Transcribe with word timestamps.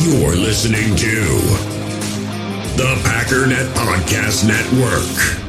You're 0.00 0.36
listening 0.36 0.94
to 0.94 1.24
the 2.76 2.94
Packernet 3.02 3.66
Podcast 3.74 4.46
Network. 4.46 5.48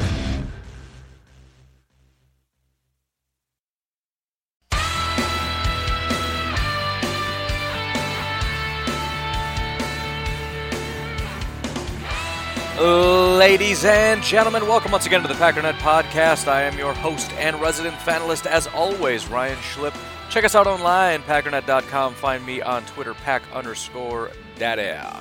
Ladies 13.38 13.84
and 13.84 14.20
gentlemen, 14.22 14.66
welcome 14.66 14.90
once 14.90 15.06
again 15.06 15.22
to 15.22 15.28
the 15.28 15.34
Packernet 15.34 15.74
Podcast. 15.74 16.48
I 16.48 16.62
am 16.62 16.76
your 16.76 16.92
host 16.92 17.30
and 17.34 17.60
resident 17.60 17.94
fanalist, 17.98 18.46
as 18.46 18.66
always, 18.68 19.28
Ryan 19.28 19.58
Schlip. 19.58 19.94
Check 20.30 20.44
us 20.44 20.54
out 20.54 20.68
online, 20.68 21.22
packernet.com. 21.22 22.14
Find 22.14 22.46
me 22.46 22.62
on 22.62 22.84
Twitter, 22.86 23.14
pack 23.14 23.42
underscore 23.52 24.30
data. 24.60 25.20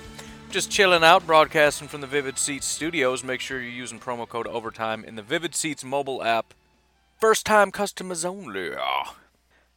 Just 0.52 0.70
chilling 0.70 1.03
out, 1.03 1.25
broadcasting 1.25 1.88
from 1.88 2.02
the 2.02 2.07
Vivid 2.07 2.38
Seats 2.38 2.67
studios. 2.67 3.23
Make 3.23 3.41
sure 3.41 3.59
you're 3.59 3.71
using 3.71 3.99
promo 3.99 4.30
code 4.30 4.45
OVERTIME 4.45 5.03
in 5.03 5.16
the 5.16 5.23
Vivid 5.23 5.55
Seats 5.55 5.83
mobile 5.83 6.21
app. 6.23 6.53
First 7.19 7.47
time 7.47 7.71
customers 7.71 8.23
only. 8.23 8.69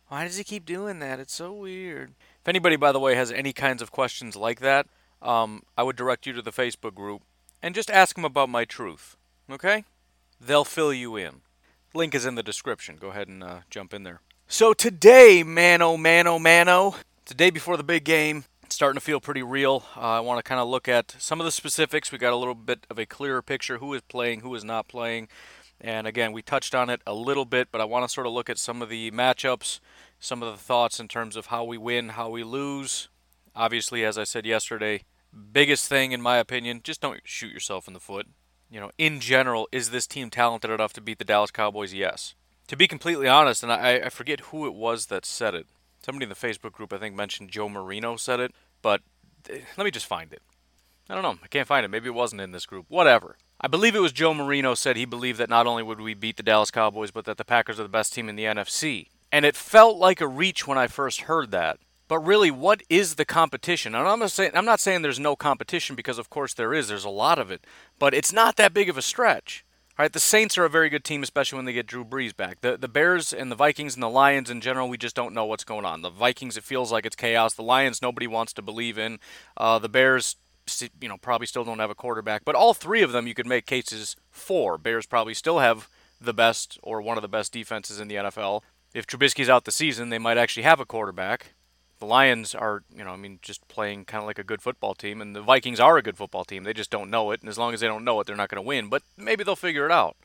Why 0.08 0.24
does 0.24 0.36
he 0.36 0.44
keep 0.44 0.66
doing 0.66 0.98
that? 0.98 1.18
It's 1.18 1.34
so 1.34 1.54
weird. 1.54 2.12
If 2.42 2.48
anybody, 2.48 2.76
by 2.76 2.92
the 2.92 3.00
way, 3.00 3.14
has 3.14 3.32
any 3.32 3.54
kinds 3.54 3.80
of 3.80 3.90
questions 3.90 4.36
like 4.36 4.60
that, 4.60 4.86
um, 5.22 5.62
I 5.78 5.82
would 5.82 5.96
direct 5.96 6.26
you 6.26 6.34
to 6.34 6.42
the 6.42 6.52
Facebook 6.52 6.94
group 6.94 7.22
and 7.62 7.74
just 7.74 7.90
ask 7.90 8.16
them 8.16 8.26
about 8.26 8.50
my 8.50 8.66
truth. 8.66 9.16
Okay? 9.50 9.84
They'll 10.38 10.66
fill 10.66 10.92
you 10.92 11.16
in. 11.16 11.40
Link 11.94 12.14
is 12.14 12.26
in 12.26 12.34
the 12.34 12.42
description. 12.42 12.98
Go 13.00 13.08
ahead 13.08 13.28
and 13.28 13.42
uh, 13.42 13.60
jump 13.70 13.94
in 13.94 14.02
there. 14.02 14.20
So 14.52 14.74
today, 14.74 15.42
mano, 15.42 15.96
mano, 15.96 16.38
mano, 16.38 16.96
it's 17.22 17.30
the 17.30 17.34
day 17.34 17.48
before 17.48 17.78
the 17.78 17.82
big 17.82 18.04
game. 18.04 18.44
It's 18.62 18.74
starting 18.74 18.98
to 18.98 19.00
feel 19.00 19.18
pretty 19.18 19.42
real. 19.42 19.82
Uh, 19.96 20.00
I 20.00 20.20
want 20.20 20.40
to 20.40 20.42
kind 20.42 20.60
of 20.60 20.68
look 20.68 20.88
at 20.88 21.16
some 21.18 21.40
of 21.40 21.46
the 21.46 21.50
specifics. 21.50 22.12
We 22.12 22.18
got 22.18 22.34
a 22.34 22.36
little 22.36 22.54
bit 22.54 22.86
of 22.90 22.98
a 22.98 23.06
clearer 23.06 23.40
picture 23.40 23.78
who 23.78 23.94
is 23.94 24.02
playing, 24.02 24.40
who 24.40 24.54
is 24.54 24.62
not 24.62 24.88
playing. 24.88 25.28
And 25.80 26.06
again, 26.06 26.32
we 26.32 26.42
touched 26.42 26.74
on 26.74 26.90
it 26.90 27.00
a 27.06 27.14
little 27.14 27.46
bit, 27.46 27.68
but 27.72 27.80
I 27.80 27.86
want 27.86 28.06
to 28.06 28.12
sort 28.12 28.26
of 28.26 28.34
look 28.34 28.50
at 28.50 28.58
some 28.58 28.82
of 28.82 28.90
the 28.90 29.10
matchups, 29.10 29.80
some 30.20 30.42
of 30.42 30.52
the 30.52 30.62
thoughts 30.62 31.00
in 31.00 31.08
terms 31.08 31.34
of 31.34 31.46
how 31.46 31.64
we 31.64 31.78
win, 31.78 32.10
how 32.10 32.28
we 32.28 32.44
lose. 32.44 33.08
Obviously, 33.56 34.04
as 34.04 34.18
I 34.18 34.24
said 34.24 34.44
yesterday, 34.44 35.04
biggest 35.50 35.88
thing 35.88 36.12
in 36.12 36.20
my 36.20 36.36
opinion, 36.36 36.82
just 36.84 37.00
don't 37.00 37.22
shoot 37.24 37.54
yourself 37.54 37.88
in 37.88 37.94
the 37.94 38.00
foot. 38.00 38.26
You 38.70 38.80
know, 38.80 38.90
in 38.98 39.18
general, 39.18 39.66
is 39.72 39.88
this 39.88 40.06
team 40.06 40.28
talented 40.28 40.70
enough 40.70 40.92
to 40.92 41.00
beat 41.00 41.18
the 41.18 41.24
Dallas 41.24 41.50
Cowboys? 41.50 41.94
Yes. 41.94 42.34
To 42.72 42.76
be 42.78 42.88
completely 42.88 43.28
honest, 43.28 43.62
and 43.62 43.70
I, 43.70 43.96
I 43.96 44.08
forget 44.08 44.40
who 44.40 44.64
it 44.64 44.72
was 44.72 45.06
that 45.06 45.26
said 45.26 45.54
it. 45.54 45.66
Somebody 46.02 46.22
in 46.22 46.30
the 46.30 46.34
Facebook 46.34 46.72
group, 46.72 46.90
I 46.90 46.96
think, 46.96 47.14
mentioned 47.14 47.50
Joe 47.50 47.68
Marino 47.68 48.16
said 48.16 48.40
it, 48.40 48.54
but 48.80 49.02
eh, 49.50 49.58
let 49.76 49.84
me 49.84 49.90
just 49.90 50.06
find 50.06 50.32
it. 50.32 50.40
I 51.10 51.12
don't 51.12 51.22
know. 51.22 51.36
I 51.44 51.48
can't 51.48 51.68
find 51.68 51.84
it. 51.84 51.90
Maybe 51.90 52.06
it 52.06 52.14
wasn't 52.14 52.40
in 52.40 52.52
this 52.52 52.64
group. 52.64 52.86
Whatever. 52.88 53.36
I 53.60 53.68
believe 53.68 53.94
it 53.94 54.00
was 54.00 54.10
Joe 54.10 54.32
Marino 54.32 54.72
said 54.72 54.96
he 54.96 55.04
believed 55.04 55.38
that 55.38 55.50
not 55.50 55.66
only 55.66 55.82
would 55.82 56.00
we 56.00 56.14
beat 56.14 56.38
the 56.38 56.42
Dallas 56.42 56.70
Cowboys, 56.70 57.10
but 57.10 57.26
that 57.26 57.36
the 57.36 57.44
Packers 57.44 57.78
are 57.78 57.82
the 57.82 57.90
best 57.90 58.14
team 58.14 58.30
in 58.30 58.36
the 58.36 58.44
NFC. 58.44 59.08
And 59.30 59.44
it 59.44 59.54
felt 59.54 59.98
like 59.98 60.22
a 60.22 60.26
reach 60.26 60.66
when 60.66 60.78
I 60.78 60.86
first 60.86 61.22
heard 61.22 61.50
that. 61.50 61.78
But 62.08 62.20
really, 62.20 62.50
what 62.50 62.82
is 62.88 63.16
the 63.16 63.26
competition? 63.26 63.94
And 63.94 64.08
I'm 64.08 64.20
not 64.20 64.30
saying 64.30 64.52
I'm 64.54 64.64
not 64.64 64.80
saying 64.80 65.02
there's 65.02 65.20
no 65.20 65.36
competition 65.36 65.94
because 65.94 66.16
of 66.16 66.30
course 66.30 66.54
there 66.54 66.72
is. 66.72 66.88
There's 66.88 67.04
a 67.04 67.10
lot 67.10 67.38
of 67.38 67.50
it, 67.50 67.66
but 67.98 68.14
it's 68.14 68.32
not 68.32 68.56
that 68.56 68.72
big 68.72 68.88
of 68.88 68.96
a 68.96 69.02
stretch. 69.02 69.62
All 69.98 70.04
right, 70.04 70.12
the 70.12 70.20
Saints 70.20 70.56
are 70.56 70.64
a 70.64 70.70
very 70.70 70.88
good 70.88 71.04
team, 71.04 71.22
especially 71.22 71.56
when 71.56 71.66
they 71.66 71.74
get 71.74 71.86
Drew 71.86 72.02
Brees 72.02 72.34
back. 72.34 72.62
The 72.62 72.78
the 72.78 72.88
Bears 72.88 73.30
and 73.30 73.52
the 73.52 73.56
Vikings 73.56 73.92
and 73.92 74.02
the 74.02 74.08
Lions 74.08 74.48
in 74.48 74.62
general, 74.62 74.88
we 74.88 74.96
just 74.96 75.14
don't 75.14 75.34
know 75.34 75.44
what's 75.44 75.64
going 75.64 75.84
on. 75.84 76.00
The 76.00 76.08
Vikings, 76.08 76.56
it 76.56 76.64
feels 76.64 76.90
like 76.90 77.04
it's 77.04 77.14
chaos. 77.14 77.52
The 77.52 77.62
Lions, 77.62 78.00
nobody 78.00 78.26
wants 78.26 78.54
to 78.54 78.62
believe 78.62 78.96
in. 78.96 79.18
Uh, 79.54 79.78
the 79.78 79.90
Bears, 79.90 80.36
you 80.98 81.08
know, 81.10 81.18
probably 81.18 81.46
still 81.46 81.62
don't 81.62 81.78
have 81.78 81.90
a 81.90 81.94
quarterback. 81.94 82.42
But 82.42 82.54
all 82.54 82.72
three 82.72 83.02
of 83.02 83.12
them, 83.12 83.26
you 83.26 83.34
could 83.34 83.46
make 83.46 83.66
cases 83.66 84.16
for. 84.30 84.78
Bears 84.78 85.04
probably 85.04 85.34
still 85.34 85.58
have 85.58 85.90
the 86.18 86.32
best 86.32 86.78
or 86.82 87.02
one 87.02 87.18
of 87.18 87.22
the 87.22 87.28
best 87.28 87.52
defenses 87.52 88.00
in 88.00 88.08
the 88.08 88.14
NFL. 88.14 88.62
If 88.94 89.06
Trubisky's 89.06 89.50
out 89.50 89.66
the 89.66 89.72
season, 89.72 90.08
they 90.08 90.18
might 90.18 90.38
actually 90.38 90.62
have 90.62 90.80
a 90.80 90.86
quarterback 90.86 91.52
the 92.02 92.06
Lions 92.06 92.52
are, 92.52 92.82
you 92.92 93.04
know, 93.04 93.10
I 93.10 93.16
mean, 93.16 93.38
just 93.42 93.68
playing 93.68 94.06
kind 94.06 94.20
of 94.20 94.26
like 94.26 94.40
a 94.40 94.42
good 94.42 94.60
football 94.60 94.92
team, 94.92 95.22
and 95.22 95.36
the 95.36 95.40
Vikings 95.40 95.78
are 95.78 95.96
a 95.96 96.02
good 96.02 96.16
football 96.16 96.44
team. 96.44 96.64
They 96.64 96.72
just 96.72 96.90
don't 96.90 97.10
know 97.10 97.30
it, 97.30 97.40
and 97.40 97.48
as 97.48 97.58
long 97.58 97.72
as 97.74 97.78
they 97.78 97.86
don't 97.86 98.04
know 98.04 98.18
it, 98.18 98.26
they're 98.26 98.34
not 98.34 98.48
going 98.48 98.60
to 98.60 98.66
win. 98.66 98.88
But 98.88 99.04
maybe 99.16 99.44
they'll 99.44 99.54
figure 99.54 99.86
it 99.86 99.92
out. 99.92 100.16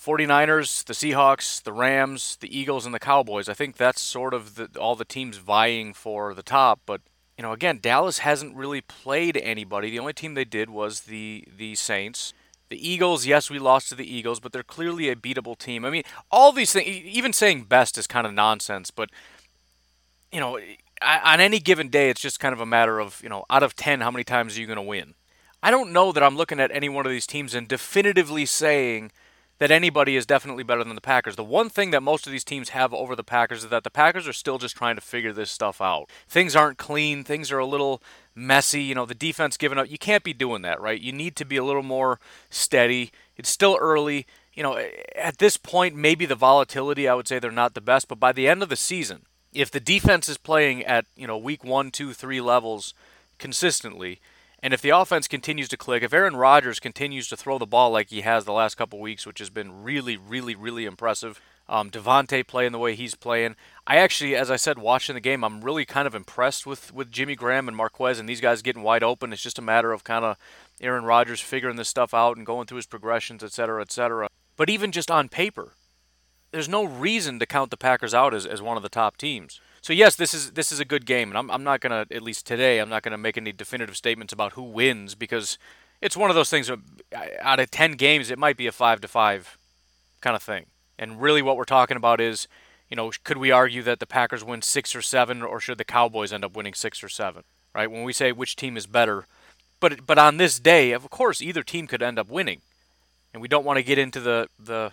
49ers, 0.00 0.84
the 0.84 0.92
Seahawks, 0.92 1.60
the 1.60 1.72
Rams, 1.72 2.36
the 2.40 2.56
Eagles, 2.56 2.86
and 2.86 2.94
the 2.94 3.00
Cowboys. 3.00 3.48
I 3.48 3.54
think 3.54 3.76
that's 3.76 4.00
sort 4.00 4.34
of 4.34 4.54
the, 4.54 4.68
all 4.78 4.94
the 4.94 5.04
teams 5.04 5.38
vying 5.38 5.94
for 5.94 6.32
the 6.32 6.44
top. 6.44 6.78
But 6.86 7.00
you 7.36 7.42
know, 7.42 7.50
again, 7.50 7.80
Dallas 7.82 8.18
hasn't 8.18 8.54
really 8.54 8.80
played 8.80 9.36
anybody. 9.36 9.90
The 9.90 9.98
only 9.98 10.12
team 10.12 10.34
they 10.34 10.44
did 10.44 10.70
was 10.70 11.00
the 11.00 11.44
the 11.56 11.74
Saints. 11.74 12.34
The 12.68 12.88
Eagles, 12.88 13.26
yes, 13.26 13.50
we 13.50 13.58
lost 13.58 13.88
to 13.88 13.96
the 13.96 14.08
Eagles, 14.08 14.38
but 14.38 14.52
they're 14.52 14.62
clearly 14.62 15.08
a 15.08 15.16
beatable 15.16 15.58
team. 15.58 15.84
I 15.84 15.90
mean, 15.90 16.04
all 16.30 16.52
these 16.52 16.72
things, 16.72 16.86
even 16.86 17.32
saying 17.32 17.64
best 17.64 17.98
is 17.98 18.06
kind 18.06 18.28
of 18.28 18.32
nonsense, 18.32 18.92
but 18.92 19.10
you 20.32 20.40
know, 20.40 20.58
on 21.02 21.40
any 21.40 21.58
given 21.58 21.88
day, 21.88 22.10
it's 22.10 22.20
just 22.20 22.40
kind 22.40 22.52
of 22.52 22.60
a 22.60 22.66
matter 22.66 22.98
of, 23.00 23.20
you 23.22 23.28
know, 23.28 23.44
out 23.50 23.62
of 23.62 23.76
10, 23.76 24.00
how 24.00 24.10
many 24.10 24.24
times 24.24 24.56
are 24.56 24.60
you 24.60 24.66
going 24.66 24.76
to 24.76 24.82
win? 24.82 25.14
I 25.62 25.70
don't 25.70 25.92
know 25.92 26.12
that 26.12 26.22
I'm 26.22 26.36
looking 26.36 26.60
at 26.60 26.70
any 26.70 26.88
one 26.88 27.06
of 27.06 27.12
these 27.12 27.26
teams 27.26 27.54
and 27.54 27.66
definitively 27.66 28.46
saying 28.46 29.10
that 29.58 29.70
anybody 29.70 30.16
is 30.16 30.26
definitely 30.26 30.62
better 30.62 30.84
than 30.84 30.94
the 30.94 31.00
Packers. 31.00 31.36
The 31.36 31.42
one 31.42 31.70
thing 31.70 31.90
that 31.90 32.02
most 32.02 32.26
of 32.26 32.32
these 32.32 32.44
teams 32.44 32.70
have 32.70 32.92
over 32.92 33.16
the 33.16 33.24
Packers 33.24 33.64
is 33.64 33.70
that 33.70 33.84
the 33.84 33.90
Packers 33.90 34.28
are 34.28 34.32
still 34.32 34.58
just 34.58 34.76
trying 34.76 34.96
to 34.96 35.00
figure 35.00 35.32
this 35.32 35.50
stuff 35.50 35.80
out. 35.80 36.10
Things 36.28 36.54
aren't 36.54 36.78
clean, 36.78 37.24
things 37.24 37.50
are 37.50 37.58
a 37.58 37.66
little 37.66 38.02
messy. 38.34 38.82
You 38.82 38.94
know, 38.94 39.06
the 39.06 39.14
defense 39.14 39.56
giving 39.56 39.78
up. 39.78 39.90
You 39.90 39.98
can't 39.98 40.24
be 40.24 40.34
doing 40.34 40.60
that, 40.62 40.80
right? 40.80 41.00
You 41.00 41.12
need 41.12 41.36
to 41.36 41.46
be 41.46 41.56
a 41.56 41.64
little 41.64 41.82
more 41.82 42.20
steady. 42.50 43.10
It's 43.36 43.48
still 43.48 43.78
early. 43.80 44.26
You 44.52 44.62
know, 44.62 44.78
at 45.14 45.38
this 45.38 45.56
point, 45.56 45.96
maybe 45.96 46.26
the 46.26 46.34
volatility, 46.34 47.08
I 47.08 47.14
would 47.14 47.26
say 47.26 47.38
they're 47.38 47.50
not 47.50 47.74
the 47.74 47.80
best, 47.80 48.08
but 48.08 48.20
by 48.20 48.32
the 48.32 48.48
end 48.48 48.62
of 48.62 48.68
the 48.68 48.76
season, 48.76 49.22
if 49.56 49.70
the 49.70 49.80
defense 49.80 50.28
is 50.28 50.36
playing 50.36 50.84
at 50.84 51.06
you 51.16 51.26
know 51.26 51.38
week 51.38 51.64
one, 51.64 51.90
two, 51.90 52.12
three 52.12 52.40
levels 52.40 52.94
consistently, 53.38 54.20
and 54.62 54.74
if 54.74 54.82
the 54.82 54.90
offense 54.90 55.26
continues 55.26 55.68
to 55.70 55.76
click, 55.76 56.02
if 56.02 56.12
Aaron 56.12 56.36
Rodgers 56.36 56.78
continues 56.78 57.28
to 57.28 57.36
throw 57.36 57.58
the 57.58 57.66
ball 57.66 57.90
like 57.90 58.10
he 58.10 58.20
has 58.20 58.44
the 58.44 58.52
last 58.52 58.76
couple 58.76 59.00
weeks, 59.00 59.26
which 59.26 59.38
has 59.38 59.50
been 59.50 59.82
really, 59.82 60.16
really, 60.16 60.54
really 60.54 60.84
impressive. 60.84 61.40
Um, 61.68 61.90
Davante 61.90 62.46
playing 62.46 62.70
the 62.70 62.78
way 62.78 62.94
he's 62.94 63.16
playing. 63.16 63.56
I 63.88 63.96
actually, 63.96 64.36
as 64.36 64.52
I 64.52 64.56
said, 64.56 64.78
watching 64.78 65.14
the 65.16 65.20
game, 65.20 65.42
I'm 65.42 65.62
really 65.62 65.84
kind 65.84 66.06
of 66.06 66.14
impressed 66.14 66.64
with, 66.64 66.94
with 66.94 67.10
Jimmy 67.10 67.34
Graham 67.34 67.66
and 67.66 67.76
Marquez 67.76 68.20
and 68.20 68.28
these 68.28 68.40
guys 68.40 68.62
getting 68.62 68.84
wide 68.84 69.02
open. 69.02 69.32
It's 69.32 69.42
just 69.42 69.58
a 69.58 69.62
matter 69.62 69.90
of 69.92 70.04
kind 70.04 70.24
of 70.24 70.36
Aaron 70.80 71.04
Rodgers 71.04 71.40
figuring 71.40 71.74
this 71.74 71.88
stuff 71.88 72.14
out 72.14 72.36
and 72.36 72.46
going 72.46 72.68
through 72.68 72.76
his 72.76 72.86
progressions, 72.86 73.42
et 73.42 73.52
cetera, 73.52 73.82
et 73.82 73.90
cetera. 73.90 74.28
But 74.56 74.70
even 74.70 74.92
just 74.92 75.10
on 75.10 75.28
paper, 75.28 75.72
there's 76.52 76.68
no 76.68 76.84
reason 76.84 77.38
to 77.38 77.46
count 77.46 77.70
the 77.70 77.76
Packers 77.76 78.14
out 78.14 78.34
as, 78.34 78.46
as 78.46 78.62
one 78.62 78.76
of 78.76 78.82
the 78.82 78.88
top 78.88 79.16
teams. 79.16 79.60
So 79.80 79.92
yes, 79.92 80.16
this 80.16 80.34
is 80.34 80.52
this 80.52 80.72
is 80.72 80.80
a 80.80 80.84
good 80.84 81.06
game, 81.06 81.28
and 81.28 81.38
I'm 81.38 81.50
I'm 81.50 81.62
not 81.62 81.80
gonna 81.80 82.06
at 82.10 82.22
least 82.22 82.46
today 82.46 82.80
I'm 82.80 82.88
not 82.88 83.02
gonna 83.02 83.18
make 83.18 83.36
any 83.36 83.52
definitive 83.52 83.96
statements 83.96 84.32
about 84.32 84.54
who 84.54 84.62
wins 84.62 85.14
because 85.14 85.58
it's 86.00 86.16
one 86.16 86.28
of 86.28 86.34
those 86.34 86.50
things. 86.50 86.70
Out 87.40 87.60
of 87.60 87.70
ten 87.70 87.92
games, 87.92 88.30
it 88.30 88.38
might 88.38 88.56
be 88.56 88.66
a 88.66 88.72
five 88.72 89.00
to 89.02 89.08
five 89.08 89.56
kind 90.20 90.34
of 90.34 90.42
thing. 90.42 90.66
And 90.98 91.20
really, 91.20 91.40
what 91.40 91.56
we're 91.56 91.64
talking 91.64 91.96
about 91.96 92.20
is, 92.20 92.48
you 92.88 92.96
know, 92.96 93.12
could 93.22 93.36
we 93.36 93.50
argue 93.52 93.82
that 93.84 94.00
the 94.00 94.06
Packers 94.06 94.42
win 94.42 94.62
six 94.62 94.94
or 94.96 95.02
seven, 95.02 95.42
or 95.42 95.60
should 95.60 95.78
the 95.78 95.84
Cowboys 95.84 96.32
end 96.32 96.44
up 96.44 96.56
winning 96.56 96.74
six 96.74 97.04
or 97.04 97.08
seven? 97.08 97.44
Right? 97.74 97.90
When 97.90 98.02
we 98.02 98.12
say 98.12 98.32
which 98.32 98.56
team 98.56 98.76
is 98.76 98.86
better, 98.86 99.26
but 99.78 100.04
but 100.04 100.18
on 100.18 100.38
this 100.38 100.58
day, 100.58 100.92
of 100.92 101.08
course, 101.10 101.40
either 101.40 101.62
team 101.62 101.86
could 101.86 102.02
end 102.02 102.18
up 102.18 102.28
winning, 102.28 102.62
and 103.32 103.40
we 103.40 103.48
don't 103.48 103.64
want 103.64 103.76
to 103.76 103.84
get 103.84 103.98
into 103.98 104.18
the 104.18 104.48
the 104.58 104.92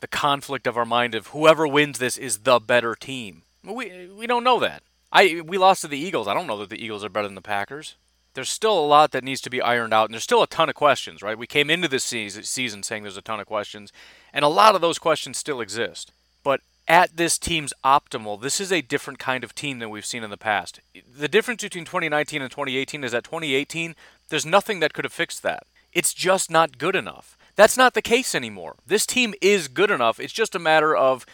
the 0.00 0.08
conflict 0.08 0.66
of 0.66 0.76
our 0.76 0.84
mind 0.84 1.14
of 1.14 1.28
whoever 1.28 1.66
wins 1.66 1.98
this 1.98 2.16
is 2.16 2.38
the 2.38 2.58
better 2.58 2.94
team. 2.94 3.42
We 3.64 4.08
we 4.08 4.26
don't 4.26 4.44
know 4.44 4.60
that. 4.60 4.82
I 5.12 5.42
we 5.44 5.58
lost 5.58 5.82
to 5.82 5.88
the 5.88 5.98
Eagles. 5.98 6.28
I 6.28 6.34
don't 6.34 6.46
know 6.46 6.58
that 6.58 6.70
the 6.70 6.82
Eagles 6.82 7.04
are 7.04 7.08
better 7.08 7.28
than 7.28 7.34
the 7.34 7.42
Packers. 7.42 7.96
There's 8.34 8.50
still 8.50 8.78
a 8.78 8.86
lot 8.86 9.10
that 9.12 9.24
needs 9.24 9.40
to 9.40 9.50
be 9.50 9.60
ironed 9.60 9.92
out, 9.92 10.04
and 10.04 10.14
there's 10.14 10.22
still 10.22 10.42
a 10.42 10.46
ton 10.46 10.68
of 10.68 10.74
questions. 10.74 11.22
Right? 11.22 11.38
We 11.38 11.46
came 11.46 11.70
into 11.70 11.88
this 11.88 12.04
season 12.04 12.82
saying 12.82 13.02
there's 13.02 13.16
a 13.16 13.22
ton 13.22 13.40
of 13.40 13.46
questions, 13.46 13.92
and 14.32 14.44
a 14.44 14.48
lot 14.48 14.74
of 14.74 14.80
those 14.80 14.98
questions 14.98 15.38
still 15.38 15.60
exist. 15.60 16.12
But 16.44 16.60
at 16.86 17.16
this 17.16 17.36
team's 17.36 17.74
optimal, 17.84 18.40
this 18.40 18.60
is 18.60 18.72
a 18.72 18.80
different 18.80 19.18
kind 19.18 19.44
of 19.44 19.54
team 19.54 19.78
than 19.78 19.90
we've 19.90 20.06
seen 20.06 20.22
in 20.22 20.30
the 20.30 20.36
past. 20.36 20.80
The 20.94 21.28
difference 21.28 21.62
between 21.62 21.84
2019 21.84 22.40
and 22.40 22.50
2018 22.50 23.04
is 23.04 23.12
that 23.12 23.24
2018, 23.24 23.94
there's 24.28 24.46
nothing 24.46 24.80
that 24.80 24.94
could 24.94 25.04
have 25.04 25.12
fixed 25.12 25.42
that. 25.42 25.64
It's 25.92 26.14
just 26.14 26.50
not 26.50 26.78
good 26.78 26.94
enough. 26.94 27.36
That's 27.58 27.76
not 27.76 27.94
the 27.94 28.02
case 28.02 28.36
anymore. 28.36 28.76
This 28.86 29.04
team 29.04 29.34
is 29.42 29.66
good 29.66 29.90
enough. 29.90 30.20
It's 30.20 30.32
just 30.32 30.54
a 30.54 30.60
matter 30.60 30.94
of 30.94 31.26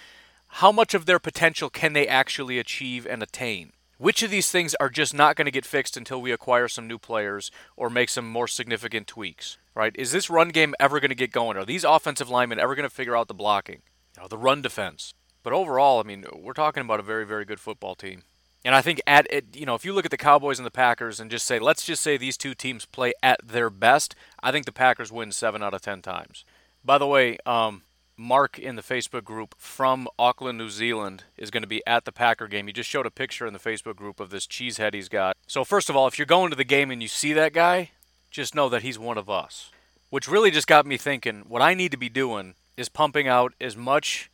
how 0.46 0.72
much 0.72 0.94
of 0.94 1.04
their 1.04 1.18
potential 1.18 1.68
can 1.68 1.92
they 1.92 2.08
actually 2.08 2.58
achieve 2.58 3.06
and 3.06 3.22
attain. 3.22 3.72
Which 3.98 4.22
of 4.22 4.30
these 4.30 4.50
things 4.50 4.74
are 4.80 4.88
just 4.88 5.12
not 5.12 5.36
going 5.36 5.44
to 5.44 5.50
get 5.50 5.66
fixed 5.66 5.98
until 5.98 6.22
we 6.22 6.32
acquire 6.32 6.66
some 6.66 6.88
new 6.88 6.96
players 6.96 7.50
or 7.76 7.90
make 7.90 8.08
some 8.08 8.26
more 8.26 8.48
significant 8.48 9.06
tweaks, 9.06 9.58
right? 9.74 9.94
Is 9.98 10.12
this 10.12 10.30
run 10.30 10.48
game 10.48 10.74
ever 10.80 10.98
going 10.98 11.10
to 11.10 11.14
get 11.14 11.30
going? 11.30 11.58
Are 11.58 11.64
these 11.66 11.84
offensive 11.84 12.30
linemen 12.30 12.58
ever 12.58 12.74
going 12.74 12.88
to 12.88 12.94
figure 12.94 13.14
out 13.14 13.28
the 13.28 13.34
blocking, 13.34 13.82
you 14.16 14.22
know, 14.22 14.28
the 14.28 14.38
run 14.38 14.62
defense? 14.62 15.12
But 15.42 15.52
overall, 15.52 16.00
I 16.00 16.04
mean, 16.04 16.24
we're 16.34 16.54
talking 16.54 16.80
about 16.80 17.00
a 17.00 17.02
very, 17.02 17.26
very 17.26 17.44
good 17.44 17.60
football 17.60 17.94
team. 17.94 18.22
And 18.64 18.75
I 18.75 18.81
think 18.81 19.00
at 19.06 19.26
you 19.55 19.66
know, 19.66 19.75
if 19.75 19.84
you 19.84 19.93
look 19.93 20.05
at 20.05 20.11
the 20.11 20.16
Cowboys 20.16 20.58
and 20.58 20.66
the 20.66 20.70
Packers 20.70 21.20
and 21.20 21.31
just 21.31 21.46
say, 21.46 21.58
let's 21.58 21.84
just 21.84 22.02
say 22.02 22.16
these 22.16 22.37
two 22.37 22.55
teams 22.55 22.87
play 22.87 23.12
at 23.22 23.46
their 23.46 23.69
best, 23.70 24.14
I 24.43 24.52
think 24.52 24.64
the 24.64 24.72
Packers 24.72 25.12
win 25.12 25.32
seven 25.32 25.62
out 25.62 25.75
of 25.75 25.82
ten 25.82 26.00
times. 26.00 26.44
By 26.84 26.99
the 26.99 27.06
way, 27.06 27.38
um, 27.44 27.82
Mark 28.16 28.58
in 28.58 28.76
the 28.76 28.82
Facebook 28.82 29.25
group 29.25 29.55
from 29.58 30.06
Auckland, 30.19 30.56
New 30.56 30.70
Zealand, 30.70 31.25
is 31.37 31.50
going 31.50 31.62
to 31.62 31.69
be 31.69 31.82
at 31.87 32.05
the 32.05 32.12
Packer 32.12 32.46
game. 32.46 32.66
He 32.66 32.72
just 32.72 32.88
showed 32.88 33.06
a 33.06 33.11
picture 33.11 33.46
in 33.46 33.52
the 33.52 33.58
Facebook 33.58 33.96
group 33.96 34.20
of 34.20 34.31
this 34.31 34.46
cheesehead 34.46 34.94
he's 34.94 35.08
got. 35.08 35.37
So 35.46 35.64
first 35.64 35.90
of 35.90 35.96
all, 35.96 36.06
if 36.06 36.19
you're 36.19 36.26
going 36.26 36.50
to 36.50 36.56
the 36.56 36.64
game 36.64 36.90
and 36.90 37.02
you 37.02 37.08
see 37.08 37.32
that 37.32 37.52
guy, 37.52 37.90
just 38.31 38.55
know 38.55 38.69
that 38.69 38.82
he's 38.82 38.99
one 38.99 39.19
of 39.19 39.28
us. 39.28 39.70
Which 40.10 40.28
really 40.28 40.52
just 40.52 40.69
got 40.69 40.87
me 40.87 40.96
thinking, 40.96 41.44
what 41.49 41.62
I 41.62 41.75
need 41.75 41.90
to 41.90 41.96
be 41.96 42.08
doing 42.08 42.55
is 42.76 42.88
pumping 42.88 43.26
out 43.26 43.52
as 43.60 43.76
much 43.76 44.31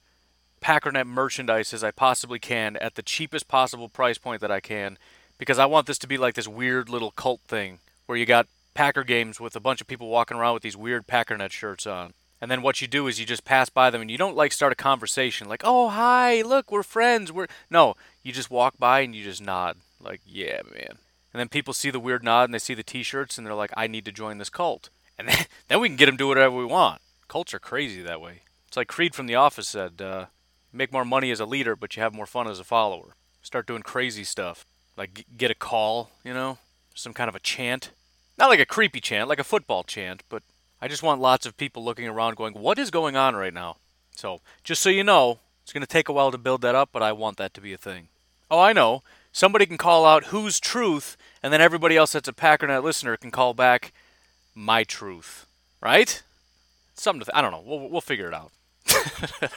Packernet 0.61 1.07
merchandise 1.07 1.73
as 1.73 1.83
I 1.83 1.91
possibly 1.91 2.39
can 2.39 2.77
at 2.77 2.95
the 2.95 3.03
cheapest 3.03 3.49
possible 3.49 3.89
price 3.89 4.19
point 4.19 4.41
that 4.41 4.51
I 4.51 4.61
can 4.61 4.99
because 5.39 5.59
I 5.59 5.67
want 5.67 5.87
this 5.87 5.99
to 5.99 6.07
be 6.07 6.19
like 6.19 6.35
this 6.35 6.49
weird 6.49 6.89
little 6.89 7.11
cult 7.11 7.41
thing 7.43 7.79
where 8.07 8.19
you 8.19 8.27
got 8.27 8.47
Packer 8.75 9.05
games 9.05 9.41
with 9.41 9.57
a 9.57 9.61
bunch 9.61 9.81
of 9.81 9.87
people 9.87 10.09
walking 10.09 10.37
around 10.37 10.55
with 10.55 10.63
these 10.63 10.77
weird 10.77 11.07
Packernet 11.07 11.51
shirts 11.51 11.87
on. 11.87 12.13
And 12.41 12.51
then 12.51 12.63
what 12.63 12.81
you 12.81 12.87
do 12.87 13.07
is 13.07 13.21
you 13.21 13.27
just 13.27 13.45
pass 13.45 13.69
by 13.69 13.91
them 13.91 14.01
and 14.01 14.11
you 14.11 14.17
don't 14.17 14.37
like 14.37 14.53
start 14.53 14.73
a 14.73 14.77
conversation 14.77 15.49
like, 15.49 15.63
"Oh, 15.65 15.89
hi, 15.89 16.43
look, 16.43 16.71
we're 16.71 16.83
friends." 16.83 17.31
We're 17.31 17.49
No, 17.69 17.97
you 18.23 18.33
just 18.33 18.51
walk 18.51 18.79
by 18.79 19.01
and 19.01 19.15
you 19.15 19.25
just 19.25 19.43
nod 19.43 19.77
like, 20.01 20.21
"Yeah, 20.27 20.61
man." 20.73 20.99
And 21.33 21.39
then 21.39 21.49
people 21.49 21.75
see 21.75 21.91
the 21.91 22.01
weird 22.01 22.25
nod 22.25 22.45
and 22.45 22.55
they 22.55 22.59
see 22.59 22.75
the 22.75 22.83
t-shirts 22.83 23.37
and 23.37 23.47
they're 23.47 23.55
like, 23.55 23.73
"I 23.77 23.87
need 23.87 24.05
to 24.07 24.13
join 24.13 24.39
this 24.39 24.49
cult." 24.49 24.89
And 25.19 25.29
then, 25.29 25.45
then 25.69 25.81
we 25.81 25.89
can 25.89 25.97
get 25.97 26.07
them 26.07 26.17
to 26.17 26.25
do 26.25 26.29
whatever 26.29 26.57
we 26.57 26.65
want. 26.65 27.03
Cults 27.29 27.53
are 27.53 27.59
crazy 27.59 28.03
that 28.03 28.21
way. 28.21 28.43
It's 28.67 28.77
like 28.77 28.89
Creed 28.89 29.15
from 29.15 29.27
The 29.27 29.35
Office 29.35 29.69
said, 29.69 30.01
uh, 30.01 30.27
make 30.73 30.93
more 30.93 31.05
money 31.05 31.31
as 31.31 31.41
a 31.41 31.47
leader, 31.47 31.77
but 31.77 31.97
you 31.97 32.03
have 32.03 32.15
more 32.15 32.27
fun 32.27 32.49
as 32.49 32.59
a 32.61 32.65
follower. 32.65 33.15
Start 33.43 33.67
doing 33.67 33.83
crazy 33.83 34.25
stuff, 34.25 34.67
like 34.97 35.25
get 35.37 35.51
a 35.51 35.55
call, 35.55 36.11
you 36.25 36.35
know, 36.35 36.59
some 36.95 37.13
kind 37.13 37.29
of 37.29 37.35
a 37.35 37.41
chant. 37.41 37.91
Not 38.39 38.49
like 38.49 38.61
a 38.61 38.67
creepy 38.67 39.01
chant, 39.01 39.29
like 39.29 39.39
a 39.39 39.45
football 39.45 39.83
chant, 39.83 40.23
but 40.29 40.43
I 40.81 40.89
just 40.89 41.03
want 41.03 41.21
lots 41.21 41.47
of 41.47 41.57
people 41.57 41.85
looking 41.85 42.09
around 42.09 42.37
going, 42.37 42.55
what 42.55 42.79
is 42.79 42.91
going 42.91 43.17
on 43.17 43.37
right 43.37 43.53
now? 43.53 43.77
So, 44.13 44.41
just 44.65 44.83
so 44.83 44.89
you 44.89 45.05
know, 45.05 45.39
it's 45.63 45.73
going 45.73 45.83
to 45.83 45.87
take 45.87 46.09
a 46.09 46.13
while 46.13 46.31
to 46.31 46.39
build 46.39 46.63
that 46.63 46.75
up, 46.75 46.91
but 46.93 47.03
I 47.03 47.13
want 47.13 47.37
that 47.37 47.55
to 47.55 47.61
be 47.61 47.73
a 47.73 47.79
thing. 47.79 48.09
Oh, 48.51 48.59
I 48.61 48.73
know. 48.73 49.03
Somebody 49.33 49.67
can 49.67 49.79
call 49.79 50.05
out 50.05 50.27
whose 50.27 50.59
truth, 50.59 51.17
and 51.43 51.53
then 51.53 51.61
everybody 51.61 51.97
else 51.97 52.13
that's 52.13 52.29
a 52.29 52.33
Packernet 52.33 52.83
listener 52.83 53.17
can 53.17 53.31
call 53.31 53.55
back 53.55 53.93
my 54.55 54.85
truth. 54.85 55.47
Right? 55.81 56.23
Something 56.95 57.21
to 57.21 57.27
th- 57.27 57.37
I 57.37 57.41
don't 57.41 57.53
know. 57.53 57.63
We'll, 57.65 57.89
we'll 57.89 58.01
figure 58.01 58.29
it 58.29 58.35
out. 58.35 58.51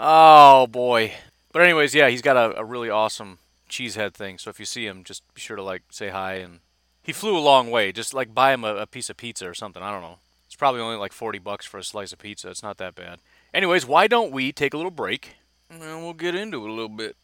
oh, 0.00 0.66
boy. 0.66 1.12
But, 1.52 1.62
anyways, 1.62 1.94
yeah, 1.94 2.08
he's 2.08 2.22
got 2.22 2.36
a, 2.36 2.58
a 2.58 2.64
really 2.64 2.90
awesome 2.90 3.38
cheesehead 3.68 4.14
thing. 4.14 4.38
So, 4.38 4.50
if 4.50 4.58
you 4.58 4.66
see 4.66 4.86
him, 4.86 5.04
just 5.04 5.22
be 5.34 5.40
sure 5.40 5.56
to, 5.56 5.62
like, 5.62 5.82
say 5.90 6.08
hi 6.08 6.34
and 6.34 6.60
he 7.02 7.12
flew 7.12 7.36
a 7.36 7.40
long 7.40 7.70
way. 7.70 7.92
Just 7.92 8.14
like 8.14 8.34
buy 8.34 8.52
him 8.52 8.64
a, 8.64 8.76
a, 8.76 8.86
piece 8.86 9.10
of 9.10 9.16
pizza 9.16 9.48
or 9.48 9.54
something. 9.54 9.82
I 9.82 9.90
don't 9.90 10.02
know. 10.02 10.18
It's 10.46 10.56
probably 10.56 10.80
only 10.80 10.96
like 10.96 11.12
40 11.12 11.38
bucks 11.38 11.66
for 11.66 11.78
a 11.78 11.84
slice 11.84 12.12
of 12.12 12.18
pizza. 12.18 12.50
It's 12.50 12.62
not 12.62 12.78
that 12.78 12.94
bad. 12.94 13.20
Anyways, 13.54 13.86
why 13.86 14.06
don't 14.06 14.32
we 14.32 14.52
take 14.52 14.74
a 14.74 14.76
little 14.76 14.90
break 14.90 15.36
and 15.70 15.80
we'll 15.80 16.12
get 16.12 16.34
into 16.34 16.64
it 16.64 16.70
a 16.70 16.72
little 16.72 16.88
bit. 16.88 17.16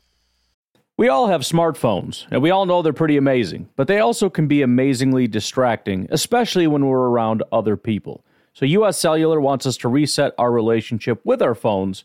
We 0.97 1.09
all 1.09 1.27
have 1.27 1.43
smartphones, 1.43 2.27
and 2.31 2.41
we 2.41 2.51
all 2.51 2.65
know 2.65 2.81
they're 2.81 2.95
pretty 2.95 3.19
amazing, 3.19 3.69
but 3.77 3.87
they 3.87 3.99
also 3.99 4.31
can 4.31 4.47
be 4.47 4.63
amazingly 4.63 5.27
distracting, 5.27 6.07
especially 6.11 6.67
when 6.67 6.87
we're 6.87 7.09
around 7.09 7.43
other 7.53 7.77
people. 7.77 8.25
So, 8.55 8.65
US 8.65 8.97
Cellular 8.97 9.39
wants 9.39 9.67
us 9.67 9.77
to 9.79 9.89
reset 9.89 10.33
our 10.39 10.51
relationship 10.51 11.21
with 11.23 11.43
our 11.43 11.55
phones 11.55 12.05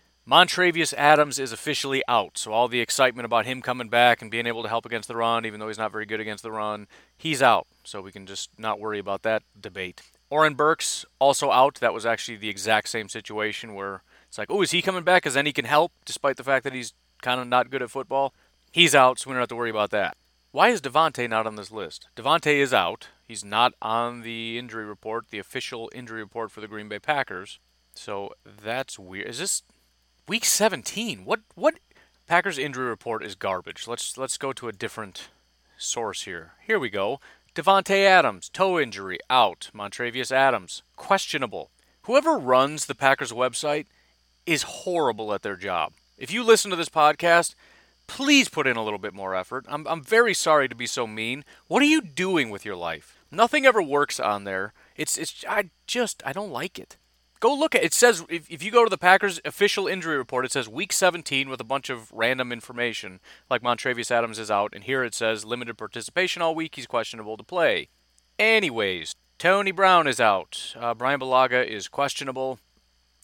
Montravius 0.31 0.93
Adams 0.93 1.37
is 1.39 1.51
officially 1.51 2.01
out, 2.07 2.37
so 2.37 2.53
all 2.53 2.69
the 2.69 2.79
excitement 2.79 3.25
about 3.25 3.45
him 3.45 3.61
coming 3.61 3.89
back 3.89 4.21
and 4.21 4.31
being 4.31 4.47
able 4.47 4.63
to 4.63 4.69
help 4.69 4.85
against 4.85 5.09
the 5.09 5.15
run, 5.17 5.45
even 5.45 5.59
though 5.59 5.67
he's 5.67 5.77
not 5.77 5.91
very 5.91 6.05
good 6.05 6.21
against 6.21 6.41
the 6.41 6.53
run, 6.53 6.87
he's 7.17 7.41
out. 7.41 7.67
So 7.83 8.01
we 8.01 8.13
can 8.13 8.25
just 8.25 8.49
not 8.57 8.79
worry 8.79 8.97
about 8.97 9.23
that 9.23 9.43
debate. 9.59 10.01
Oren 10.29 10.53
Burks 10.53 11.05
also 11.19 11.51
out. 11.51 11.75
That 11.81 11.93
was 11.93 12.05
actually 12.05 12.37
the 12.37 12.47
exact 12.47 12.87
same 12.87 13.09
situation 13.09 13.73
where 13.73 14.03
it's 14.29 14.37
like, 14.37 14.49
oh, 14.49 14.61
is 14.61 14.71
he 14.71 14.81
coming 14.81 15.03
back? 15.03 15.23
Because 15.23 15.33
then 15.33 15.45
he 15.45 15.51
can 15.51 15.65
help, 15.65 15.91
despite 16.05 16.37
the 16.37 16.45
fact 16.45 16.63
that 16.63 16.73
he's 16.73 16.93
kind 17.21 17.41
of 17.41 17.47
not 17.49 17.69
good 17.69 17.81
at 17.81 17.91
football. 17.91 18.33
He's 18.71 18.95
out, 18.95 19.19
so 19.19 19.29
we 19.29 19.33
don't 19.33 19.41
have 19.41 19.49
to 19.49 19.57
worry 19.57 19.69
about 19.69 19.91
that. 19.91 20.15
Why 20.53 20.69
is 20.69 20.79
Davante 20.79 21.29
not 21.29 21.45
on 21.45 21.57
this 21.57 21.71
list? 21.71 22.07
Davante 22.15 22.55
is 22.55 22.73
out. 22.73 23.09
He's 23.27 23.43
not 23.43 23.73
on 23.81 24.21
the 24.21 24.57
injury 24.57 24.85
report, 24.85 25.25
the 25.29 25.39
official 25.39 25.91
injury 25.93 26.21
report 26.21 26.51
for 26.51 26.61
the 26.61 26.69
Green 26.69 26.87
Bay 26.87 26.99
Packers. 26.99 27.59
So 27.95 28.31
that's 28.45 28.97
weird. 28.97 29.27
Is 29.27 29.39
this 29.39 29.63
week 30.27 30.45
17? 30.45 31.25
What 31.25 31.41
what 31.55 31.75
Packers 32.31 32.57
injury 32.57 32.87
report 32.87 33.25
is 33.25 33.35
garbage. 33.35 33.89
Let's 33.89 34.17
let's 34.17 34.37
go 34.37 34.53
to 34.53 34.69
a 34.69 34.71
different 34.71 35.27
source 35.77 36.23
here. 36.23 36.53
Here 36.65 36.79
we 36.79 36.89
go. 36.89 37.19
Davante 37.53 38.05
Adams, 38.05 38.47
toe 38.47 38.79
injury, 38.79 39.19
out. 39.29 39.69
Montravius 39.75 40.31
Adams, 40.31 40.81
questionable. 40.95 41.71
Whoever 42.03 42.39
runs 42.39 42.85
the 42.85 42.95
Packers 42.95 43.33
website 43.33 43.87
is 44.45 44.63
horrible 44.63 45.33
at 45.33 45.41
their 45.41 45.57
job. 45.57 45.91
If 46.17 46.31
you 46.31 46.41
listen 46.41 46.71
to 46.71 46.77
this 46.77 46.87
podcast, 46.87 47.53
please 48.07 48.47
put 48.47 48.65
in 48.65 48.77
a 48.77 48.83
little 48.83 48.97
bit 48.97 49.13
more 49.13 49.35
effort. 49.35 49.65
I'm, 49.67 49.85
I'm 49.85 50.01
very 50.01 50.33
sorry 50.33 50.69
to 50.69 50.75
be 50.75 50.87
so 50.87 51.05
mean. 51.05 51.43
What 51.67 51.81
are 51.81 51.85
you 51.85 51.99
doing 51.99 52.49
with 52.49 52.63
your 52.63 52.77
life? 52.77 53.17
Nothing 53.29 53.65
ever 53.65 53.81
works 53.81 54.21
on 54.21 54.45
there. 54.45 54.71
It's 54.95 55.17
it's 55.17 55.43
I 55.49 55.71
just 55.85 56.23
I 56.25 56.31
don't 56.31 56.53
like 56.53 56.79
it. 56.79 56.95
Go 57.41 57.55
look 57.55 57.73
at 57.73 57.83
it. 57.83 57.91
says 57.91 58.23
if, 58.29 58.49
if 58.49 58.61
you 58.61 58.69
go 58.69 58.83
to 58.83 58.89
the 58.89 58.99
Packers 58.99 59.41
official 59.43 59.87
injury 59.87 60.15
report, 60.15 60.45
it 60.45 60.51
says 60.51 60.69
week 60.69 60.93
17 60.93 61.49
with 61.49 61.59
a 61.59 61.65
bunch 61.65 61.89
of 61.89 62.11
random 62.13 62.51
information, 62.51 63.19
like 63.49 63.63
Montravius 63.63 64.11
Adams 64.11 64.37
is 64.37 64.51
out, 64.51 64.73
and 64.75 64.83
here 64.83 65.03
it 65.03 65.15
says 65.15 65.43
limited 65.43 65.75
participation 65.75 66.43
all 66.43 66.53
week. 66.53 66.75
He's 66.75 66.85
questionable 66.85 67.37
to 67.37 67.43
play. 67.43 67.89
Anyways, 68.37 69.15
Tony 69.39 69.71
Brown 69.71 70.05
is 70.05 70.19
out. 70.19 70.75
Uh, 70.79 70.93
Bryan 70.93 71.19
Bulaga 71.19 71.67
is 71.67 71.87
questionable. 71.87 72.59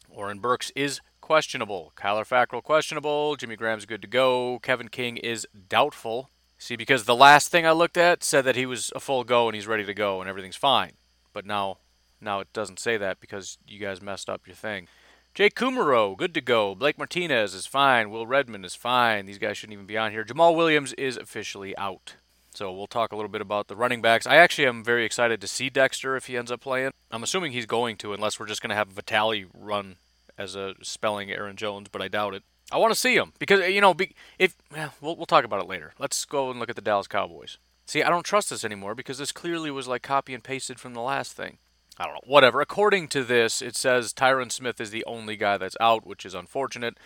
Oren 0.09 0.39
Burks 0.39 0.71
is 0.75 0.99
questionable. 1.21 1.93
Kyler 1.95 2.27
Fackrell 2.27 2.63
questionable. 2.63 3.35
Jimmy 3.35 3.55
Graham's 3.55 3.85
good 3.85 4.01
to 4.01 4.07
go. 4.07 4.57
Kevin 4.63 4.87
King 4.87 5.17
is 5.17 5.45
doubtful. 5.69 6.31
See, 6.57 6.75
because 6.75 7.03
the 7.03 7.15
last 7.15 7.49
thing 7.49 7.67
I 7.67 7.71
looked 7.71 7.97
at 7.97 8.23
said 8.23 8.45
that 8.45 8.55
he 8.55 8.65
was 8.65 8.91
a 8.95 8.99
full 8.99 9.23
go 9.23 9.47
and 9.47 9.53
he's 9.53 9.67
ready 9.67 9.85
to 9.85 9.93
go 9.93 10.21
and 10.21 10.27
everything's 10.27 10.55
fine. 10.55 10.93
But 11.33 11.45
now 11.45 11.77
now 12.21 12.39
it 12.39 12.51
doesn't 12.53 12.79
say 12.79 12.97
that 12.97 13.19
because 13.19 13.57
you 13.67 13.79
guys 13.79 14.01
messed 14.01 14.29
up 14.29 14.47
your 14.47 14.55
thing. 14.55 14.87
Jay 15.33 15.49
Kumerow, 15.49 16.17
good 16.17 16.33
to 16.33 16.41
go. 16.41 16.73
Blake 16.73 16.97
Martinez 16.97 17.53
is 17.53 17.67
fine. 17.67 18.09
Will 18.09 18.25
Redmond 18.25 18.65
is 18.65 18.73
fine. 18.73 19.25
These 19.27 19.37
guys 19.37 19.57
shouldn't 19.57 19.73
even 19.73 19.85
be 19.85 19.97
on 19.97 20.11
here. 20.11 20.23
Jamaal 20.23 20.55
Williams 20.55 20.93
is 20.93 21.15
officially 21.15 21.77
out. 21.77 22.15
So 22.55 22.73
we'll 22.73 22.87
talk 22.87 23.11
a 23.11 23.15
little 23.15 23.29
bit 23.29 23.41
about 23.41 23.67
the 23.67 23.75
running 23.75 24.01
backs. 24.01 24.25
I 24.25 24.37
actually 24.37 24.65
am 24.65 24.83
very 24.83 25.05
excited 25.05 25.39
to 25.41 25.47
see 25.47 25.69
Dexter 25.69 26.15
if 26.15 26.25
he 26.25 26.35
ends 26.35 26.51
up 26.51 26.59
playing. 26.59 26.91
I'm 27.11 27.21
assuming 27.21 27.51
he's 27.51 27.67
going 27.67 27.97
to, 27.97 28.13
unless 28.13 28.39
we're 28.39 28.47
just 28.47 28.63
going 28.63 28.71
to 28.71 28.75
have 28.75 28.87
Vitale 28.87 29.45
run 29.53 29.97
as 30.39 30.55
a 30.55 30.73
spelling 30.81 31.29
Aaron 31.29 31.55
Jones, 31.55 31.87
but 31.91 32.01
I 32.01 32.07
doubt 32.07 32.33
it. 32.33 32.43
I 32.71 32.77
want 32.77 32.93
to 32.93 32.99
see 32.99 33.15
him 33.15 33.33
because 33.39 33.61
you 33.69 33.79
know 33.79 33.95
if 34.39 34.55
we'll 34.99 35.15
we'll 35.15 35.25
talk 35.25 35.45
about 35.45 35.61
it 35.61 35.69
later. 35.69 35.93
Let's 35.99 36.25
go 36.25 36.49
and 36.49 36.59
look 36.59 36.69
at 36.69 36.75
the 36.75 36.81
Dallas 36.81 37.07
Cowboys. 37.07 37.59
See, 37.85 38.03
I 38.03 38.09
don't 38.09 38.25
trust 38.25 38.49
this 38.49 38.65
anymore 38.65 38.93
because 38.93 39.19
this 39.19 39.31
clearly 39.31 39.71
was 39.71 39.87
like 39.87 40.01
copy 40.01 40.33
and 40.33 40.43
pasted 40.43 40.79
from 40.79 40.93
the 40.93 41.01
last 41.01 41.33
thing. 41.33 41.59
I 41.99 42.05
don't 42.05 42.13
know. 42.13 42.21
Whatever. 42.25 42.61
According 42.61 43.07
to 43.09 43.23
this, 43.23 43.61
it 43.61 43.75
says 43.75 44.13
Tyron 44.13 44.51
Smith 44.51 44.79
is 44.79 44.91
the 44.91 45.05
only 45.05 45.35
guy 45.35 45.57
that's 45.57 45.77
out, 45.79 46.05
which 46.05 46.25
is 46.25 46.33
unfortunate. 46.33 46.97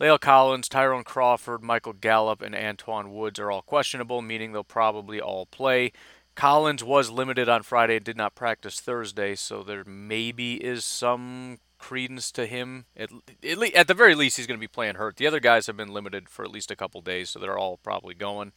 La'el 0.00 0.20
Collins, 0.20 0.68
Tyrone 0.68 1.04
Crawford, 1.04 1.62
Michael 1.62 1.92
Gallup, 1.92 2.42
and 2.42 2.54
Antwaun 2.54 3.10
Woods 3.10 3.38
are 3.38 3.50
all 3.50 3.62
questionable, 3.62 4.22
meaning 4.22 4.52
they'll 4.52 4.64
probably 4.64 5.20
all 5.20 5.46
play. 5.46 5.92
Collins 6.34 6.82
was 6.82 7.10
limited 7.10 7.48
on 7.48 7.62
Friday 7.62 8.00
did 8.00 8.16
not 8.16 8.34
practice 8.34 8.80
Thursday, 8.80 9.36
so 9.36 9.62
there 9.62 9.84
maybe 9.84 10.54
is 10.54 10.84
some 10.84 11.58
credence 11.78 12.32
to 12.32 12.46
him. 12.46 12.86
At, 12.96 13.10
at, 13.48 13.74
at 13.74 13.88
the 13.88 13.94
very 13.94 14.16
least, 14.16 14.36
he's 14.36 14.48
going 14.48 14.58
to 14.58 14.60
be 14.60 14.66
playing 14.66 14.96
hurt. 14.96 15.16
The 15.16 15.28
other 15.28 15.38
guys 15.38 15.68
have 15.68 15.76
been 15.76 15.92
limited 15.92 16.28
for 16.28 16.44
at 16.44 16.50
least 16.50 16.72
a 16.72 16.76
couple 16.76 17.00
days, 17.02 17.30
so 17.30 17.38
they're 17.38 17.58
all 17.58 17.76
probably 17.76 18.14
going. 18.14 18.52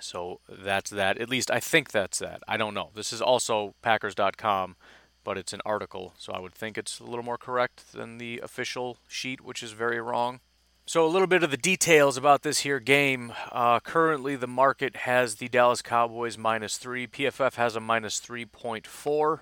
So 0.00 0.40
that's 0.48 0.90
that. 0.90 1.18
At 1.18 1.28
least 1.28 1.50
I 1.50 1.60
think 1.60 1.90
that's 1.90 2.18
that. 2.20 2.40
I 2.48 2.56
don't 2.56 2.74
know. 2.74 2.90
This 2.94 3.12
is 3.12 3.20
also 3.20 3.74
Packers.com, 3.82 4.76
but 5.24 5.38
it's 5.38 5.52
an 5.52 5.60
article, 5.64 6.14
so 6.18 6.32
I 6.32 6.40
would 6.40 6.54
think 6.54 6.78
it's 6.78 7.00
a 7.00 7.04
little 7.04 7.24
more 7.24 7.38
correct 7.38 7.92
than 7.92 8.18
the 8.18 8.40
official 8.42 8.98
sheet, 9.06 9.40
which 9.40 9.62
is 9.62 9.72
very 9.72 10.00
wrong. 10.00 10.40
So, 10.86 11.04
a 11.04 11.06
little 11.06 11.26
bit 11.26 11.42
of 11.42 11.50
the 11.50 11.58
details 11.58 12.16
about 12.16 12.42
this 12.42 12.60
here 12.60 12.80
game. 12.80 13.34
Uh, 13.52 13.78
currently, 13.78 14.36
the 14.36 14.46
market 14.46 14.96
has 14.96 15.34
the 15.34 15.48
Dallas 15.48 15.82
Cowboys 15.82 16.38
minus 16.38 16.78
three. 16.78 17.06
PFF 17.06 17.56
has 17.56 17.76
a 17.76 17.80
minus 17.80 18.18
3.4. 18.18 19.40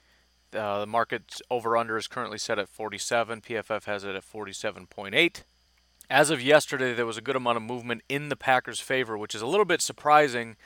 Uh, 0.52 0.80
the 0.80 0.86
market 0.86 1.40
over 1.48 1.76
under 1.76 1.96
is 1.96 2.08
currently 2.08 2.38
set 2.38 2.58
at 2.58 2.68
47. 2.68 3.42
PFF 3.42 3.84
has 3.84 4.02
it 4.02 4.16
at 4.16 4.24
47.8. 4.24 5.42
As 6.08 6.30
of 6.30 6.42
yesterday, 6.42 6.94
there 6.94 7.06
was 7.06 7.16
a 7.16 7.22
good 7.22 7.36
amount 7.36 7.58
of 7.58 7.62
movement 7.62 8.02
in 8.08 8.28
the 8.28 8.36
Packers' 8.36 8.80
favor, 8.80 9.16
which 9.16 9.34
is 9.34 9.42
a 9.42 9.46
little 9.46 9.64
bit 9.64 9.80
surprising 9.80 10.56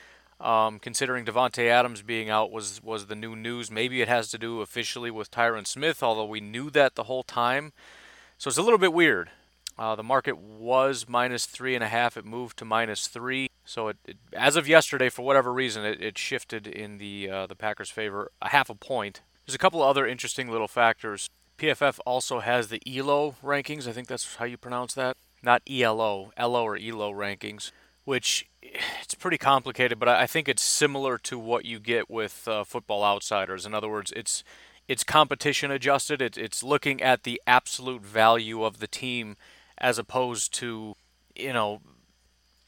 um, 0.41 0.79
considering 0.79 1.25
Davante 1.25 1.69
Adams 1.69 2.03
being 2.03 2.31
out 2.31 2.51
was, 2.51 2.83
was 2.83 3.07
the 3.07 3.15
new 3.15 3.37
news. 3.37 3.71
Maybe 3.71 4.01
it 4.01 4.09
has 4.09 4.31
to 4.31 4.39
do 4.39 4.61
officially 4.61 5.11
with 5.11 5.31
Tyron 5.31 5.67
Smith, 5.67 6.03
although 6.03 6.25
we 6.25 6.41
knew 6.41 6.71
that 6.71 6.95
the 6.95 7.05
whole 7.05 7.23
time. 7.23 7.73
So 8.39 8.49
it's 8.49 8.59
a 8.59 8.63
little 8.63 8.79
bit 8.79 8.93
weird. 8.93 9.31
Uh, 9.79 9.95
the 9.95 10.03
market 10.03 10.37
was 10.37 11.07
minus 11.09 11.47
three 11.47 11.75
and 11.75 11.85
a 11.85 11.89
half. 11.89 12.17
It 12.17 12.25
moved 12.25 12.59
to 12.59 12.65
minus 12.65 13.07
three. 13.07 13.49
So 13.65 13.89
it, 13.89 13.97
it 14.05 14.17
as 14.33 14.57
of 14.57 14.69
yesterday, 14.69 15.09
for 15.09 15.23
whatever 15.23 15.53
reason, 15.53 15.85
it, 15.85 16.03
it 16.03 16.19
shifted 16.19 16.67
in 16.67 16.99
the 16.99 17.31
uh, 17.31 17.47
the 17.47 17.55
Packers' 17.55 17.89
favor 17.89 18.31
a 18.43 18.49
half 18.49 18.69
a 18.69 18.75
point. 18.75 19.23
There's 19.47 19.55
a 19.55 19.59
couple 19.59 19.83
other 19.83 20.07
interesting 20.07 20.51
little 20.51 20.69
factors. 20.69 21.31
PFF 21.57 21.99
also 22.05 22.41
has 22.41 22.69
the 22.69 22.81
ELO 22.87 23.37
rankings. 23.43 23.87
I 23.87 23.93
think 23.93 24.09
that's 24.09 24.37
how 24.37 24.45
you 24.45 24.57
pronounce 24.57 24.95
that. 24.95 25.17
Not 25.43 25.63
ELO, 25.69 26.33
ELO 26.37 26.63
or 26.63 26.77
ELO 26.77 27.13
rankings, 27.13 27.71
which 28.05 28.49
it's 28.63 29.15
pretty 29.15 29.39
complicated, 29.39 29.99
but 29.99 30.09
I 30.09 30.27
think 30.27 30.49
it's 30.49 30.63
similar 30.63 31.19
to 31.19 31.39
what 31.39 31.65
you 31.65 31.79
get 31.79 32.11
with 32.11 32.47
uh, 32.47 32.65
Football 32.65 33.05
Outsiders. 33.05 33.67
In 33.67 33.75
other 33.75 33.89
words, 33.89 34.13
it's 34.15 34.45
it's 34.89 35.05
competition 35.05 35.71
adjusted. 35.71 36.21
It, 36.21 36.37
it's 36.37 36.63
looking 36.63 37.01
at 37.01 37.23
the 37.23 37.41
absolute 37.47 38.03
value 38.03 38.65
of 38.65 38.81
the 38.81 38.89
team 38.89 39.37
as 39.79 39.99
opposed 39.99 40.53
to, 40.55 40.97
you 41.37 41.53
know, 41.53 41.81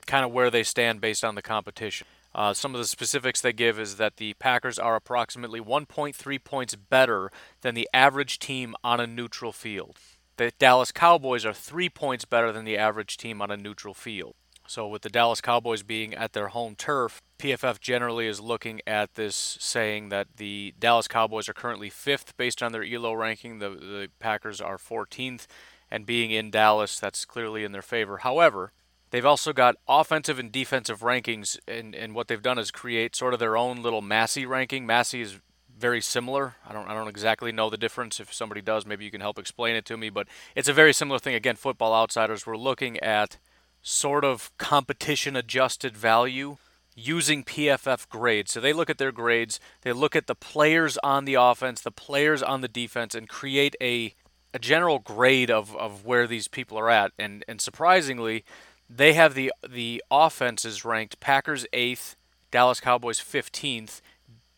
kind 0.06 0.24
of 0.24 0.32
where 0.32 0.50
they 0.50 0.62
stand 0.62 1.00
based 1.00 1.24
on 1.24 1.34
the 1.34 1.42
competition. 1.42 2.06
Uh, 2.34 2.54
some 2.54 2.74
of 2.74 2.78
the 2.78 2.86
specifics 2.86 3.40
they 3.40 3.52
give 3.52 3.78
is 3.78 3.96
that 3.96 4.16
the 4.16 4.34
Packers 4.34 4.78
are 4.78 4.96
approximately 4.96 5.60
1.3 5.60 6.44
points 6.44 6.74
better 6.74 7.30
than 7.60 7.74
the 7.74 7.88
average 7.92 8.38
team 8.38 8.74
on 8.82 9.00
a 9.00 9.06
neutral 9.06 9.52
field. 9.52 9.98
The 10.38 10.52
Dallas 10.58 10.92
Cowboys 10.92 11.44
are 11.44 11.52
three 11.52 11.90
points 11.90 12.24
better 12.24 12.52
than 12.52 12.64
the 12.64 12.78
average 12.78 13.16
team 13.18 13.42
on 13.42 13.50
a 13.50 13.56
neutral 13.56 13.92
field. 13.92 14.34
So, 14.72 14.86
with 14.86 15.02
the 15.02 15.10
Dallas 15.10 15.42
Cowboys 15.42 15.82
being 15.82 16.14
at 16.14 16.32
their 16.32 16.48
home 16.48 16.76
turf, 16.76 17.20
PFF 17.38 17.78
generally 17.78 18.26
is 18.26 18.40
looking 18.40 18.80
at 18.86 19.16
this 19.16 19.58
saying 19.60 20.08
that 20.08 20.38
the 20.38 20.72
Dallas 20.78 21.06
Cowboys 21.06 21.46
are 21.46 21.52
currently 21.52 21.90
fifth 21.90 22.34
based 22.38 22.62
on 22.62 22.72
their 22.72 22.82
ELO 22.82 23.12
ranking. 23.12 23.58
The, 23.58 23.68
the 23.68 24.08
Packers 24.18 24.62
are 24.62 24.78
14th 24.78 25.46
and 25.90 26.06
being 26.06 26.30
in 26.30 26.50
Dallas, 26.50 26.98
that's 26.98 27.26
clearly 27.26 27.64
in 27.64 27.72
their 27.72 27.82
favor. 27.82 28.16
However, 28.16 28.72
they've 29.10 29.26
also 29.26 29.52
got 29.52 29.76
offensive 29.86 30.38
and 30.38 30.50
defensive 30.50 31.00
rankings, 31.00 31.58
and, 31.68 31.94
and 31.94 32.14
what 32.14 32.28
they've 32.28 32.40
done 32.40 32.58
is 32.58 32.70
create 32.70 33.14
sort 33.14 33.34
of 33.34 33.40
their 33.40 33.58
own 33.58 33.82
little 33.82 34.00
Massey 34.00 34.46
ranking. 34.46 34.86
Massey 34.86 35.20
is 35.20 35.38
very 35.78 36.00
similar. 36.00 36.54
I 36.66 36.72
don't 36.72 36.88
I 36.88 36.94
don't 36.94 37.08
exactly 37.08 37.52
know 37.52 37.68
the 37.68 37.76
difference. 37.76 38.20
If 38.20 38.32
somebody 38.32 38.62
does, 38.62 38.86
maybe 38.86 39.04
you 39.04 39.10
can 39.10 39.20
help 39.20 39.38
explain 39.38 39.76
it 39.76 39.84
to 39.84 39.98
me. 39.98 40.08
But 40.08 40.28
it's 40.56 40.68
a 40.68 40.72
very 40.72 40.94
similar 40.94 41.18
thing. 41.18 41.34
Again, 41.34 41.56
football 41.56 41.92
outsiders. 41.92 42.46
We're 42.46 42.56
looking 42.56 42.98
at 43.00 43.36
sort 43.82 44.24
of 44.24 44.56
competition 44.58 45.36
adjusted 45.36 45.96
value 45.96 46.56
using 46.94 47.42
PFF 47.42 48.08
grades. 48.08 48.52
So 48.52 48.60
they 48.60 48.72
look 48.72 48.90
at 48.90 48.98
their 48.98 49.12
grades, 49.12 49.58
they 49.82 49.92
look 49.92 50.14
at 50.14 50.26
the 50.26 50.34
players 50.34 50.98
on 50.98 51.24
the 51.24 51.34
offense, 51.34 51.80
the 51.80 51.90
players 51.90 52.42
on 52.42 52.60
the 52.60 52.68
defense, 52.68 53.14
and 53.14 53.28
create 53.28 53.76
a 53.80 54.14
a 54.54 54.58
general 54.58 54.98
grade 54.98 55.50
of, 55.50 55.74
of 55.76 56.04
where 56.04 56.26
these 56.26 56.46
people 56.46 56.78
are 56.78 56.90
at. 56.90 57.12
And 57.18 57.44
and 57.48 57.60
surprisingly, 57.60 58.44
they 58.88 59.14
have 59.14 59.34
the 59.34 59.52
the 59.68 60.02
offenses 60.10 60.84
ranked 60.84 61.20
Packers 61.20 61.66
eighth, 61.72 62.16
Dallas 62.50 62.80
Cowboys 62.80 63.20
fifteenth. 63.20 64.00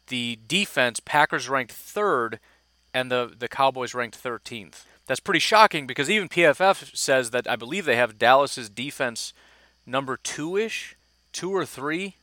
The 0.09 0.39
defense, 0.47 1.01
Packers 1.01 1.49
ranked 1.49 1.73
third, 1.73 2.39
and 2.93 3.11
the, 3.11 3.33
the 3.39 3.49
Cowboys 3.49 3.95
ranked 3.95 4.17
thirteenth. 4.17 4.85
That's 5.07 5.21
pretty 5.21 5.41
shocking 5.41 5.87
because 5.87 6.09
even 6.09 6.29
PFF 6.29 6.97
says 6.97 7.31
that 7.31 7.49
I 7.49 7.57
believe 7.57 7.85
they 7.85 7.97
have 7.97 8.19
Dallas's 8.19 8.71
defense 8.71 9.33
number 9.87 10.17
two 10.17 10.57
ish, 10.57 10.97
two 11.33 11.51
or 11.51 11.67
three. 11.67 12.17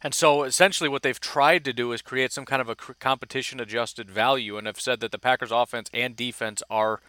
And 0.00 0.14
so 0.14 0.44
essentially, 0.44 0.88
what 0.88 1.02
they've 1.02 1.18
tried 1.18 1.64
to 1.64 1.72
do 1.72 1.92
is 1.92 2.02
create 2.02 2.32
some 2.32 2.44
kind 2.44 2.62
of 2.62 2.68
a 2.68 2.76
competition 2.76 3.58
adjusted 3.58 4.08
value 4.08 4.56
and 4.56 4.66
have 4.66 4.80
said 4.80 5.00
that 5.00 5.10
the 5.10 5.18
Packers' 5.18 5.50
offense 5.50 5.90
and 5.92 6.14
defense 6.14 6.62
are 6.70 7.00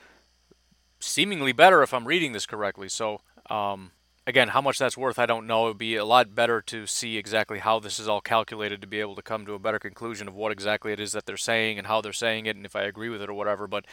seemingly 1.00 1.52
better 1.52 1.84
if 1.84 1.94
I'm 1.94 2.08
reading 2.08 2.32
this 2.32 2.48
correctly. 2.48 2.90
So, 2.90 3.22
um, 3.50 3.92
again, 4.26 4.50
how 4.50 4.62
much 4.62 4.80
that's 4.80 4.98
worth, 4.98 5.20
I 5.20 5.28
don't 5.28 5.46
know. 5.46 5.66
It 5.66 5.70
would 5.70 5.78
be 5.78 5.96
a 5.96 6.06
lot 6.06 6.34
better 6.34 6.62
to 6.62 6.88
see 6.88 7.18
exactly 7.18 7.60
how 7.60 7.80
this 7.80 8.00
is 8.00 8.08
all 8.08 8.22
calculated 8.22 8.82
to 8.82 8.88
be 8.88 9.00
able 9.00 9.16
to 9.16 9.22
come 9.22 9.46
to 9.46 9.54
a 9.54 9.60
better 9.60 9.80
conclusion 9.80 10.28
of 10.28 10.34
what 10.34 10.52
exactly 10.52 10.92
it 10.92 11.00
is 11.00 11.12
that 11.12 11.28
they're 11.28 11.38
saying 11.38 11.78
and 11.78 11.86
how 11.86 12.02
they're 12.02 12.12
saying 12.12 12.48
it 12.48 12.56
and 12.56 12.66
if 12.66 12.76
I 12.76 12.84
agree 12.84 13.10
with 13.10 13.22
it 13.22 13.30
or 13.30 13.34
whatever. 13.34 13.68
But 13.68 13.86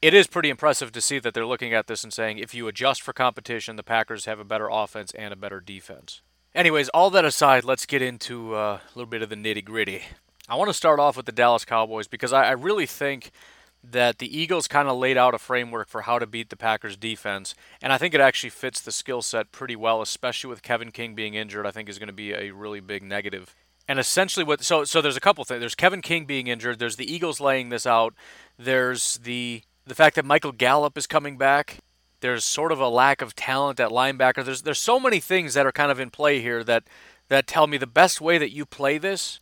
it 0.00 0.14
is 0.14 0.26
pretty 0.26 0.50
impressive 0.50 0.92
to 0.92 1.00
see 1.00 1.18
that 1.18 1.34
they're 1.34 1.46
looking 1.46 1.74
at 1.74 1.86
this 1.86 2.04
and 2.04 2.12
saying 2.12 2.38
if 2.38 2.54
you 2.54 2.68
adjust 2.68 3.02
for 3.02 3.12
competition, 3.12 3.76
the 3.76 3.82
Packers 3.82 4.26
have 4.26 4.38
a 4.38 4.44
better 4.44 4.68
offense 4.70 5.12
and 5.12 5.32
a 5.32 5.36
better 5.36 5.60
defense. 5.60 6.22
Anyways, 6.54 6.88
all 6.90 7.10
that 7.10 7.24
aside, 7.24 7.64
let's 7.64 7.86
get 7.86 8.02
into 8.02 8.54
uh, 8.54 8.78
a 8.84 8.90
little 8.94 9.10
bit 9.10 9.22
of 9.22 9.28
the 9.28 9.36
nitty 9.36 9.64
gritty. 9.64 10.02
I 10.48 10.54
want 10.54 10.68
to 10.68 10.74
start 10.74 10.98
off 10.98 11.16
with 11.16 11.26
the 11.26 11.32
Dallas 11.32 11.64
Cowboys 11.64 12.08
because 12.08 12.32
I, 12.32 12.44
I 12.44 12.52
really 12.52 12.86
think 12.86 13.30
that 13.84 14.18
the 14.18 14.38
Eagles 14.38 14.66
kind 14.66 14.88
of 14.88 14.96
laid 14.96 15.16
out 15.16 15.34
a 15.34 15.38
framework 15.38 15.88
for 15.88 16.02
how 16.02 16.18
to 16.18 16.26
beat 16.26 16.50
the 16.50 16.56
Packers 16.56 16.96
defense, 16.96 17.54
and 17.80 17.92
I 17.92 17.98
think 17.98 18.14
it 18.14 18.20
actually 18.20 18.50
fits 18.50 18.80
the 18.80 18.92
skill 18.92 19.22
set 19.22 19.52
pretty 19.52 19.76
well, 19.76 20.02
especially 20.02 20.50
with 20.50 20.62
Kevin 20.62 20.90
King 20.90 21.14
being 21.14 21.34
injured. 21.34 21.66
I 21.66 21.70
think 21.70 21.88
is 21.88 21.98
going 21.98 22.08
to 22.08 22.12
be 22.12 22.32
a 22.32 22.50
really 22.50 22.80
big 22.80 23.02
negative. 23.02 23.54
And 23.86 23.98
essentially, 23.98 24.44
what 24.44 24.62
so 24.64 24.84
so 24.84 25.00
there's 25.00 25.16
a 25.16 25.20
couple 25.20 25.44
things. 25.44 25.60
There's 25.60 25.74
Kevin 25.74 26.02
King 26.02 26.24
being 26.24 26.46
injured. 26.46 26.78
There's 26.78 26.96
the 26.96 27.10
Eagles 27.10 27.40
laying 27.40 27.68
this 27.68 27.86
out. 27.86 28.14
There's 28.58 29.18
the 29.18 29.62
the 29.88 29.94
fact 29.94 30.16
that 30.16 30.24
Michael 30.24 30.52
Gallup 30.52 30.96
is 30.98 31.06
coming 31.06 31.36
back. 31.36 31.78
There's 32.20 32.44
sort 32.44 32.72
of 32.72 32.80
a 32.80 32.88
lack 32.88 33.22
of 33.22 33.34
talent 33.34 33.80
at 33.80 33.90
linebacker. 33.90 34.44
There's 34.44 34.62
there's 34.62 34.80
so 34.80 35.00
many 35.00 35.20
things 35.20 35.54
that 35.54 35.66
are 35.66 35.72
kind 35.72 35.90
of 35.90 36.00
in 36.00 36.10
play 36.10 36.40
here 36.40 36.62
that 36.64 36.84
that 37.28 37.46
tell 37.46 37.66
me 37.66 37.76
the 37.76 37.86
best 37.86 38.20
way 38.20 38.38
that 38.38 38.52
you 38.52 38.66
play 38.66 38.98
this 38.98 39.40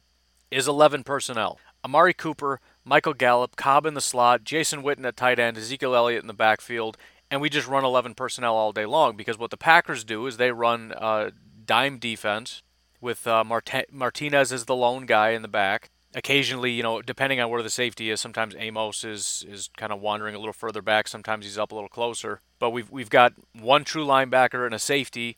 is 0.50 0.68
11 0.68 1.04
personnel. 1.04 1.58
Amari 1.84 2.14
Cooper, 2.14 2.60
Michael 2.84 3.14
Gallup, 3.14 3.56
Cobb 3.56 3.86
in 3.86 3.94
the 3.94 4.00
slot, 4.00 4.44
Jason 4.44 4.82
Witten 4.82 5.04
at 5.04 5.16
tight 5.16 5.38
end, 5.38 5.56
Ezekiel 5.56 5.94
Elliott 5.94 6.22
in 6.22 6.26
the 6.26 6.34
backfield, 6.34 6.96
and 7.30 7.40
we 7.40 7.48
just 7.48 7.68
run 7.68 7.84
11 7.84 8.14
personnel 8.14 8.54
all 8.54 8.72
day 8.72 8.86
long 8.86 9.16
because 9.16 9.38
what 9.38 9.50
the 9.50 9.56
Packers 9.56 10.04
do 10.04 10.26
is 10.26 10.36
they 10.36 10.50
run 10.50 10.92
uh, 10.92 11.30
dime 11.64 11.98
defense 11.98 12.62
with 13.00 13.26
uh, 13.26 13.44
Mart- 13.44 13.92
Martinez 13.92 14.52
as 14.52 14.64
the 14.64 14.76
lone 14.76 15.06
guy 15.06 15.30
in 15.30 15.42
the 15.42 15.48
back. 15.48 15.90
Occasionally, 16.16 16.72
you 16.72 16.82
know, 16.82 17.00
depending 17.02 17.40
on 17.40 17.50
where 17.50 17.62
the 17.62 17.70
safety 17.70 18.10
is, 18.10 18.20
sometimes 18.20 18.56
Amos 18.58 19.04
is 19.04 19.44
is 19.48 19.68
kind 19.76 19.92
of 19.92 20.00
wandering 20.00 20.34
a 20.34 20.38
little 20.38 20.52
further 20.52 20.82
back. 20.82 21.06
Sometimes 21.06 21.44
he's 21.44 21.58
up 21.58 21.70
a 21.70 21.74
little 21.74 21.90
closer. 21.90 22.40
But 22.58 22.70
we've 22.70 22.90
we've 22.90 23.10
got 23.10 23.34
one 23.52 23.84
true 23.84 24.04
linebacker 24.04 24.64
and 24.64 24.74
a 24.74 24.78
safety, 24.78 25.36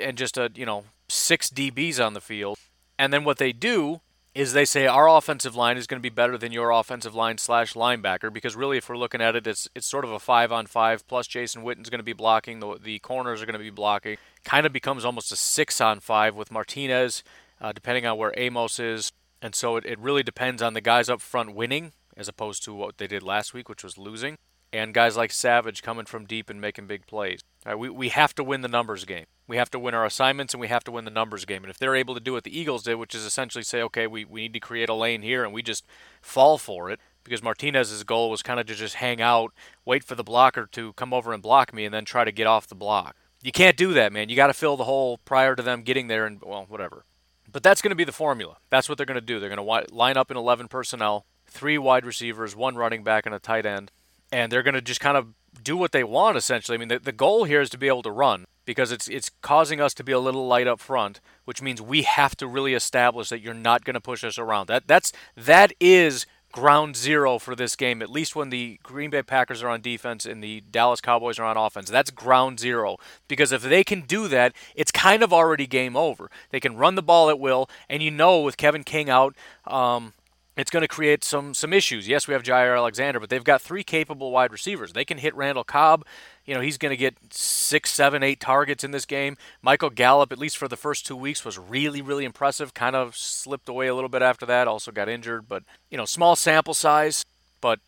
and 0.00 0.16
just 0.16 0.36
a 0.36 0.50
you 0.54 0.66
know 0.66 0.84
six 1.08 1.50
DBs 1.50 2.04
on 2.04 2.14
the 2.14 2.20
field. 2.20 2.58
And 2.98 3.12
then 3.12 3.22
what 3.22 3.38
they 3.38 3.52
do 3.52 4.00
is 4.34 4.52
they 4.52 4.64
say 4.64 4.86
our 4.86 5.08
offensive 5.08 5.56
line 5.56 5.76
is 5.76 5.86
going 5.86 5.98
to 5.98 6.02
be 6.02 6.14
better 6.14 6.38
than 6.38 6.52
your 6.52 6.70
offensive 6.70 7.14
line 7.14 7.38
slash 7.38 7.74
linebacker 7.74 8.32
because 8.32 8.54
really 8.54 8.78
if 8.78 8.88
we're 8.88 8.96
looking 8.96 9.20
at 9.20 9.34
it 9.34 9.46
it's 9.46 9.68
it's 9.74 9.86
sort 9.86 10.04
of 10.04 10.12
a 10.12 10.18
five 10.18 10.52
on 10.52 10.66
five 10.66 11.06
plus 11.08 11.26
Jason 11.26 11.62
Witten's 11.62 11.90
going 11.90 11.98
to 11.98 12.04
be 12.04 12.12
blocking 12.12 12.60
the 12.60 12.78
the 12.80 12.98
corners 13.00 13.42
are 13.42 13.46
going 13.46 13.54
to 13.54 13.58
be 13.58 13.70
blocking 13.70 14.16
kind 14.44 14.64
of 14.64 14.72
becomes 14.72 15.04
almost 15.04 15.32
a 15.32 15.36
six 15.36 15.80
on 15.80 15.98
five 15.98 16.36
with 16.36 16.52
Martinez 16.52 17.24
uh, 17.60 17.72
depending 17.72 18.06
on 18.06 18.16
where 18.16 18.32
Amos 18.36 18.78
is 18.78 19.12
and 19.40 19.54
so 19.54 19.76
it, 19.76 19.84
it 19.84 19.98
really 19.98 20.22
depends 20.22 20.62
on 20.62 20.74
the 20.74 20.80
guys 20.80 21.08
up 21.08 21.20
front 21.20 21.54
winning 21.54 21.92
as 22.16 22.28
opposed 22.28 22.64
to 22.64 22.74
what 22.74 22.98
they 22.98 23.06
did 23.06 23.22
last 23.22 23.54
week 23.54 23.68
which 23.68 23.84
was 23.84 23.98
losing 23.98 24.36
and 24.72 24.92
guys 24.92 25.16
like 25.16 25.32
Savage 25.32 25.82
coming 25.82 26.04
from 26.04 26.26
deep 26.26 26.50
and 26.50 26.60
making 26.60 26.86
big 26.86 27.06
plays. 27.06 27.40
We, 27.76 27.88
we 27.88 28.10
have 28.10 28.34
to 28.34 28.44
win 28.44 28.60
the 28.60 28.68
numbers 28.68 29.04
game. 29.04 29.24
We 29.46 29.56
have 29.56 29.70
to 29.70 29.78
win 29.78 29.94
our 29.94 30.04
assignments 30.04 30.52
and 30.52 30.60
we 30.60 30.68
have 30.68 30.84
to 30.84 30.92
win 30.92 31.06
the 31.06 31.10
numbers 31.10 31.44
game. 31.46 31.64
And 31.64 31.70
if 31.70 31.78
they're 31.78 31.96
able 31.96 32.14
to 32.14 32.20
do 32.20 32.34
what 32.34 32.44
the 32.44 32.58
Eagles 32.58 32.82
did, 32.82 32.96
which 32.96 33.14
is 33.14 33.24
essentially 33.24 33.64
say, 33.64 33.80
okay, 33.82 34.06
we, 34.06 34.24
we 34.24 34.42
need 34.42 34.52
to 34.52 34.60
create 34.60 34.88
a 34.88 34.94
lane 34.94 35.22
here 35.22 35.42
and 35.42 35.54
we 35.54 35.62
just 35.62 35.86
fall 36.20 36.58
for 36.58 36.90
it, 36.90 37.00
because 37.24 37.42
Martinez's 37.42 38.04
goal 38.04 38.30
was 38.30 38.42
kind 38.42 38.58
of 38.58 38.66
to 38.66 38.74
just 38.74 38.96
hang 38.96 39.20
out, 39.20 39.52
wait 39.84 40.02
for 40.04 40.14
the 40.14 40.24
blocker 40.24 40.66
to 40.72 40.92
come 40.94 41.12
over 41.12 41.32
and 41.32 41.42
block 41.42 41.74
me, 41.74 41.84
and 41.84 41.92
then 41.92 42.04
try 42.04 42.24
to 42.24 42.32
get 42.32 42.46
off 42.46 42.66
the 42.66 42.74
block. 42.74 43.16
You 43.42 43.52
can't 43.52 43.76
do 43.76 43.92
that, 43.94 44.12
man. 44.12 44.28
You 44.28 44.36
got 44.36 44.46
to 44.48 44.54
fill 44.54 44.76
the 44.76 44.84
hole 44.84 45.18
prior 45.18 45.54
to 45.54 45.62
them 45.62 45.82
getting 45.82 46.08
there, 46.08 46.26
and 46.26 46.40
well, 46.42 46.64
whatever. 46.68 47.04
But 47.50 47.62
that's 47.62 47.80
going 47.80 47.90
to 47.90 47.96
be 47.96 48.04
the 48.04 48.12
formula. 48.12 48.58
That's 48.70 48.88
what 48.88 48.98
they're 48.98 49.06
going 49.06 49.14
to 49.14 49.20
do. 49.20 49.40
They're 49.40 49.54
going 49.54 49.86
to 49.86 49.94
line 49.94 50.16
up 50.16 50.30
in 50.30 50.36
11 50.36 50.68
personnel, 50.68 51.24
three 51.46 51.78
wide 51.78 52.04
receivers, 52.04 52.54
one 52.54 52.76
running 52.76 53.02
back, 53.02 53.24
and 53.26 53.34
a 53.34 53.38
tight 53.38 53.64
end, 53.64 53.90
and 54.30 54.52
they're 54.52 54.62
going 54.62 54.74
to 54.74 54.82
just 54.82 55.00
kind 55.00 55.16
of 55.16 55.28
do 55.62 55.76
what 55.76 55.92
they 55.92 56.04
want 56.04 56.36
essentially. 56.36 56.76
I 56.76 56.78
mean, 56.78 56.88
the, 56.88 56.98
the 56.98 57.12
goal 57.12 57.44
here 57.44 57.60
is 57.60 57.70
to 57.70 57.78
be 57.78 57.88
able 57.88 58.02
to 58.02 58.10
run 58.10 58.46
because 58.64 58.92
it's 58.92 59.08
it's 59.08 59.30
causing 59.40 59.80
us 59.80 59.94
to 59.94 60.04
be 60.04 60.12
a 60.12 60.18
little 60.18 60.46
light 60.46 60.66
up 60.66 60.80
front, 60.80 61.20
which 61.46 61.62
means 61.62 61.80
we 61.80 62.02
have 62.02 62.36
to 62.36 62.46
really 62.46 62.74
establish 62.74 63.30
that 63.30 63.40
you're 63.40 63.54
not 63.54 63.84
going 63.84 63.94
to 63.94 64.00
push 64.00 64.22
us 64.24 64.38
around. 64.38 64.66
That 64.66 64.86
that's 64.86 65.12
that 65.36 65.72
is 65.80 66.26
ground 66.52 66.96
zero 66.96 67.38
for 67.38 67.54
this 67.54 67.76
game, 67.76 68.02
at 68.02 68.10
least 68.10 68.34
when 68.34 68.50
the 68.50 68.78
Green 68.82 69.10
Bay 69.10 69.22
Packers 69.22 69.62
are 69.62 69.68
on 69.68 69.80
defense 69.80 70.24
and 70.24 70.42
the 70.42 70.62
Dallas 70.70 71.00
Cowboys 71.00 71.38
are 71.38 71.44
on 71.44 71.56
offense. 71.56 71.90
That's 71.90 72.10
ground 72.10 72.60
zero. 72.60 72.96
Because 73.26 73.52
if 73.52 73.62
they 73.62 73.84
can 73.84 74.02
do 74.02 74.28
that, 74.28 74.54
it's 74.74 74.90
kind 74.90 75.22
of 75.22 75.32
already 75.32 75.66
game 75.66 75.96
over. 75.96 76.30
They 76.50 76.60
can 76.60 76.76
run 76.76 76.94
the 76.94 77.02
ball 77.02 77.30
at 77.30 77.38
will, 77.38 77.68
and 77.88 78.02
you 78.02 78.10
know 78.10 78.40
with 78.40 78.56
Kevin 78.56 78.84
King 78.84 79.10
out, 79.10 79.34
um, 79.66 80.14
it's 80.58 80.72
going 80.72 80.82
to 80.82 80.88
create 80.88 81.22
some 81.22 81.54
some 81.54 81.72
issues. 81.72 82.08
Yes, 82.08 82.26
we 82.26 82.34
have 82.34 82.42
Jaire 82.42 82.76
Alexander, 82.76 83.20
but 83.20 83.30
they've 83.30 83.44
got 83.44 83.62
three 83.62 83.84
capable 83.84 84.32
wide 84.32 84.50
receivers. 84.50 84.92
They 84.92 85.04
can 85.04 85.18
hit 85.18 85.34
Randall 85.36 85.62
Cobb. 85.62 86.04
You 86.44 86.54
know, 86.54 86.60
he's 86.60 86.76
going 86.76 86.90
to 86.90 86.96
get 86.96 87.14
six, 87.30 87.90
seven, 87.90 88.24
eight 88.24 88.40
targets 88.40 88.82
in 88.82 88.90
this 88.90 89.06
game. 89.06 89.36
Michael 89.62 89.90
Gallup, 89.90 90.32
at 90.32 90.38
least 90.38 90.58
for 90.58 90.66
the 90.66 90.76
first 90.76 91.06
two 91.06 91.14
weeks, 91.14 91.44
was 91.44 91.58
really, 91.58 92.02
really 92.02 92.24
impressive. 92.24 92.74
Kind 92.74 92.96
of 92.96 93.16
slipped 93.16 93.68
away 93.68 93.86
a 93.86 93.94
little 93.94 94.08
bit 94.08 94.20
after 94.20 94.44
that. 94.46 94.66
Also 94.66 94.90
got 94.90 95.08
injured, 95.08 95.48
but 95.48 95.62
you 95.90 95.96
know, 95.96 96.04
small 96.04 96.34
sample 96.34 96.74
size. 96.74 97.24
But 97.60 97.78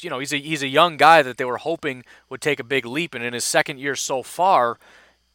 you 0.00 0.08
know, 0.08 0.20
he's 0.20 0.32
a 0.32 0.38
he's 0.38 0.62
a 0.62 0.68
young 0.68 0.96
guy 0.96 1.22
that 1.22 1.36
they 1.36 1.44
were 1.44 1.58
hoping 1.58 2.04
would 2.28 2.40
take 2.40 2.60
a 2.60 2.64
big 2.64 2.86
leap, 2.86 3.12
and 3.12 3.24
in 3.24 3.32
his 3.32 3.44
second 3.44 3.80
year 3.80 3.96
so 3.96 4.22
far, 4.22 4.78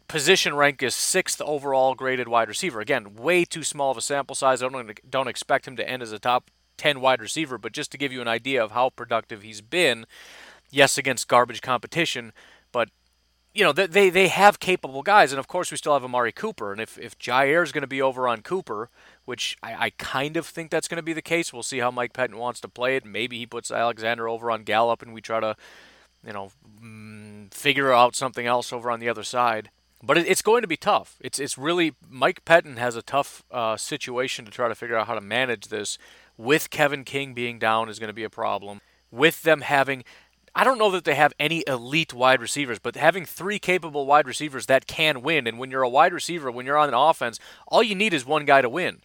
position 0.08 0.56
rank 0.56 0.82
is 0.82 0.96
sixth 0.96 1.42
overall 1.42 1.94
graded 1.94 2.30
wide 2.30 2.48
receiver. 2.48 2.80
Again, 2.80 3.16
way 3.16 3.44
too 3.44 3.64
small 3.64 3.92
of 3.92 3.98
a 3.98 4.02
sample 4.02 4.36
size. 4.36 4.64
I 4.64 4.70
don't 4.70 4.98
don't 5.10 5.28
expect 5.28 5.68
him 5.68 5.76
to 5.76 5.90
end 5.90 6.02
as 6.02 6.14
a 6.14 6.20
top 6.20 6.50
10 6.78 7.02
wide 7.02 7.22
receiver, 7.22 7.58
but 7.58 7.72
just 7.72 7.92
to 7.92 7.98
give 7.98 8.12
you 8.12 8.22
an 8.22 8.28
idea 8.28 8.64
of 8.64 8.72
how 8.72 8.90
productive 8.90 9.42
he's 9.42 9.62
been, 9.62 10.06
yes, 10.72 10.98
against 10.98 11.28
garbage 11.28 11.62
competition, 11.62 12.34
but 12.72 12.90
you 13.56 13.64
know 13.64 13.72
they 13.72 14.10
they 14.10 14.28
have 14.28 14.60
capable 14.60 15.02
guys, 15.02 15.32
and 15.32 15.40
of 15.40 15.48
course 15.48 15.72
we 15.72 15.78
still 15.78 15.94
have 15.94 16.04
Amari 16.04 16.34
Cooper, 16.34 16.74
and 16.74 16.82
if 16.82 16.98
if 17.00 17.18
Jaire 17.18 17.64
is 17.64 17.72
going 17.72 17.84
to 17.84 17.88
be 17.88 18.02
over 18.02 18.28
on 18.28 18.42
Cooper, 18.42 18.90
which 19.24 19.58
I, 19.64 19.86
I 19.86 19.90
kind 19.92 20.36
of 20.36 20.46
think 20.46 20.70
that's 20.70 20.90
going 20.90 20.98
to 20.98 21.04
be 21.04 21.14
the 21.14 21.22
case, 21.22 21.54
we'll 21.54 21.64
see 21.64 21.80
how 21.80 21.90
Mike 21.90 22.12
Pettine 22.12 22.36
wants 22.36 22.60
to 22.62 22.68
play 22.68 22.98
it. 22.98 23.06
Maybe 23.06 23.38
he 23.38 23.46
puts 23.46 23.72
Alexander 23.72 24.28
over 24.28 24.52
on 24.52 24.64
Gallup, 24.64 25.02
and 25.02 25.14
we 25.14 25.22
try 25.22 25.40
to, 25.40 25.56
you 26.28 26.34
know, 26.34 26.52
mm, 26.84 27.52
figure 27.54 27.94
out 27.94 28.14
something 28.14 28.46
else 28.46 28.74
over 28.74 28.92
on 28.92 29.00
the 29.00 29.08
other 29.08 29.24
side. 29.24 29.70
But 30.04 30.18
it, 30.18 30.28
it's 30.28 30.42
going 30.42 30.62
to 30.62 30.68
be 30.68 30.78
tough. 30.78 31.16
It's 31.22 31.40
it's 31.40 31.58
really 31.58 31.94
Mike 32.10 32.44
Pettine 32.44 32.78
has 32.78 32.98
a 32.98 33.02
tough 33.02 33.42
uh, 33.52 33.78
situation 33.78 34.44
to 34.44 34.52
try 34.52 34.68
to 34.68 34.76
figure 34.76 34.98
out 34.98 35.08
how 35.08 35.16
to 35.16 35.22
manage 35.22 35.70
this 35.70 35.98
with 36.38 36.70
Kevin 36.70 37.04
King 37.04 37.34
being 37.34 37.60
down 37.60 37.90
is 37.90 38.00
going 38.00 38.10
to 38.10 38.14
be 38.14 38.24
a 38.24 38.30
problem. 38.30 38.82
With 39.12 39.44
them 39.44 39.62
having, 39.62 40.04
I 40.54 40.64
don't 40.64 40.78
know 40.78 40.92
that 40.92 41.06
they 41.06 41.16
have 41.16 41.34
any 41.40 41.64
elite 41.68 42.14
wide 42.14 42.42
receivers, 42.42 42.80
but 42.80 42.96
having 42.96 43.26
three 43.26 43.60
capable 43.60 44.06
wide 44.06 44.28
receivers 44.28 44.66
that 44.66 44.88
can 44.88 45.22
win. 45.22 45.48
And 45.48 45.60
when 45.60 45.72
you're 45.72 45.84
a 45.84 45.90
wide 45.90 46.14
receiver, 46.14 46.52
when 46.52 46.66
you're 46.66 46.78
on 46.78 46.90
an 46.90 46.94
offense, 46.94 47.40
all 47.68 47.84
you 47.84 47.96
need 47.96 48.14
is 48.14 48.26
one 48.26 48.46
guy 48.46 48.62
to 48.62 48.70
win. 48.70 49.02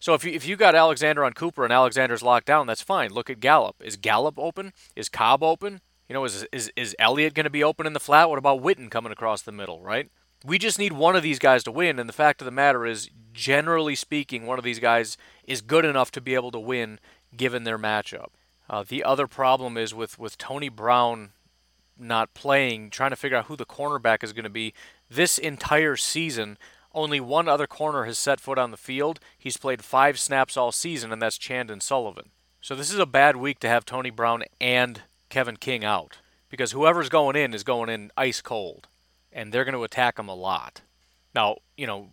So 0.00 0.12
if 0.12 0.22
you, 0.24 0.32
if 0.32 0.46
you 0.46 0.56
got 0.56 0.74
Alexander 0.74 1.24
on 1.24 1.32
Cooper 1.32 1.64
and 1.64 1.72
Alexander's 1.72 2.22
locked 2.22 2.46
down, 2.46 2.66
that's 2.66 2.82
fine. 2.82 3.10
Look 3.10 3.30
at 3.30 3.40
Gallup. 3.40 3.76
Is 3.80 3.96
Gallup 3.96 4.38
open? 4.38 4.74
Is 4.94 5.08
Cobb 5.08 5.42
open? 5.42 5.80
You 6.08 6.12
know, 6.12 6.24
is 6.26 6.46
is 6.52 6.70
is 6.76 6.94
Elliott 6.98 7.32
going 7.32 7.44
to 7.44 7.50
be 7.50 7.64
open 7.64 7.86
in 7.86 7.94
the 7.94 8.00
flat? 8.00 8.28
What 8.28 8.38
about 8.38 8.62
Witten 8.62 8.90
coming 8.90 9.12
across 9.12 9.40
the 9.40 9.52
middle? 9.52 9.80
Right? 9.80 10.10
We 10.44 10.58
just 10.58 10.78
need 10.78 10.92
one 10.92 11.16
of 11.16 11.22
these 11.22 11.38
guys 11.38 11.64
to 11.64 11.72
win, 11.72 11.98
and 11.98 12.06
the 12.06 12.12
fact 12.12 12.42
of 12.42 12.44
the 12.44 12.50
matter 12.50 12.84
is, 12.84 13.08
generally 13.32 13.94
speaking, 13.94 14.44
one 14.44 14.58
of 14.58 14.64
these 14.64 14.78
guys 14.78 15.16
is 15.44 15.60
good 15.60 15.84
enough 15.84 16.10
to 16.12 16.20
be 16.20 16.34
able 16.34 16.50
to 16.50 16.58
win 16.58 16.98
given 17.36 17.64
their 17.64 17.78
matchup. 17.78 18.28
Uh, 18.68 18.84
the 18.86 19.04
other 19.04 19.26
problem 19.26 19.76
is 19.76 19.94
with, 19.94 20.18
with 20.18 20.38
Tony 20.38 20.68
Brown 20.68 21.30
not 21.98 22.34
playing, 22.34 22.90
trying 22.90 23.10
to 23.10 23.16
figure 23.16 23.36
out 23.36 23.46
who 23.46 23.56
the 23.56 23.66
cornerback 23.66 24.24
is 24.24 24.32
going 24.32 24.44
to 24.44 24.50
be. 24.50 24.74
This 25.10 25.38
entire 25.38 25.96
season, 25.96 26.58
only 26.92 27.20
one 27.20 27.48
other 27.48 27.66
corner 27.66 28.04
has 28.04 28.18
set 28.18 28.40
foot 28.40 28.58
on 28.58 28.70
the 28.70 28.76
field. 28.76 29.20
He's 29.38 29.56
played 29.56 29.84
five 29.84 30.18
snaps 30.18 30.56
all 30.56 30.72
season, 30.72 31.12
and 31.12 31.20
that's 31.20 31.38
Chandon 31.38 31.80
Sullivan. 31.80 32.30
So 32.60 32.74
this 32.74 32.92
is 32.92 32.98
a 32.98 33.06
bad 33.06 33.36
week 33.36 33.60
to 33.60 33.68
have 33.68 33.84
Tony 33.84 34.10
Brown 34.10 34.44
and 34.60 35.02
Kevin 35.28 35.56
King 35.56 35.84
out 35.84 36.18
because 36.48 36.72
whoever's 36.72 37.08
going 37.08 37.36
in 37.36 37.52
is 37.52 37.62
going 37.62 37.90
in 37.90 38.10
ice 38.16 38.40
cold 38.40 38.88
and 39.30 39.52
they're 39.52 39.64
going 39.64 39.74
to 39.74 39.84
attack 39.84 40.18
him 40.18 40.28
a 40.28 40.34
lot. 40.34 40.80
Now, 41.34 41.58
you 41.76 41.86
know, 41.86 42.08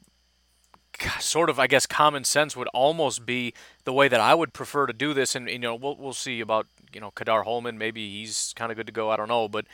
sort 1.19 1.49
of, 1.49 1.59
I 1.59 1.67
guess, 1.67 1.85
common 1.85 2.23
sense 2.23 2.55
would 2.55 2.67
almost 2.69 3.25
be 3.25 3.53
the 3.83 3.93
way 3.93 4.07
that 4.07 4.19
I 4.19 4.33
would 4.33 4.53
prefer 4.53 4.85
to 4.85 4.93
do 4.93 5.13
this. 5.13 5.35
And, 5.35 5.49
you 5.49 5.59
know, 5.59 5.75
we'll, 5.75 5.95
we'll 5.95 6.13
see 6.13 6.39
about, 6.39 6.67
you 6.93 7.01
know, 7.01 7.11
Ka'dar 7.11 7.43
Hollman. 7.43 7.77
Maybe 7.77 8.09
he's 8.09 8.53
kind 8.55 8.71
of 8.71 8.77
good 8.77 8.87
to 8.87 8.93
go. 8.93 9.09
I 9.09 9.15
don't 9.15 9.27
know. 9.27 9.47
But 9.47 9.65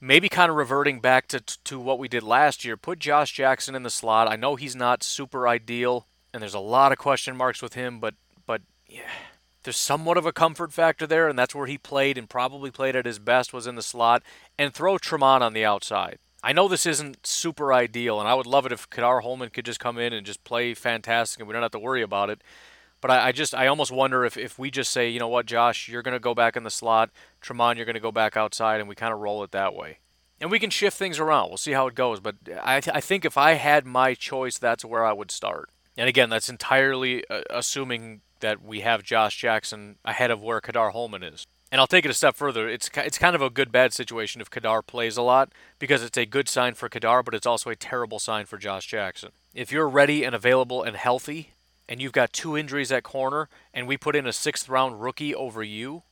maybe 0.00 0.28
kind 0.28 0.50
of 0.50 0.56
reverting 0.56 1.00
back 1.00 1.26
to, 1.28 1.40
to 1.40 1.80
what 1.80 1.98
we 1.98 2.08
did 2.08 2.22
last 2.22 2.64
year. 2.64 2.76
Put 2.76 2.98
Josh 2.98 3.32
Jackson 3.32 3.74
in 3.74 3.82
the 3.82 3.90
slot. 3.90 4.30
I 4.30 4.36
know 4.36 4.56
he's 4.56 4.76
not 4.76 5.02
super 5.02 5.48
ideal, 5.48 6.06
and 6.32 6.42
there's 6.42 6.54
a 6.54 6.60
lot 6.60 6.92
of 6.92 6.98
question 6.98 7.36
marks 7.36 7.62
with 7.62 7.74
him, 7.74 8.00
but, 8.00 8.14
but 8.46 8.60
yeah, 8.88 9.02
there's 9.62 9.76
somewhat 9.76 10.18
of 10.18 10.26
a 10.26 10.32
comfort 10.32 10.72
factor 10.72 11.06
there, 11.06 11.26
and 11.26 11.38
that's 11.38 11.54
where 11.54 11.66
he 11.66 11.78
played 11.78 12.18
and 12.18 12.28
probably 12.28 12.70
played 12.70 12.94
at 12.94 13.06
his 13.06 13.18
best 13.18 13.52
was 13.52 13.66
in 13.66 13.76
the 13.76 13.82
slot. 13.82 14.22
And 14.58 14.74
throw 14.74 14.98
Tramon 14.98 15.40
on 15.40 15.54
the 15.54 15.64
outside. 15.64 16.18
I 16.44 16.52
know 16.52 16.68
this 16.68 16.84
isn't 16.84 17.26
super 17.26 17.72
ideal, 17.72 18.20
and 18.20 18.28
I 18.28 18.34
would 18.34 18.46
love 18.46 18.66
it 18.66 18.72
if 18.72 18.90
Ka'dar 18.90 19.22
Hollman 19.22 19.50
could 19.50 19.64
just 19.64 19.80
come 19.80 19.96
in 19.96 20.12
and 20.12 20.26
just 20.26 20.44
play 20.44 20.74
fantastic 20.74 21.40
and 21.40 21.48
we 21.48 21.54
don't 21.54 21.62
have 21.62 21.70
to 21.70 21.78
worry 21.78 22.02
about 22.02 22.28
it. 22.28 22.42
But 23.00 23.10
I, 23.10 23.28
I 23.28 23.32
just 23.32 23.54
I 23.54 23.66
almost 23.66 23.90
wonder 23.90 24.26
if, 24.26 24.36
if 24.36 24.58
we 24.58 24.70
just 24.70 24.92
say, 24.92 25.08
you 25.08 25.18
know 25.18 25.28
what, 25.28 25.46
Josh, 25.46 25.88
you're 25.88 26.02
going 26.02 26.12
to 26.12 26.20
go 26.20 26.34
back 26.34 26.54
in 26.54 26.62
the 26.62 26.70
slot, 26.70 27.10
Tramon, 27.42 27.76
you're 27.76 27.86
going 27.86 27.94
to 27.94 28.00
go 28.00 28.12
back 28.12 28.36
outside, 28.36 28.78
and 28.78 28.88
we 28.88 28.94
kind 28.94 29.14
of 29.14 29.20
roll 29.20 29.42
it 29.42 29.52
that 29.52 29.74
way. 29.74 30.00
And 30.38 30.50
we 30.50 30.58
can 30.58 30.68
shift 30.68 30.98
things 30.98 31.18
around. 31.18 31.48
We'll 31.48 31.56
see 31.56 31.72
how 31.72 31.86
it 31.86 31.94
goes. 31.94 32.20
But 32.20 32.36
I, 32.62 32.82
I 32.92 33.00
think 33.00 33.24
if 33.24 33.38
I 33.38 33.54
had 33.54 33.86
my 33.86 34.12
choice, 34.12 34.58
that's 34.58 34.84
where 34.84 35.04
I 35.04 35.14
would 35.14 35.30
start. 35.30 35.70
And 35.96 36.10
again, 36.10 36.28
that's 36.28 36.50
entirely 36.50 37.26
uh, 37.30 37.40
assuming 37.48 38.20
that 38.40 38.62
we 38.62 38.80
have 38.80 39.02
Josh 39.02 39.38
Jackson 39.38 39.96
ahead 40.04 40.30
of 40.30 40.42
where 40.42 40.60
Ka'dar 40.60 40.92
Hollman 40.92 41.22
is. 41.22 41.46
And 41.74 41.80
I'll 41.80 41.88
take 41.88 42.04
it 42.04 42.10
a 42.12 42.14
step 42.14 42.36
further. 42.36 42.68
It's 42.68 42.88
it's 42.94 43.18
kind 43.18 43.34
of 43.34 43.42
a 43.42 43.50
good 43.50 43.72
bad 43.72 43.92
situation 43.92 44.40
if 44.40 44.48
Ka'dar 44.48 44.80
plays 44.80 45.16
a 45.16 45.22
lot 45.22 45.50
because 45.80 46.04
it's 46.04 46.16
a 46.16 46.24
good 46.24 46.48
sign 46.48 46.74
for 46.74 46.88
Ka'dar, 46.88 47.24
but 47.24 47.34
it's 47.34 47.48
also 47.48 47.68
a 47.68 47.74
terrible 47.74 48.20
sign 48.20 48.46
for 48.46 48.58
Josh 48.58 48.86
Jackson. 48.86 49.30
If 49.54 49.72
you're 49.72 49.88
ready 49.88 50.22
and 50.22 50.36
available 50.36 50.84
and 50.84 50.94
healthy, 50.94 51.50
and 51.88 52.00
you've 52.00 52.12
got 52.12 52.32
two 52.32 52.56
injuries 52.56 52.92
at 52.92 53.02
corner, 53.02 53.48
and 53.72 53.88
we 53.88 53.96
put 53.96 54.14
in 54.14 54.24
a 54.24 54.32
sixth 54.32 54.68
round 54.68 55.02
rookie 55.02 55.34
over 55.34 55.64
you, 55.64 56.04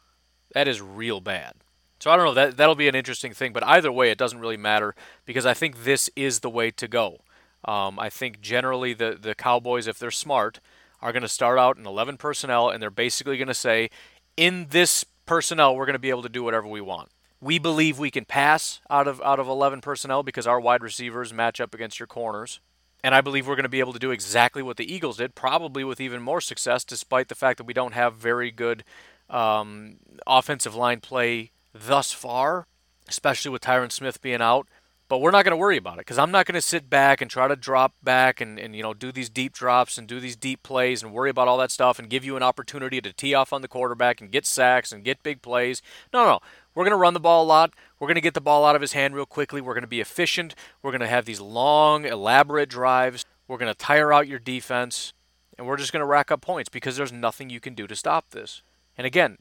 that 0.52 0.66
is 0.66 0.82
real 0.82 1.20
bad. 1.20 1.54
So 2.00 2.10
I 2.10 2.16
don't 2.16 2.24
know. 2.26 2.34
That 2.34 2.56
that'll 2.56 2.74
be 2.74 2.88
an 2.88 2.96
interesting 2.96 3.32
thing. 3.32 3.52
But 3.52 3.64
either 3.64 3.92
way, 3.92 4.10
it 4.10 4.18
doesn't 4.18 4.40
really 4.40 4.56
matter 4.56 4.96
because 5.26 5.46
I 5.46 5.54
think 5.54 5.84
this 5.84 6.10
is 6.16 6.40
the 6.40 6.50
way 6.50 6.72
to 6.72 6.88
go. 6.88 7.20
Um, 7.64 8.00
I 8.00 8.10
think 8.10 8.40
generally 8.40 8.94
the 8.94 9.16
the 9.16 9.36
Cowboys, 9.36 9.86
if 9.86 9.96
they're 9.96 10.10
smart, 10.10 10.58
are 11.00 11.12
going 11.12 11.22
to 11.22 11.28
start 11.28 11.60
out 11.60 11.78
in 11.78 11.86
11 11.86 12.16
personnel, 12.16 12.68
and 12.68 12.82
they're 12.82 12.90
basically 12.90 13.36
going 13.36 13.46
to 13.46 13.54
say, 13.54 13.90
in 14.36 14.66
this 14.70 15.04
personnel, 15.32 15.74
we're 15.74 15.86
going 15.86 15.94
to 15.94 15.98
be 15.98 16.10
able 16.10 16.20
to 16.20 16.28
do 16.28 16.42
whatever 16.42 16.68
we 16.68 16.82
want. 16.82 17.08
We 17.40 17.58
believe 17.58 17.98
we 17.98 18.10
can 18.10 18.26
pass 18.26 18.82
out 18.90 19.08
of 19.08 19.18
out 19.22 19.40
of 19.40 19.48
11 19.48 19.80
personnel 19.80 20.22
because 20.22 20.46
our 20.46 20.60
wide 20.60 20.82
receivers 20.82 21.32
match 21.32 21.58
up 21.58 21.74
against 21.74 21.98
your 21.98 22.06
corners. 22.06 22.60
And 23.02 23.14
I 23.14 23.22
believe 23.22 23.48
we're 23.48 23.56
going 23.56 23.62
to 23.62 23.70
be 23.70 23.80
able 23.80 23.94
to 23.94 23.98
do 23.98 24.10
exactly 24.10 24.62
what 24.62 24.76
the 24.76 24.94
Eagles 24.94 25.16
did, 25.16 25.34
probably 25.34 25.84
with 25.84 26.02
even 26.02 26.20
more 26.20 26.42
success, 26.42 26.84
despite 26.84 27.28
the 27.28 27.34
fact 27.34 27.56
that 27.56 27.64
we 27.64 27.72
don't 27.72 27.94
have 27.94 28.14
very 28.16 28.50
good 28.50 28.84
um, 29.30 29.96
offensive 30.26 30.74
line 30.74 31.00
play 31.00 31.50
thus 31.72 32.12
far, 32.12 32.66
especially 33.08 33.50
with 33.50 33.62
Tyron 33.62 33.90
Smith 33.90 34.20
being 34.20 34.42
out. 34.42 34.68
But 35.12 35.18
we're 35.18 35.30
not 35.30 35.44
going 35.44 35.50
to 35.50 35.58
worry 35.58 35.76
about 35.76 35.96
it 35.96 36.06
because 36.06 36.16
I'm 36.16 36.30
not 36.30 36.46
going 36.46 36.54
to 36.54 36.62
sit 36.62 36.88
back 36.88 37.20
and 37.20 37.30
try 37.30 37.46
to 37.46 37.54
drop 37.54 37.92
back 38.02 38.40
and, 38.40 38.58
and 38.58 38.74
you 38.74 38.82
know 38.82 38.94
do 38.94 39.12
these 39.12 39.28
deep 39.28 39.52
drops 39.52 39.98
and 39.98 40.08
do 40.08 40.20
these 40.20 40.36
deep 40.36 40.62
plays 40.62 41.02
and 41.02 41.12
worry 41.12 41.28
about 41.28 41.48
all 41.48 41.58
that 41.58 41.70
stuff 41.70 41.98
and 41.98 42.08
give 42.08 42.24
you 42.24 42.34
an 42.34 42.42
opportunity 42.42 42.98
to 43.02 43.12
tee 43.12 43.34
off 43.34 43.52
on 43.52 43.60
the 43.60 43.68
quarterback 43.68 44.22
and 44.22 44.30
get 44.30 44.46
sacks 44.46 44.90
and 44.90 45.04
get 45.04 45.22
big 45.22 45.42
plays. 45.42 45.82
No, 46.14 46.24
no. 46.24 46.38
We're 46.74 46.84
going 46.84 46.92
to 46.92 46.96
run 46.96 47.12
the 47.12 47.20
ball 47.20 47.44
a 47.44 47.44
lot. 47.44 47.74
We're 47.98 48.06
going 48.06 48.14
to 48.14 48.22
get 48.22 48.32
the 48.32 48.40
ball 48.40 48.64
out 48.64 48.74
of 48.74 48.80
his 48.80 48.94
hand 48.94 49.14
real 49.14 49.26
quickly. 49.26 49.60
We're 49.60 49.74
going 49.74 49.82
to 49.82 49.86
be 49.86 50.00
efficient. 50.00 50.54
We're 50.80 50.92
going 50.92 51.02
to 51.02 51.06
have 51.06 51.26
these 51.26 51.42
long, 51.42 52.06
elaborate 52.06 52.70
drives. 52.70 53.26
We're 53.46 53.58
going 53.58 53.70
to 53.70 53.78
tire 53.78 54.14
out 54.14 54.28
your 54.28 54.38
defense. 54.38 55.12
And 55.58 55.66
we're 55.66 55.76
just 55.76 55.92
going 55.92 56.00
to 56.00 56.06
rack 56.06 56.30
up 56.30 56.40
points 56.40 56.70
because 56.70 56.96
there's 56.96 57.12
nothing 57.12 57.50
you 57.50 57.60
can 57.60 57.74
do 57.74 57.86
to 57.86 57.94
stop 57.94 58.30
this. 58.30 58.62
And 58.96 59.06
again, 59.06 59.36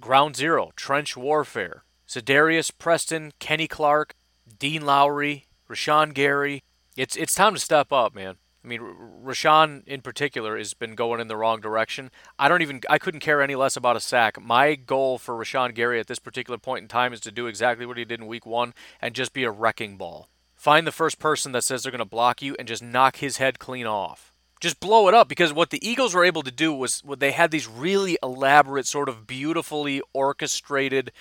ground 0.00 0.34
zero, 0.34 0.72
trench 0.76 1.14
warfare. 1.14 1.84
Za'Darius 2.08 2.72
Preston, 2.78 3.32
Kenny 3.38 3.68
Clark, 3.68 4.14
Dean 4.58 4.84
Lowry, 4.84 5.46
Rashan 5.68 6.14
Gary. 6.14 6.62
It's 6.96 7.16
it's 7.16 7.34
time 7.34 7.54
to 7.54 7.60
step 7.60 7.92
up, 7.92 8.14
man. 8.14 8.36
I 8.64 8.66
mean, 8.66 8.80
Rashan 9.22 9.86
in 9.86 10.00
particular 10.00 10.56
has 10.56 10.72
been 10.72 10.94
going 10.94 11.20
in 11.20 11.28
the 11.28 11.36
wrong 11.36 11.60
direction. 11.60 12.10
I 12.38 12.48
don't 12.48 12.62
even 12.62 12.80
I 12.88 12.98
couldn't 12.98 13.20
care 13.20 13.42
any 13.42 13.54
less 13.54 13.76
about 13.76 13.96
a 13.96 14.00
sack. 14.00 14.40
My 14.40 14.74
goal 14.74 15.18
for 15.18 15.34
Rashan 15.34 15.74
Gary 15.74 16.00
at 16.00 16.06
this 16.06 16.18
particular 16.18 16.56
point 16.56 16.82
in 16.82 16.88
time 16.88 17.12
is 17.12 17.20
to 17.20 17.30
do 17.30 17.46
exactly 17.46 17.84
what 17.84 17.98
he 17.98 18.04
did 18.04 18.20
in 18.20 18.26
week 18.26 18.46
1 18.46 18.72
and 19.02 19.14
just 19.14 19.34
be 19.34 19.44
a 19.44 19.50
wrecking 19.50 19.96
ball. 19.96 20.28
Find 20.54 20.86
the 20.86 20.92
first 20.92 21.18
person 21.18 21.52
that 21.52 21.62
says 21.62 21.82
they're 21.82 21.92
going 21.92 21.98
to 21.98 22.06
block 22.06 22.40
you 22.40 22.56
and 22.58 22.66
just 22.66 22.82
knock 22.82 23.16
his 23.16 23.36
head 23.36 23.58
clean 23.58 23.86
off. 23.86 24.32
Just 24.60 24.80
blow 24.80 25.08
it 25.08 25.14
up 25.14 25.28
because 25.28 25.52
what 25.52 25.68
the 25.68 25.86
Eagles 25.86 26.14
were 26.14 26.24
able 26.24 26.42
to 26.42 26.50
do 26.50 26.72
was 26.72 27.02
they 27.18 27.32
had 27.32 27.50
these 27.50 27.68
really 27.68 28.16
elaborate 28.22 28.86
sort 28.86 29.10
of 29.10 29.26
beautifully 29.26 30.00
orchestrated, 30.14 31.12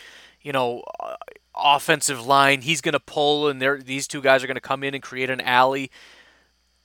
you 0.42 0.54
know, 0.54 0.82
uh, 0.98 1.16
offensive 1.56 2.26
line. 2.26 2.62
He's 2.62 2.82
going 2.82 2.94
to 2.94 3.00
pull 3.00 3.48
and 3.48 3.62
these 3.86 4.08
two 4.08 4.22
guys 4.22 4.44
are 4.44 4.48
going 4.48 4.56
to 4.56 4.62
come 4.62 4.84
in 4.84 4.94
and 4.94 5.04
create 5.04 5.30
an 5.30 5.42
alley 5.42 5.92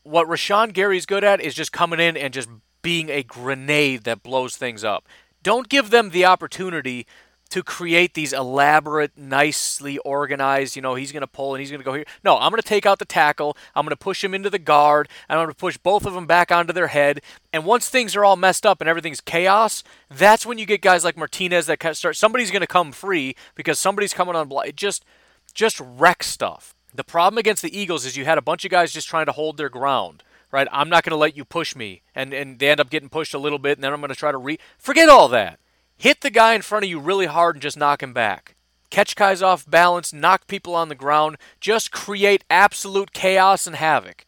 what 0.09 0.27
Rashan 0.27 0.73
Gary's 0.73 1.07
good 1.07 1.23
at 1.23 1.41
is 1.41 1.55
just 1.55 1.73
coming 1.73 2.01
in 2.01 2.17
and 2.17 2.33
just 2.33 2.49
being 2.81 3.11
a 3.11 3.23
grenade 3.23 4.05
that 4.05 4.23
blows 4.23 4.57
things 4.57 4.83
up. 4.83 5.07
Don't 5.43 5.69
give 5.69 5.91
them 5.91 6.11
the 6.11 6.25
opportunity 6.25 7.07
to 7.51 7.63
create 7.63 8.15
these 8.15 8.33
elaborate, 8.33 9.17
nicely 9.17 9.99
organized, 9.99 10.77
you 10.77 10.83
know, 10.83 10.95
he's 10.95 11.13
going 11.13 11.23
to 11.23 11.27
pull 11.27 11.55
and 11.55 11.61
he's 11.61 11.71
going 11.71 11.81
to 11.81 11.85
go 11.85 11.95
here. 11.95 12.05
No, 12.23 12.37
I'm 12.37 12.51
going 12.51 12.61
to 12.61 12.69
take 12.69 12.85
out 12.85 12.99
the 12.99 13.05
tackle. 13.05 13.57
I'm 13.75 13.85
going 13.85 13.91
to 13.91 13.97
push 13.97 14.23
him 14.23 14.35
into 14.35 14.51
the 14.51 14.59
guard. 14.59 15.09
And 15.29 15.39
I'm 15.39 15.47
going 15.47 15.55
to 15.55 15.59
push 15.59 15.79
both 15.79 16.05
of 16.05 16.15
them 16.15 16.27
back 16.27 16.53
onto 16.53 16.73
their 16.73 16.89
head. 16.89 17.23
And 17.53 17.65
once 17.65 17.89
things 17.89 18.15
are 18.15 18.25
all 18.25 18.37
messed 18.37 18.67
up 18.67 18.81
and 18.81 18.89
everything's 18.89 19.21
chaos, 19.21 19.83
that's 20.11 20.45
when 20.45 20.59
you 20.59 20.67
get 20.67 20.83
guys 20.83 21.05
like 21.05 21.17
Martinez 21.17 21.67
that 21.67 21.97
start. 21.97 22.17
Somebody's 22.17 22.51
going 22.51 22.61
to 22.61 22.67
come 22.67 22.93
free 22.93 23.35
because 23.55 23.79
somebody's 23.79 24.13
coming 24.13 24.37
on. 24.37 24.51
It 24.67 24.77
just, 24.77 25.05
just 25.55 25.81
wreck 25.81 26.23
stuff. 26.23 26.75
The 26.95 27.05
problem 27.05 27.39
against 27.39 27.63
the 27.63 27.77
Eagles 27.79 28.05
is 28.05 28.17
you 28.17 28.25
had 28.25 28.39
a 28.39 28.43
bunch 28.43 28.65
of 28.65 28.71
guys 28.71 28.93
just 28.93 29.09
trying 29.09 29.27
to 29.27 29.33
hold 29.33 29.57
their 29.57 29.69
ground, 29.69 30.23
right? 30.51 30.69
I'm 30.71 30.89
not 30.89 31.05
going 31.05 31.13
to 31.13 31.17
let 31.17 31.37
you 31.37 31.45
push 31.45 31.77
me. 31.77 32.03
And, 32.15 32.35
and 32.35 32.59
they 32.59 32.71
end 32.71 32.81
up 32.81 32.91
getting 32.91 33.09
pushed 33.09 33.35
a 33.35 33.39
little 33.39 33.59
bit, 33.59 33.79
and 33.79 33.85
then 33.85 33.93
I'm 33.93 34.01
going 34.01 34.09
to 34.09 34.17
try 34.17 34.33
to 34.33 34.39
re. 34.39 34.59
Forget 34.79 35.09
all 35.09 35.29
that. 35.29 35.59
Hit 35.99 36.21
the 36.21 36.31
guy 36.31 36.55
in 36.55 36.63
front 36.63 36.85
of 36.85 36.91
you 36.91 37.01
really 37.01 37.27
hard 37.27 37.57
and 37.57 37.63
just 37.63 37.77
knock 37.77 38.05
him 38.05 38.13
back. 38.13 38.55
Catch 38.89 39.17
guys 39.17 39.43
off 39.43 39.69
balance, 39.69 40.13
knock 40.13 40.47
people 40.47 40.77
on 40.77 40.89
the 40.89 40.95
ground, 40.95 41.37
just 41.61 41.91
create 41.91 42.45
absolute 42.49 43.13
chaos 43.13 43.67
and 43.67 43.75
havoc. 43.75 44.25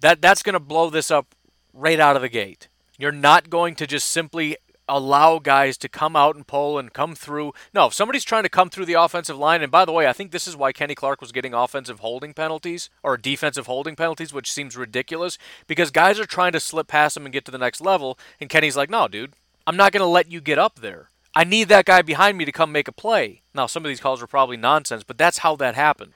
That, 0.00 0.20
that's 0.20 0.42
going 0.42 0.54
to 0.54 0.60
blow 0.60 0.90
this 0.90 1.08
up 1.08 1.36
right 1.72 2.00
out 2.00 2.16
of 2.16 2.22
the 2.22 2.28
gate. 2.28 2.66
You're 2.98 3.12
not 3.12 3.48
going 3.48 3.76
to 3.76 3.86
just 3.86 4.08
simply 4.08 4.56
allow 4.88 5.38
guys 5.38 5.76
to 5.78 5.88
come 5.88 6.16
out 6.16 6.34
and 6.34 6.44
pull 6.44 6.76
and 6.76 6.92
come 6.92 7.14
through. 7.14 7.52
No, 7.72 7.86
if 7.86 7.94
somebody's 7.94 8.24
trying 8.24 8.42
to 8.42 8.48
come 8.48 8.68
through 8.68 8.86
the 8.86 8.94
offensive 8.94 9.38
line, 9.38 9.62
and 9.62 9.70
by 9.70 9.84
the 9.84 9.92
way, 9.92 10.08
I 10.08 10.12
think 10.12 10.32
this 10.32 10.48
is 10.48 10.56
why 10.56 10.72
Kenny 10.72 10.96
Clark 10.96 11.20
was 11.20 11.30
getting 11.30 11.54
offensive 11.54 12.00
holding 12.00 12.34
penalties 12.34 12.90
or 13.04 13.16
defensive 13.16 13.66
holding 13.66 13.94
penalties, 13.94 14.32
which 14.32 14.52
seems 14.52 14.76
ridiculous 14.76 15.38
because 15.68 15.92
guys 15.92 16.18
are 16.18 16.26
trying 16.26 16.52
to 16.52 16.60
slip 16.60 16.88
past 16.88 17.16
him 17.16 17.24
and 17.24 17.32
get 17.32 17.44
to 17.44 17.52
the 17.52 17.58
next 17.58 17.80
level, 17.80 18.18
and 18.40 18.50
Kenny's 18.50 18.76
like, 18.76 18.90
no, 18.90 19.06
dude, 19.06 19.34
I'm 19.70 19.76
not 19.76 19.92
going 19.92 20.02
to 20.02 20.06
let 20.06 20.32
you 20.32 20.40
get 20.40 20.58
up 20.58 20.80
there. 20.80 21.10
I 21.32 21.44
need 21.44 21.68
that 21.68 21.84
guy 21.84 22.02
behind 22.02 22.36
me 22.36 22.44
to 22.44 22.50
come 22.50 22.72
make 22.72 22.88
a 22.88 22.92
play. 22.92 23.42
Now, 23.54 23.66
some 23.66 23.84
of 23.84 23.88
these 23.88 24.00
calls 24.00 24.20
are 24.20 24.26
probably 24.26 24.56
nonsense, 24.56 25.04
but 25.04 25.16
that's 25.16 25.38
how 25.38 25.54
that 25.56 25.76
happened. 25.76 26.12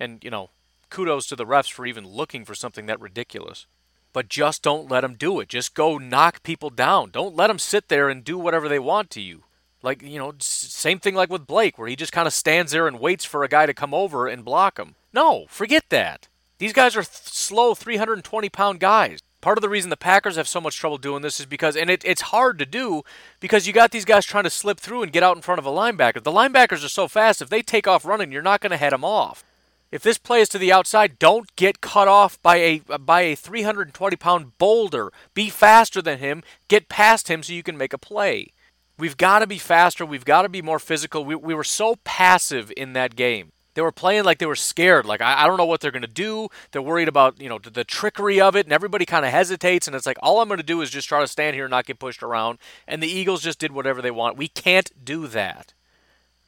And, 0.00 0.24
you 0.24 0.30
know, 0.30 0.48
kudos 0.88 1.26
to 1.26 1.36
the 1.36 1.44
refs 1.44 1.70
for 1.70 1.84
even 1.84 2.08
looking 2.08 2.46
for 2.46 2.54
something 2.54 2.86
that 2.86 2.98
ridiculous 2.98 3.66
but 4.12 4.28
just 4.28 4.62
don't 4.62 4.90
let 4.90 5.02
them 5.02 5.14
do 5.14 5.38
it. 5.38 5.48
Just 5.48 5.74
go 5.74 5.98
knock 5.98 6.42
people 6.42 6.70
down. 6.70 7.10
Don't 7.10 7.36
let 7.36 7.48
them 7.48 7.58
sit 7.58 7.88
there 7.88 8.08
and 8.08 8.24
do 8.24 8.38
whatever 8.38 8.68
they 8.68 8.78
want 8.78 9.10
to 9.10 9.20
you. 9.20 9.44
Like, 9.82 10.02
you 10.02 10.18
know, 10.18 10.32
same 10.40 10.98
thing 10.98 11.14
like 11.14 11.30
with 11.30 11.46
Blake, 11.46 11.78
where 11.78 11.86
he 11.88 11.94
just 11.94 12.10
kind 12.10 12.26
of 12.26 12.32
stands 12.32 12.72
there 12.72 12.88
and 12.88 12.98
waits 12.98 13.24
for 13.24 13.44
a 13.44 13.48
guy 13.48 13.66
to 13.66 13.74
come 13.74 13.94
over 13.94 14.26
and 14.26 14.44
block 14.44 14.78
him. 14.78 14.96
No, 15.12 15.46
forget 15.48 15.84
that. 15.90 16.26
These 16.58 16.72
guys 16.72 16.96
are 16.96 17.04
th- 17.04 17.08
slow 17.12 17.74
320 17.74 18.48
pound 18.48 18.80
guys. 18.80 19.20
Part 19.40 19.56
of 19.56 19.62
the 19.62 19.68
reason 19.68 19.90
the 19.90 19.96
Packers 19.96 20.36
have 20.36 20.48
so 20.48 20.60
much 20.60 20.76
trouble 20.76 20.98
doing 20.98 21.22
this 21.22 21.38
is 21.38 21.46
because, 21.46 21.76
and 21.76 21.88
it, 21.88 22.02
it's 22.04 22.22
hard 22.22 22.58
to 22.58 22.66
do 22.66 23.02
because 23.38 23.66
you 23.66 23.72
got 23.72 23.92
these 23.92 24.04
guys 24.04 24.26
trying 24.26 24.44
to 24.44 24.50
slip 24.50 24.80
through 24.80 25.02
and 25.02 25.12
get 25.12 25.22
out 25.22 25.36
in 25.36 25.42
front 25.42 25.60
of 25.60 25.66
a 25.66 25.70
linebacker. 25.70 26.22
The 26.22 26.32
linebackers 26.32 26.84
are 26.84 26.88
so 26.88 27.06
fast, 27.06 27.40
if 27.40 27.48
they 27.48 27.62
take 27.62 27.86
off 27.86 28.04
running, 28.04 28.32
you're 28.32 28.42
not 28.42 28.60
going 28.60 28.72
to 28.72 28.76
head 28.76 28.92
them 28.92 29.04
off. 29.04 29.44
If 29.90 30.02
this 30.02 30.18
play 30.18 30.40
is 30.40 30.48
to 30.50 30.58
the 30.58 30.72
outside, 30.72 31.18
don't 31.18 31.54
get 31.56 31.80
cut 31.80 32.08
off 32.08 32.40
by 32.42 32.56
a 32.56 32.98
by 32.98 33.22
a 33.22 33.34
320 33.34 34.16
pound 34.16 34.58
boulder. 34.58 35.10
Be 35.32 35.48
faster 35.48 36.02
than 36.02 36.18
him. 36.18 36.42
Get 36.68 36.90
past 36.90 37.28
him 37.28 37.42
so 37.42 37.54
you 37.54 37.62
can 37.62 37.78
make 37.78 37.94
a 37.94 37.98
play. 37.98 38.52
We've 38.98 39.16
got 39.16 39.38
to 39.38 39.46
be 39.46 39.58
faster. 39.58 40.04
We've 40.04 40.24
got 40.24 40.42
to 40.42 40.48
be 40.48 40.60
more 40.60 40.78
physical. 40.78 41.24
We, 41.24 41.36
we 41.36 41.54
were 41.54 41.64
so 41.64 41.96
passive 42.04 42.72
in 42.76 42.92
that 42.94 43.16
game. 43.16 43.52
They 43.78 43.82
were 43.82 43.92
playing 43.92 44.24
like 44.24 44.38
they 44.38 44.46
were 44.46 44.56
scared. 44.56 45.06
Like 45.06 45.20
I, 45.20 45.44
I 45.44 45.46
don't 45.46 45.56
know 45.56 45.64
what 45.64 45.80
they're 45.80 45.92
going 45.92 46.02
to 46.02 46.08
do. 46.08 46.48
They're 46.72 46.82
worried 46.82 47.06
about 47.06 47.40
you 47.40 47.48
know 47.48 47.60
the, 47.60 47.70
the 47.70 47.84
trickery 47.84 48.40
of 48.40 48.56
it, 48.56 48.66
and 48.66 48.72
everybody 48.72 49.06
kind 49.06 49.24
of 49.24 49.30
hesitates. 49.30 49.86
And 49.86 49.94
it's 49.94 50.04
like 50.04 50.18
all 50.20 50.40
I'm 50.40 50.48
going 50.48 50.58
to 50.58 50.64
do 50.64 50.80
is 50.80 50.90
just 50.90 51.08
try 51.08 51.20
to 51.20 51.28
stand 51.28 51.54
here 51.54 51.66
and 51.66 51.70
not 51.70 51.86
get 51.86 52.00
pushed 52.00 52.20
around. 52.20 52.58
And 52.88 53.00
the 53.00 53.06
Eagles 53.06 53.40
just 53.40 53.60
did 53.60 53.70
whatever 53.70 54.02
they 54.02 54.10
want. 54.10 54.36
We 54.36 54.48
can't 54.48 54.90
do 55.04 55.28
that. 55.28 55.74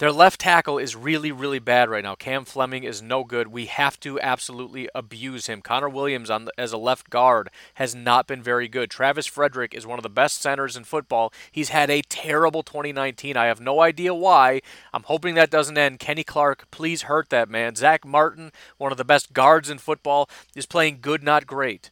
Their 0.00 0.12
left 0.12 0.40
tackle 0.40 0.78
is 0.78 0.96
really, 0.96 1.30
really 1.30 1.58
bad 1.58 1.90
right 1.90 2.02
now. 2.02 2.14
Cam 2.14 2.46
Fleming 2.46 2.84
is 2.84 3.02
no 3.02 3.22
good. 3.22 3.48
We 3.48 3.66
have 3.66 4.00
to 4.00 4.18
absolutely 4.18 4.88
abuse 4.94 5.46
him. 5.46 5.60
Connor 5.60 5.90
Williams 5.90 6.30
on 6.30 6.46
the, 6.46 6.52
as 6.56 6.72
a 6.72 6.78
left 6.78 7.10
guard 7.10 7.50
has 7.74 7.94
not 7.94 8.26
been 8.26 8.42
very 8.42 8.66
good. 8.66 8.88
Travis 8.90 9.26
Frederick 9.26 9.74
is 9.74 9.86
one 9.86 9.98
of 9.98 10.02
the 10.02 10.08
best 10.08 10.40
centers 10.40 10.74
in 10.74 10.84
football. 10.84 11.34
He's 11.52 11.68
had 11.68 11.90
a 11.90 12.00
terrible 12.00 12.62
2019. 12.62 13.36
I 13.36 13.44
have 13.44 13.60
no 13.60 13.82
idea 13.82 14.14
why. 14.14 14.62
I'm 14.94 15.02
hoping 15.02 15.34
that 15.34 15.50
doesn't 15.50 15.76
end. 15.76 15.98
Kenny 15.98 16.24
Clark, 16.24 16.70
please 16.70 17.02
hurt 17.02 17.28
that 17.28 17.50
man. 17.50 17.76
Zack 17.76 18.06
Martin, 18.06 18.52
one 18.78 18.92
of 18.92 18.96
the 18.96 19.04
best 19.04 19.34
guards 19.34 19.68
in 19.68 19.76
football, 19.76 20.30
is 20.56 20.64
playing 20.64 21.00
good, 21.02 21.22
not 21.22 21.46
great 21.46 21.90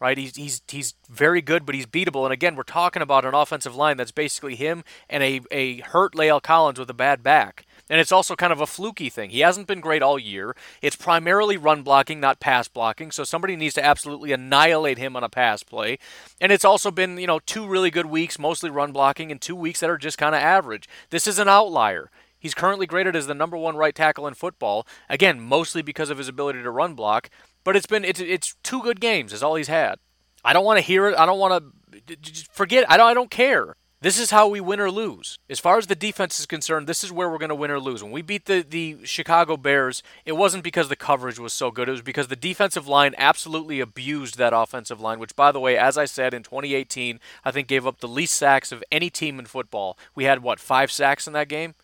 right? 0.00 0.18
He's 0.18 0.36
he's 0.36 0.62
he's 0.68 0.94
very 1.08 1.40
good, 1.40 1.64
but 1.64 1.74
he's 1.74 1.86
beatable. 1.86 2.24
And 2.24 2.32
again, 2.32 2.56
we're 2.56 2.62
talking 2.62 3.02
about 3.02 3.24
an 3.24 3.34
offensive 3.34 3.76
line 3.76 3.96
that's 3.96 4.12
basically 4.12 4.56
him 4.56 4.84
and 5.08 5.22
a 5.22 5.40
a 5.50 5.80
hurt 5.80 6.14
La'el 6.14 6.42
Collins 6.42 6.78
with 6.78 6.90
a 6.90 6.94
bad 6.94 7.22
back. 7.22 7.66
And 7.88 8.00
it's 8.00 8.10
also 8.10 8.34
kind 8.34 8.52
of 8.52 8.60
a 8.60 8.66
fluky 8.66 9.08
thing. 9.08 9.30
He 9.30 9.40
hasn't 9.40 9.68
been 9.68 9.80
great 9.80 10.02
all 10.02 10.18
year. 10.18 10.56
It's 10.82 10.96
primarily 10.96 11.56
run 11.56 11.82
blocking, 11.82 12.18
not 12.18 12.40
pass 12.40 12.66
blocking. 12.66 13.12
So 13.12 13.22
somebody 13.22 13.54
needs 13.54 13.74
to 13.74 13.84
absolutely 13.84 14.32
annihilate 14.32 14.98
him 14.98 15.14
on 15.14 15.22
a 15.22 15.28
pass 15.28 15.62
play. 15.62 15.98
And 16.40 16.50
it's 16.50 16.64
also 16.64 16.90
been, 16.90 17.16
you 17.16 17.28
know, 17.28 17.38
two 17.38 17.64
really 17.66 17.92
good 17.92 18.06
weeks, 18.06 18.40
mostly 18.40 18.70
run 18.70 18.90
blocking, 18.90 19.30
and 19.30 19.40
two 19.40 19.54
weeks 19.54 19.80
that 19.80 19.90
are 19.90 19.98
just 19.98 20.18
kind 20.18 20.34
of 20.34 20.42
average. 20.42 20.88
This 21.10 21.28
is 21.28 21.38
an 21.38 21.48
outlier. 21.48 22.10
He's 22.38 22.54
currently 22.54 22.86
graded 22.86 23.16
as 23.16 23.26
the 23.28 23.34
number 23.34 23.56
one 23.56 23.76
right 23.76 23.94
tackle 23.94 24.26
in 24.26 24.34
football. 24.34 24.86
Again, 25.08 25.40
mostly 25.40 25.82
because 25.82 26.10
of 26.10 26.18
his 26.18 26.28
ability 26.28 26.62
to 26.62 26.70
run 26.70 26.94
block. 26.94 27.30
But 27.66 27.74
it's 27.74 27.86
been 27.86 28.04
it's 28.04 28.20
it's 28.20 28.54
two 28.62 28.80
good 28.80 29.00
games 29.00 29.32
is 29.32 29.42
all 29.42 29.56
he's 29.56 29.66
had. 29.66 29.98
I 30.44 30.52
don't 30.52 30.64
want 30.64 30.78
to 30.78 30.84
hear 30.84 31.08
it. 31.08 31.18
I 31.18 31.26
don't 31.26 31.40
want 31.40 31.64
to 32.06 32.16
forget. 32.52 32.88
I 32.88 32.96
don't 32.96 33.08
I 33.08 33.12
don't 33.12 33.30
care. 33.30 33.74
This 34.00 34.20
is 34.20 34.30
how 34.30 34.46
we 34.46 34.60
win 34.60 34.78
or 34.78 34.88
lose. 34.88 35.40
As 35.50 35.58
far 35.58 35.76
as 35.76 35.88
the 35.88 35.96
defense 35.96 36.38
is 36.38 36.46
concerned, 36.46 36.86
this 36.86 37.02
is 37.02 37.10
where 37.10 37.28
we're 37.28 37.38
going 37.38 37.48
to 37.48 37.56
win 37.56 37.72
or 37.72 37.80
lose. 37.80 38.04
When 38.04 38.12
we 38.12 38.22
beat 38.22 38.44
the, 38.44 38.60
the 38.60 38.98
Chicago 39.04 39.56
Bears, 39.56 40.04
it 40.24 40.34
wasn't 40.34 40.62
because 40.62 40.88
the 40.88 40.94
coverage 40.94 41.40
was 41.40 41.52
so 41.52 41.72
good. 41.72 41.88
It 41.88 41.92
was 41.92 42.02
because 42.02 42.28
the 42.28 42.36
defensive 42.36 42.86
line 42.86 43.16
absolutely 43.18 43.80
abused 43.80 44.38
that 44.38 44.52
offensive 44.54 45.00
line, 45.00 45.18
which, 45.18 45.34
by 45.34 45.50
the 45.50 45.58
way, 45.58 45.76
as 45.76 45.98
I 45.98 46.04
said, 46.04 46.34
in 46.34 46.44
2018, 46.44 47.18
I 47.44 47.50
think 47.50 47.66
gave 47.66 47.86
up 47.86 47.98
the 47.98 48.06
least 48.06 48.34
sacks 48.34 48.70
of 48.70 48.84
any 48.92 49.10
team 49.10 49.40
in 49.40 49.46
football. 49.46 49.98
We 50.14 50.24
had, 50.24 50.40
what, 50.40 50.60
five 50.60 50.92
sacks 50.92 51.26
in 51.26 51.32
that 51.32 51.48
game? 51.48 51.74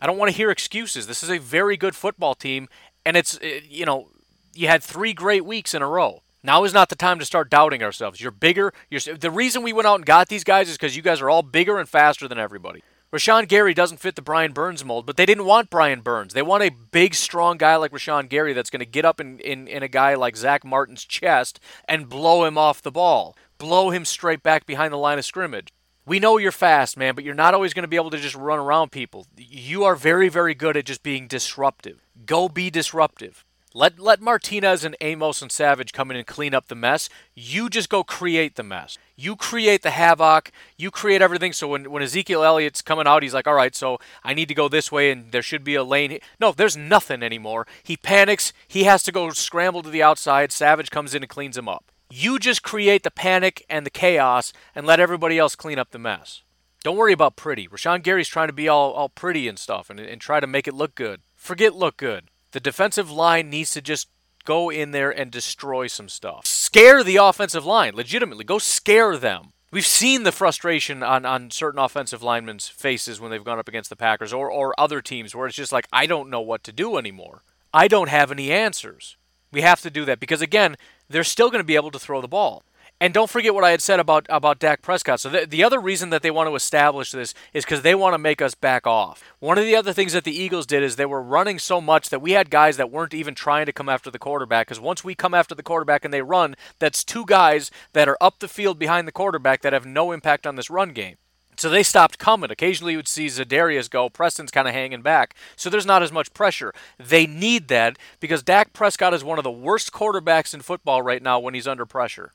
I 0.00 0.06
don't 0.06 0.18
want 0.18 0.32
to 0.32 0.36
hear 0.36 0.50
excuses. 0.50 1.06
This 1.06 1.22
is 1.22 1.30
a 1.30 1.38
very 1.38 1.76
good 1.76 1.94
football 1.94 2.34
team, 2.34 2.68
and 3.04 3.16
it's, 3.16 3.38
eh, 3.40 3.60
you 3.68 3.84
know, 3.84 4.08
you 4.54 4.68
had 4.68 4.82
three 4.82 5.12
great 5.12 5.44
weeks 5.44 5.74
in 5.74 5.82
a 5.82 5.86
row. 5.86 6.22
Now 6.42 6.64
is 6.64 6.72
not 6.72 6.88
the 6.88 6.96
time 6.96 7.18
to 7.18 7.24
start 7.24 7.50
doubting 7.50 7.82
ourselves. 7.82 8.20
You're 8.20 8.30
bigger. 8.30 8.72
You're, 8.90 9.16
the 9.16 9.30
reason 9.30 9.62
we 9.62 9.72
went 9.72 9.88
out 9.88 9.96
and 9.96 10.06
got 10.06 10.28
these 10.28 10.44
guys 10.44 10.68
is 10.68 10.76
because 10.76 10.96
you 10.96 11.02
guys 11.02 11.20
are 11.20 11.28
all 11.28 11.42
bigger 11.42 11.78
and 11.78 11.88
faster 11.88 12.28
than 12.28 12.38
everybody. 12.38 12.82
Rashan 13.12 13.48
Gary 13.48 13.72
doesn't 13.72 14.00
fit 14.00 14.16
the 14.16 14.22
Brian 14.22 14.52
Burns 14.52 14.84
mold, 14.84 15.06
but 15.06 15.16
they 15.16 15.24
didn't 15.24 15.46
want 15.46 15.70
Brian 15.70 16.02
Burns. 16.02 16.34
They 16.34 16.42
want 16.42 16.62
a 16.62 16.70
big, 16.70 17.14
strong 17.14 17.56
guy 17.56 17.74
like 17.76 17.90
Rashan 17.90 18.28
Gary 18.28 18.52
that's 18.52 18.68
going 18.68 18.80
to 18.80 18.86
get 18.86 19.06
up 19.06 19.18
in, 19.18 19.38
in, 19.40 19.66
in 19.66 19.82
a 19.82 19.88
guy 19.88 20.14
like 20.14 20.36
Zack 20.36 20.62
Martin's 20.62 21.06
chest 21.06 21.58
and 21.86 22.08
blow 22.08 22.44
him 22.44 22.58
off 22.58 22.82
the 22.82 22.90
ball, 22.90 23.34
blow 23.56 23.90
him 23.90 24.04
straight 24.04 24.42
back 24.42 24.66
behind 24.66 24.92
the 24.92 24.98
line 24.98 25.18
of 25.18 25.24
scrimmage. 25.24 25.72
We 26.04 26.20
know 26.20 26.36
you're 26.36 26.52
fast, 26.52 26.98
man, 26.98 27.14
but 27.14 27.24
you're 27.24 27.34
not 27.34 27.54
always 27.54 27.74
going 27.74 27.82
to 27.82 27.88
be 27.88 27.96
able 27.96 28.10
to 28.10 28.18
just 28.18 28.34
run 28.34 28.58
around 28.58 28.92
people. 28.92 29.26
You 29.36 29.84
are 29.84 29.96
very, 29.96 30.28
very 30.28 30.54
good 30.54 30.76
at 30.76 30.86
just 30.86 31.02
being 31.02 31.28
disruptive. 31.28 32.06
Go 32.26 32.48
be 32.48 32.70
disruptive. 32.70 33.44
Let 33.78 34.00
let 34.00 34.20
Martinez 34.20 34.82
and 34.82 34.96
Amos 35.00 35.40
and 35.40 35.52
Savage 35.52 35.92
come 35.92 36.10
in 36.10 36.16
and 36.16 36.26
clean 36.26 36.52
up 36.52 36.66
the 36.66 36.74
mess. 36.74 37.08
You 37.36 37.70
just 37.70 37.88
go 37.88 38.02
create 38.02 38.56
the 38.56 38.64
mess. 38.64 38.98
You 39.14 39.36
create 39.36 39.82
the 39.82 39.90
havoc. 39.90 40.50
You 40.76 40.90
create 40.90 41.22
everything. 41.22 41.52
So 41.52 41.68
when, 41.68 41.88
when 41.88 42.02
Ezekiel 42.02 42.42
Elliott's 42.42 42.82
coming 42.82 43.06
out, 43.06 43.22
he's 43.22 43.34
like, 43.34 43.46
all 43.46 43.54
right, 43.54 43.76
so 43.76 44.00
I 44.24 44.34
need 44.34 44.48
to 44.48 44.54
go 44.54 44.66
this 44.66 44.90
way 44.90 45.12
and 45.12 45.30
there 45.30 45.42
should 45.42 45.62
be 45.62 45.76
a 45.76 45.84
lane. 45.84 46.18
No, 46.40 46.50
there's 46.50 46.76
nothing 46.76 47.22
anymore. 47.22 47.68
He 47.84 47.96
panics. 47.96 48.52
He 48.66 48.82
has 48.82 49.04
to 49.04 49.12
go 49.12 49.30
scramble 49.30 49.84
to 49.84 49.90
the 49.90 50.02
outside. 50.02 50.50
Savage 50.50 50.90
comes 50.90 51.14
in 51.14 51.22
and 51.22 51.30
cleans 51.30 51.56
him 51.56 51.68
up. 51.68 51.84
You 52.10 52.40
just 52.40 52.64
create 52.64 53.04
the 53.04 53.12
panic 53.12 53.64
and 53.70 53.86
the 53.86 53.90
chaos 53.90 54.52
and 54.74 54.88
let 54.88 54.98
everybody 54.98 55.38
else 55.38 55.54
clean 55.54 55.78
up 55.78 55.92
the 55.92 56.00
mess. 56.00 56.42
Don't 56.82 56.96
worry 56.96 57.12
about 57.12 57.36
pretty. 57.36 57.68
Rashan 57.68 58.02
Gary's 58.02 58.26
trying 58.26 58.48
to 58.48 58.52
be 58.52 58.66
all, 58.66 58.90
all 58.90 59.08
pretty 59.08 59.46
and 59.46 59.56
stuff 59.56 59.88
and, 59.88 60.00
and 60.00 60.20
try 60.20 60.40
to 60.40 60.48
make 60.48 60.66
it 60.66 60.74
look 60.74 60.96
good. 60.96 61.20
Forget 61.36 61.76
look 61.76 61.96
good. 61.96 62.24
The 62.52 62.60
defensive 62.60 63.10
line 63.10 63.50
needs 63.50 63.72
to 63.72 63.82
just 63.82 64.08
go 64.44 64.70
in 64.70 64.92
there 64.92 65.10
and 65.10 65.30
destroy 65.30 65.86
some 65.86 66.08
stuff. 66.08 66.46
Scare 66.46 67.04
the 67.04 67.16
offensive 67.16 67.66
line, 67.66 67.94
legitimately. 67.94 68.44
Go 68.44 68.58
scare 68.58 69.16
them. 69.16 69.52
We've 69.70 69.86
seen 69.86 70.22
the 70.22 70.32
frustration 70.32 71.02
on, 71.02 71.26
on 71.26 71.50
certain 71.50 71.78
offensive 71.78 72.22
linemen's 72.22 72.68
faces 72.68 73.20
when 73.20 73.30
they've 73.30 73.44
gone 73.44 73.58
up 73.58 73.68
against 73.68 73.90
the 73.90 73.96
Packers 73.96 74.32
or, 74.32 74.50
or 74.50 74.74
other 74.80 75.02
teams 75.02 75.34
where 75.34 75.46
it's 75.46 75.56
just 75.56 75.72
like, 75.72 75.86
I 75.92 76.06
don't 76.06 76.30
know 76.30 76.40
what 76.40 76.64
to 76.64 76.72
do 76.72 76.96
anymore. 76.96 77.42
I 77.74 77.86
don't 77.86 78.08
have 78.08 78.30
any 78.32 78.50
answers. 78.50 79.18
We 79.52 79.60
have 79.60 79.82
to 79.82 79.90
do 79.90 80.06
that 80.06 80.20
because, 80.20 80.40
again, 80.40 80.76
they're 81.10 81.24
still 81.24 81.50
going 81.50 81.60
to 81.60 81.66
be 81.66 81.76
able 81.76 81.90
to 81.90 81.98
throw 81.98 82.22
the 82.22 82.28
ball. 82.28 82.62
And 83.00 83.14
don't 83.14 83.30
forget 83.30 83.54
what 83.54 83.62
I 83.62 83.70
had 83.70 83.80
said 83.80 84.00
about 84.00 84.26
about 84.28 84.58
Dak 84.58 84.82
Prescott. 84.82 85.20
So 85.20 85.28
the, 85.28 85.46
the 85.46 85.62
other 85.62 85.80
reason 85.80 86.10
that 86.10 86.22
they 86.22 86.32
want 86.32 86.48
to 86.48 86.56
establish 86.56 87.12
this 87.12 87.32
is 87.52 87.64
because 87.64 87.82
they 87.82 87.94
want 87.94 88.14
to 88.14 88.18
make 88.18 88.42
us 88.42 88.56
back 88.56 88.88
off. 88.88 89.22
One 89.38 89.56
of 89.56 89.64
the 89.64 89.76
other 89.76 89.92
things 89.92 90.14
that 90.14 90.24
the 90.24 90.36
Eagles 90.36 90.66
did 90.66 90.82
is 90.82 90.96
they 90.96 91.06
were 91.06 91.22
running 91.22 91.60
so 91.60 91.80
much 91.80 92.10
that 92.10 92.20
we 92.20 92.32
had 92.32 92.50
guys 92.50 92.76
that 92.76 92.90
weren't 92.90 93.14
even 93.14 93.36
trying 93.36 93.66
to 93.66 93.72
come 93.72 93.88
after 93.88 94.10
the 94.10 94.18
quarterback. 94.18 94.66
Because 94.66 94.80
once 94.80 95.04
we 95.04 95.14
come 95.14 95.32
after 95.32 95.54
the 95.54 95.62
quarterback 95.62 96.04
and 96.04 96.12
they 96.12 96.22
run, 96.22 96.56
that's 96.80 97.04
two 97.04 97.24
guys 97.24 97.70
that 97.92 98.08
are 98.08 98.18
up 98.20 98.40
the 98.40 98.48
field 98.48 98.80
behind 98.80 99.06
the 99.06 99.12
quarterback 99.12 99.62
that 99.62 99.72
have 99.72 99.86
no 99.86 100.10
impact 100.10 100.44
on 100.44 100.56
this 100.56 100.70
run 100.70 100.90
game. 100.90 101.18
So 101.56 101.68
they 101.68 101.84
stopped 101.84 102.18
coming. 102.18 102.50
Occasionally 102.50 102.92
you 102.92 102.98
would 102.98 103.08
see 103.08 103.26
Za'Darius 103.26 103.90
go. 103.90 104.08
Preston's 104.08 104.50
kind 104.50 104.68
of 104.68 104.74
hanging 104.74 105.02
back. 105.02 105.34
So 105.56 105.68
there's 105.70 105.86
not 105.86 106.02
as 106.02 106.12
much 106.12 106.34
pressure. 106.34 106.72
They 106.98 107.26
need 107.26 107.68
that 107.68 107.96
because 108.20 108.44
Dak 108.44 108.72
Prescott 108.72 109.14
is 109.14 109.24
one 109.24 109.38
of 109.38 109.44
the 109.44 109.50
worst 109.50 109.92
quarterbacks 109.92 110.54
in 110.54 110.60
football 110.60 111.02
right 111.02 111.22
now 111.22 111.38
when 111.38 111.54
he's 111.54 111.68
under 111.68 111.86
pressure. 111.86 112.32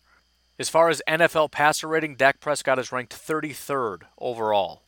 As 0.60 0.70
far 0.70 0.90
as 0.90 1.02
NFL 1.08 1.52
passer 1.52 1.88
rating, 1.88 2.16
Dak 2.16 2.40
Prescott 2.40 2.78
is 2.78 2.92
ranked 2.92 3.14
33rd 3.14 4.04
overall. 4.20 4.84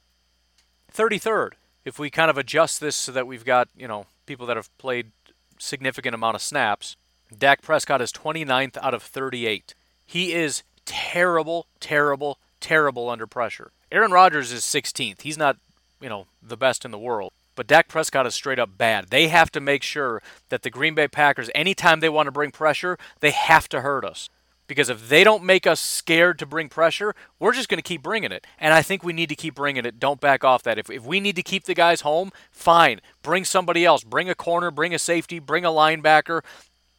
33rd. 0.94 1.52
If 1.84 1.98
we 1.98 2.10
kind 2.10 2.30
of 2.30 2.38
adjust 2.38 2.80
this 2.80 2.96
so 2.96 3.12
that 3.12 3.28
we've 3.28 3.46
got, 3.46 3.70
you 3.76 3.88
know, 3.88 4.06
people 4.26 4.46
that 4.48 4.58
have 4.58 4.76
played 4.78 5.12
significant 5.58 6.14
amount 6.14 6.36
of 6.36 6.42
snaps, 6.42 6.96
Dak 7.36 7.62
Prescott 7.62 8.02
is 8.02 8.12
29th 8.12 8.78
out 8.82 8.94
of 8.94 9.04
38. 9.04 9.74
He 10.06 10.34
is 10.34 10.64
terrible, 10.86 11.68
terrible, 11.80 12.38
terrible 12.60 13.10
under 13.10 13.28
pressure. 13.28 13.72
Aaron 13.92 14.12
Rodgers 14.12 14.52
is 14.52 14.62
16th. 14.62 15.22
He's 15.22 15.38
not, 15.38 15.58
you 16.00 16.10
know, 16.10 16.28
the 16.42 16.58
best 16.58 16.86
in 16.86 16.92
the 16.92 17.00
world. 17.00 17.32
But 17.56 17.68
Dak 17.68 17.88
Prescott 17.88 18.28
is 18.28 18.36
straight 18.36 18.60
up 18.60 18.78
bad. 18.78 19.08
They 19.10 19.30
have 19.30 19.52
to 19.52 19.62
make 19.62 19.82
sure 19.82 20.22
that 20.50 20.62
the 20.62 20.70
Green 20.70 20.94
Bay 20.94 21.08
Packers, 21.08 21.50
anytime 21.56 22.02
they 22.02 22.10
want 22.10 22.28
to 22.28 22.32
bring 22.32 22.52
pressure, 22.52 22.98
they 23.22 23.32
have 23.32 23.70
to 23.70 23.82
hurt 23.82 24.04
us. 24.04 24.30
Because 24.68 24.90
if 24.90 25.10
they 25.10 25.24
don't 25.24 25.44
make 25.44 25.68
us 25.68 25.80
scared 25.80 26.40
to 26.40 26.46
bring 26.46 26.70
pressure, 26.70 27.14
we're 27.40 27.54
just 27.54 27.70
going 27.70 27.78
to 27.78 27.84
keep 27.84 28.02
bringing 28.02 28.32
it. 28.32 28.48
And 28.60 28.74
I 28.74 28.82
think 28.82 29.04
we 29.04 29.14
need 29.14 29.30
to 29.30 29.36
keep 29.36 29.56
bringing 29.56 29.86
it. 29.86 30.00
Don't 30.00 30.20
back 30.20 30.44
off 30.44 30.64
that. 30.64 30.80
If, 30.80 30.90
if 30.90 31.06
we 31.06 31.20
need 31.20 31.36
to 31.36 31.44
keep 31.44 31.66
the 31.66 31.76
guys 31.76 32.02
home, 32.02 32.32
fine. 32.52 33.00
Bring 33.22 33.46
somebody 33.46 33.86
else. 33.86 34.04
Bring 34.04 34.30
a 34.30 34.36
corner, 34.36 34.72
bring 34.72 34.94
a 34.94 35.00
safety, 35.00 35.40
bring 35.40 35.66
a 35.66 35.70
linebacker. 35.70 36.44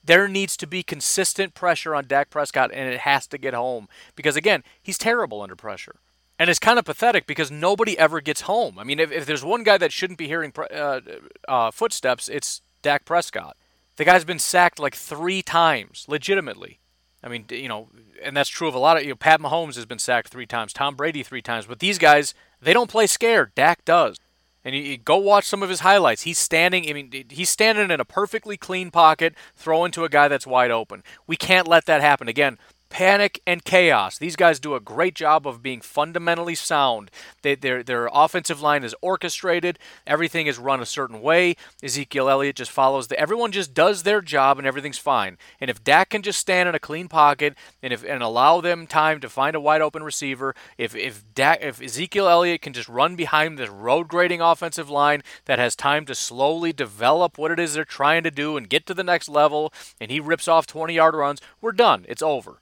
There 0.04 0.28
needs 0.28 0.56
to 0.58 0.66
be 0.68 0.84
consistent 0.84 1.54
pressure 1.54 1.92
on 1.92 2.06
Dak 2.06 2.30
Prescott, 2.30 2.70
and 2.72 2.92
it 2.92 3.00
has 3.00 3.26
to 3.28 3.38
get 3.38 3.54
home. 3.54 3.88
Because, 4.14 4.36
again, 4.36 4.62
he's 4.80 4.98
terrible 4.98 5.42
under 5.42 5.56
pressure. 5.56 5.96
And 6.38 6.50
it's 6.50 6.60
kind 6.60 6.78
of 6.78 6.84
pathetic 6.84 7.26
because 7.26 7.50
nobody 7.50 7.98
ever 7.98 8.20
gets 8.20 8.42
home. 8.42 8.78
I 8.78 8.84
mean, 8.84 9.00
if, 9.00 9.10
if 9.10 9.26
there's 9.26 9.44
one 9.44 9.64
guy 9.64 9.78
that 9.78 9.90
shouldn't 9.90 10.18
be 10.18 10.28
hearing 10.28 10.52
uh, 10.56 11.00
uh, 11.48 11.70
footsteps, 11.72 12.28
it's 12.28 12.60
Dak 12.82 13.04
Prescott. 13.04 13.56
The 13.96 14.04
guy's 14.04 14.24
been 14.24 14.38
sacked 14.38 14.78
like 14.78 14.94
three 14.94 15.42
times, 15.42 16.04
legitimately. 16.06 16.78
I 17.26 17.28
mean, 17.28 17.44
you 17.50 17.68
know, 17.68 17.88
and 18.22 18.36
that's 18.36 18.48
true 18.48 18.68
of 18.68 18.74
a 18.74 18.78
lot 18.78 18.96
of 18.96 19.02
you 19.02 19.10
know, 19.10 19.16
Pat 19.16 19.40
Mahomes 19.40 19.74
has 19.74 19.84
been 19.84 19.98
sacked 19.98 20.28
three 20.28 20.46
times, 20.46 20.72
Tom 20.72 20.94
Brady 20.94 21.24
three 21.24 21.42
times, 21.42 21.66
but 21.66 21.80
these 21.80 21.98
guys 21.98 22.34
they 22.62 22.72
don't 22.72 22.88
play 22.88 23.08
scared. 23.08 23.52
Dak 23.56 23.84
does. 23.84 24.16
And 24.64 24.74
you, 24.74 24.82
you, 24.82 24.96
go 24.96 25.16
watch 25.16 25.44
some 25.44 25.62
of 25.62 25.68
his 25.68 25.80
highlights. 25.80 26.22
He's 26.22 26.38
standing. 26.38 26.88
I 26.88 26.92
mean, 26.92 27.10
he's 27.28 27.50
standing 27.50 27.90
in 27.90 28.00
a 28.00 28.04
perfectly 28.04 28.56
clean 28.56 28.92
pocket, 28.92 29.34
throwing 29.56 29.90
to 29.92 30.04
a 30.04 30.08
guy 30.08 30.28
that's 30.28 30.46
wide 30.46 30.70
open. 30.70 31.02
We 31.26 31.36
can't 31.36 31.66
let 31.66 31.86
that 31.86 32.00
happen 32.00 32.28
again 32.28 32.58
panic 32.88 33.40
and 33.46 33.64
chaos. 33.64 34.18
These 34.18 34.36
guys 34.36 34.60
do 34.60 34.74
a 34.74 34.80
great 34.80 35.14
job 35.14 35.46
of 35.46 35.62
being 35.62 35.80
fundamentally 35.80 36.54
sound. 36.54 37.10
They, 37.42 37.54
their 37.54 37.82
their 37.82 38.08
offensive 38.12 38.60
line 38.60 38.84
is 38.84 38.94
orchestrated. 39.00 39.78
Everything 40.06 40.46
is 40.46 40.58
run 40.58 40.80
a 40.80 40.86
certain 40.86 41.20
way. 41.20 41.56
Ezekiel 41.82 42.28
Elliott 42.28 42.56
just 42.56 42.70
follows 42.70 43.08
the. 43.08 43.18
Everyone 43.18 43.52
just 43.52 43.74
does 43.74 44.02
their 44.02 44.20
job 44.20 44.58
and 44.58 44.66
everything's 44.66 44.98
fine. 44.98 45.38
And 45.60 45.70
if 45.70 45.82
Dak 45.82 46.10
can 46.10 46.22
just 46.22 46.38
stand 46.38 46.68
in 46.68 46.74
a 46.74 46.80
clean 46.80 47.08
pocket 47.08 47.54
and 47.82 47.92
if 47.92 48.04
and 48.04 48.22
allow 48.22 48.60
them 48.60 48.86
time 48.86 49.20
to 49.20 49.28
find 49.28 49.56
a 49.56 49.60
wide 49.60 49.82
open 49.82 50.02
receiver, 50.02 50.54
if 50.78 50.94
if 50.94 51.24
Dak 51.34 51.58
if 51.62 51.82
Ezekiel 51.82 52.28
Elliott 52.28 52.62
can 52.62 52.72
just 52.72 52.88
run 52.88 53.16
behind 53.16 53.58
this 53.58 53.70
road 53.70 54.08
grading 54.08 54.40
offensive 54.40 54.90
line 54.90 55.22
that 55.46 55.58
has 55.58 55.76
time 55.76 56.06
to 56.06 56.14
slowly 56.14 56.72
develop 56.72 57.38
what 57.38 57.50
it 57.50 57.58
is 57.58 57.74
they're 57.74 57.84
trying 57.84 58.22
to 58.22 58.30
do 58.30 58.56
and 58.56 58.68
get 58.68 58.86
to 58.86 58.94
the 58.94 59.04
next 59.04 59.28
level, 59.28 59.72
and 60.00 60.10
he 60.10 60.20
rips 60.20 60.48
off 60.48 60.66
20 60.66 60.94
yard 60.94 61.14
runs, 61.14 61.40
we're 61.60 61.72
done. 61.72 62.04
It's 62.08 62.22
over. 62.22 62.60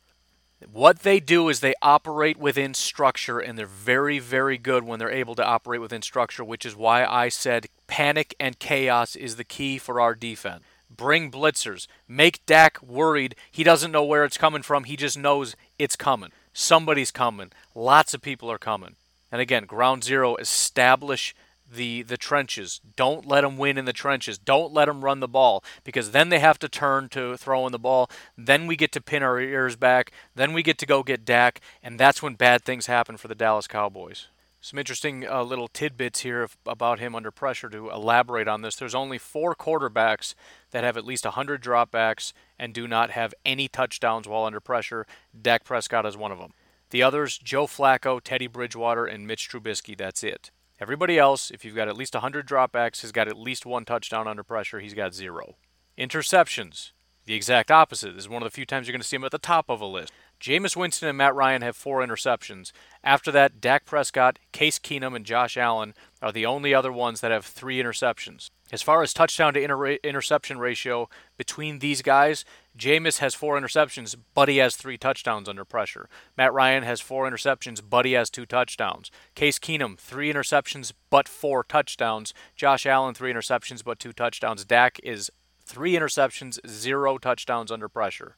What 0.73 1.01
they 1.01 1.21
do 1.21 1.49
is 1.49 1.61
they 1.61 1.75
operate 1.83 2.37
within 2.37 2.75
structure, 2.75 3.39
and 3.39 3.59
they're 3.59 3.67
very, 3.67 4.19
very 4.19 4.59
good 4.59 4.85
when 4.85 4.99
they're 4.99 5.11
able 5.11 5.35
to 5.37 5.45
operate 5.45 5.81
within 5.81 6.03
structure, 6.03 6.45
which 6.45 6.67
is 6.67 6.77
why 6.77 7.05
I 7.05 7.29
said 7.29 7.69
panic 7.87 8.35
and 8.41 8.59
chaos 8.59 9.17
is 9.17 9.37
the 9.37 9.45
key 9.45 9.79
for 9.79 10.01
our 10.01 10.15
defense. 10.15 10.63
Bring 10.95 11.31
blitzers. 11.31 11.87
Make 12.07 12.45
Dak 12.47 12.83
worried. 12.83 13.35
He 13.51 13.65
doesn't 13.65 13.93
know 13.93 14.05
where 14.05 14.25
it's 14.25 14.39
coming 14.39 14.63
from. 14.63 14.85
He 14.85 14.97
just 14.97 15.19
knows 15.19 15.57
it's 15.79 15.97
coming. 15.97 16.31
Somebody's 16.53 17.11
coming. 17.11 17.51
Lots 17.75 18.15
of 18.15 18.23
people 18.23 18.51
are 18.51 18.59
coming. 18.59 18.95
And 19.33 19.41
again, 19.41 19.65
ground 19.65 20.05
zero, 20.05 20.37
establish 20.37 21.35
the 21.75 22.03
the 22.03 22.17
trenches. 22.17 22.81
Don't 22.97 23.27
let 23.27 23.43
them 23.43 23.57
win 23.57 23.79
in 23.79 23.85
the 23.85 23.93
trenches. 23.93 24.39
Don't 24.39 24.73
let 24.73 24.87
them 24.87 25.05
run 25.05 25.21
the 25.21 25.29
ball 25.29 25.63
because 25.85 26.11
then 26.11 26.29
they 26.29 26.39
have 26.39 26.59
to 26.61 26.69
turn 26.69 27.09
to 27.11 27.37
throwing 27.37 27.73
the 27.73 27.79
ball. 27.79 28.11
Then 28.37 28.67
we 28.67 28.77
get 28.77 28.93
to 28.93 29.01
pin 29.01 29.23
our 29.23 29.41
ears 29.41 29.77
back. 29.77 30.13
Then 30.35 30.53
we 30.53 30.63
get 30.63 30.79
to 30.79 30.87
go 30.87 31.03
get 31.03 31.25
Dak, 31.25 31.61
and 31.83 31.99
that's 31.99 32.23
when 32.23 32.35
bad 32.35 32.65
things 32.65 32.87
happen 32.87 33.17
for 33.17 33.29
the 33.29 33.35
Dallas 33.35 33.67
Cowboys. 33.67 34.29
Some 34.65 34.79
interesting 34.79 35.29
uh, 35.29 35.43
little 35.43 35.69
tidbits 35.69 36.21
here 36.21 36.49
about 36.65 36.99
him 36.99 37.15
under 37.15 37.31
pressure 37.31 37.69
to 37.69 37.91
elaborate 37.91 38.49
on 38.49 38.63
this. 38.63 38.77
There's 38.77 38.95
only 38.95 39.19
four 39.19 39.55
quarterbacks 39.55 40.35
that 40.71 40.85
have 40.85 40.97
at 40.97 41.05
least 41.05 41.27
100 41.27 41.63
dropbacks 41.63 42.33
and 42.59 42.73
do 42.73 42.89
not 42.89 43.11
have 43.11 43.35
any 43.45 43.69
touchdowns 43.69 44.27
while 44.27 44.47
under 44.47 44.61
pressure. 44.61 45.07
Dak 45.39 45.65
Prescott 45.65 46.07
is 46.07 46.17
one 46.17 46.33
of 46.33 46.39
them. 46.39 46.55
The 46.89 47.03
others, 47.03 47.37
Joe 47.37 47.67
Flacco, 47.67 48.23
Teddy 48.23 48.47
Bridgewater, 48.47 49.05
and 49.05 49.27
Mitch 49.27 49.51
Trubisky. 49.51 49.99
That's 49.99 50.25
it. 50.25 50.51
Everybody 50.81 51.19
else, 51.19 51.53
if 51.53 51.65
you've 51.65 51.77
got 51.77 51.89
at 51.89 51.97
least 51.97 52.15
100 52.15 52.49
dropbacks, 52.49 53.03
has 53.03 53.13
got 53.13 53.29
at 53.29 53.39
least 53.39 53.65
one 53.65 53.85
touchdown 53.85 54.27
under 54.27 54.43
pressure. 54.43 54.81
He's 54.81 54.95
got 54.95 55.15
zero. 55.15 55.57
Interceptions, 55.97 56.91
the 57.27 57.35
exact 57.35 57.71
opposite. 57.71 58.15
This 58.15 58.25
is 58.25 58.29
one 58.29 58.43
of 58.43 58.47
the 58.47 58.55
few 58.55 58.67
times 58.67 58.89
you're 58.89 58.93
going 58.93 59.01
to 59.01 59.07
see 59.07 59.15
him 59.15 59.25
at 59.25 59.31
the 59.31 59.39
top 59.39 59.67
of 59.69 59.81
a 59.81 59.87
list. 59.87 60.13
Jameis 60.41 60.77
Winston 60.77 61.09
and 61.09 61.17
Matt 61.17 61.35
Ryan 61.37 61.63
have 61.63 61.77
four 61.77 62.05
interceptions. 62.05 62.73
After 63.05 63.31
that, 63.31 63.61
Dak 63.61 63.85
Prescott, 63.85 64.41
Case 64.51 64.81
Keenum, 64.81 65.15
and 65.15 65.25
Josh 65.25 65.57
Allen 65.57 65.95
are 66.21 66.33
the 66.33 66.45
only 66.45 66.75
other 66.75 66.93
ones 66.93 67.21
that 67.21 67.31
have 67.31 67.47
three 67.47 67.81
interceptions. 67.81 68.51
As 68.73 68.83
far 68.83 69.03
as 69.03 69.15
touchdown 69.15 69.55
to 69.55 69.63
inter- 69.63 69.99
interception 70.03 70.59
ratio 70.59 71.09
between 71.37 71.79
these 71.79 72.03
guys, 72.03 72.45
Jameis 72.77 73.19
has 73.19 73.35
four 73.35 73.59
interceptions, 73.59 74.17
but 74.35 74.49
he 74.49 74.57
has 74.57 74.75
three 74.77 74.99
touchdowns 74.99 75.49
under 75.49 75.65
pressure. 75.65 76.09
Matt 76.37 76.53
Ryan 76.53 76.83
has 76.83 77.01
four 77.01 77.29
interceptions, 77.29 77.81
but 77.89 78.05
he 78.05 78.13
has 78.13 78.31
two 78.31 78.47
touchdowns. 78.47 79.11
Case 79.35 79.59
Keenum, 79.59 79.97
three 79.99 80.33
interceptions, 80.33 80.93
but 81.09 81.29
four 81.29 81.63
touchdowns. 81.63 82.35
Josh 82.57 82.85
Allen, 82.85 83.15
three 83.15 83.33
interceptions, 83.33 83.85
but 83.85 83.99
two 83.99 84.13
touchdowns. 84.13 84.65
Dak 84.65 84.99
is 85.05 85.31
three 85.65 85.93
interceptions, 85.95 86.59
zero 86.67 87.17
touchdowns 87.19 87.71
under 87.71 87.89
pressure. 87.89 88.37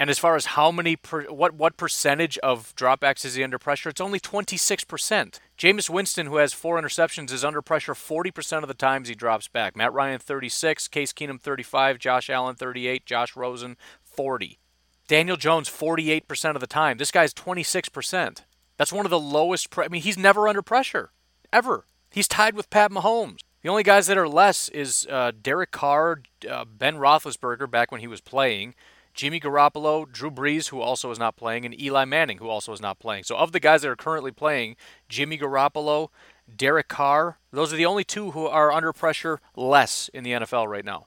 And 0.00 0.08
as 0.08 0.18
far 0.18 0.34
as 0.34 0.46
how 0.46 0.72
many, 0.72 0.96
per, 0.96 1.24
what 1.24 1.52
what 1.52 1.76
percentage 1.76 2.38
of 2.38 2.74
dropbacks 2.74 3.22
is 3.26 3.34
he 3.34 3.44
under 3.44 3.58
pressure? 3.58 3.90
It's 3.90 4.00
only 4.00 4.18
26%. 4.18 5.38
Jameis 5.58 5.90
Winston, 5.90 6.26
who 6.26 6.36
has 6.36 6.54
four 6.54 6.80
interceptions, 6.80 7.30
is 7.30 7.44
under 7.44 7.60
pressure 7.60 7.92
40% 7.92 8.62
of 8.62 8.68
the 8.68 8.72
times 8.72 9.08
he 9.08 9.14
drops 9.14 9.46
back. 9.46 9.76
Matt 9.76 9.92
Ryan 9.92 10.18
36, 10.18 10.88
Case 10.88 11.12
Keenum 11.12 11.38
35, 11.38 11.98
Josh 11.98 12.30
Allen 12.30 12.56
38, 12.56 13.04
Josh 13.04 13.36
Rosen 13.36 13.76
40. 14.02 14.58
Daniel 15.06 15.36
Jones 15.36 15.68
48% 15.68 16.54
of 16.54 16.62
the 16.62 16.66
time. 16.66 16.96
This 16.96 17.10
guy's 17.10 17.34
26%. 17.34 18.44
That's 18.78 18.94
one 18.94 19.04
of 19.04 19.10
the 19.10 19.20
lowest. 19.20 19.68
Pre- 19.68 19.84
I 19.84 19.88
mean, 19.88 20.00
he's 20.00 20.16
never 20.16 20.48
under 20.48 20.62
pressure, 20.62 21.10
ever. 21.52 21.84
He's 22.10 22.26
tied 22.26 22.54
with 22.54 22.70
Pat 22.70 22.90
Mahomes. 22.90 23.40
The 23.60 23.68
only 23.68 23.82
guys 23.82 24.06
that 24.06 24.16
are 24.16 24.28
less 24.28 24.70
is 24.70 25.06
uh, 25.10 25.32
Derek 25.42 25.72
Carr, 25.72 26.22
uh, 26.50 26.64
Ben 26.64 26.96
Roethlisberger 26.96 27.70
back 27.70 27.92
when 27.92 28.00
he 28.00 28.06
was 28.06 28.22
playing. 28.22 28.74
Jimmy 29.14 29.40
Garoppolo, 29.40 30.10
Drew 30.10 30.30
Brees, 30.30 30.68
who 30.68 30.80
also 30.80 31.10
is 31.10 31.18
not 31.18 31.36
playing, 31.36 31.64
and 31.64 31.78
Eli 31.78 32.04
Manning, 32.04 32.38
who 32.38 32.48
also 32.48 32.72
is 32.72 32.80
not 32.80 32.98
playing. 32.98 33.24
So, 33.24 33.36
of 33.36 33.52
the 33.52 33.60
guys 33.60 33.82
that 33.82 33.90
are 33.90 33.96
currently 33.96 34.30
playing, 34.30 34.76
Jimmy 35.08 35.38
Garoppolo, 35.38 36.08
Derek 36.54 36.88
Carr, 36.88 37.38
those 37.52 37.72
are 37.72 37.76
the 37.76 37.86
only 37.86 38.04
two 38.04 38.32
who 38.32 38.46
are 38.46 38.72
under 38.72 38.92
pressure 38.92 39.40
less 39.56 40.08
in 40.14 40.24
the 40.24 40.32
NFL 40.32 40.68
right 40.68 40.84
now. 40.84 41.06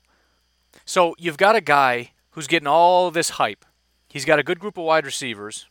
So, 0.85 1.15
you've 1.17 1.37
got 1.37 1.55
a 1.55 1.61
guy 1.61 2.11
who's 2.31 2.47
getting 2.47 2.67
all 2.67 3.11
this 3.11 3.31
hype. 3.31 3.65
He's 4.09 4.25
got 4.25 4.39
a 4.39 4.43
good 4.43 4.59
group 4.59 4.77
of 4.77 4.83
wide 4.83 5.05
receivers. 5.05 5.67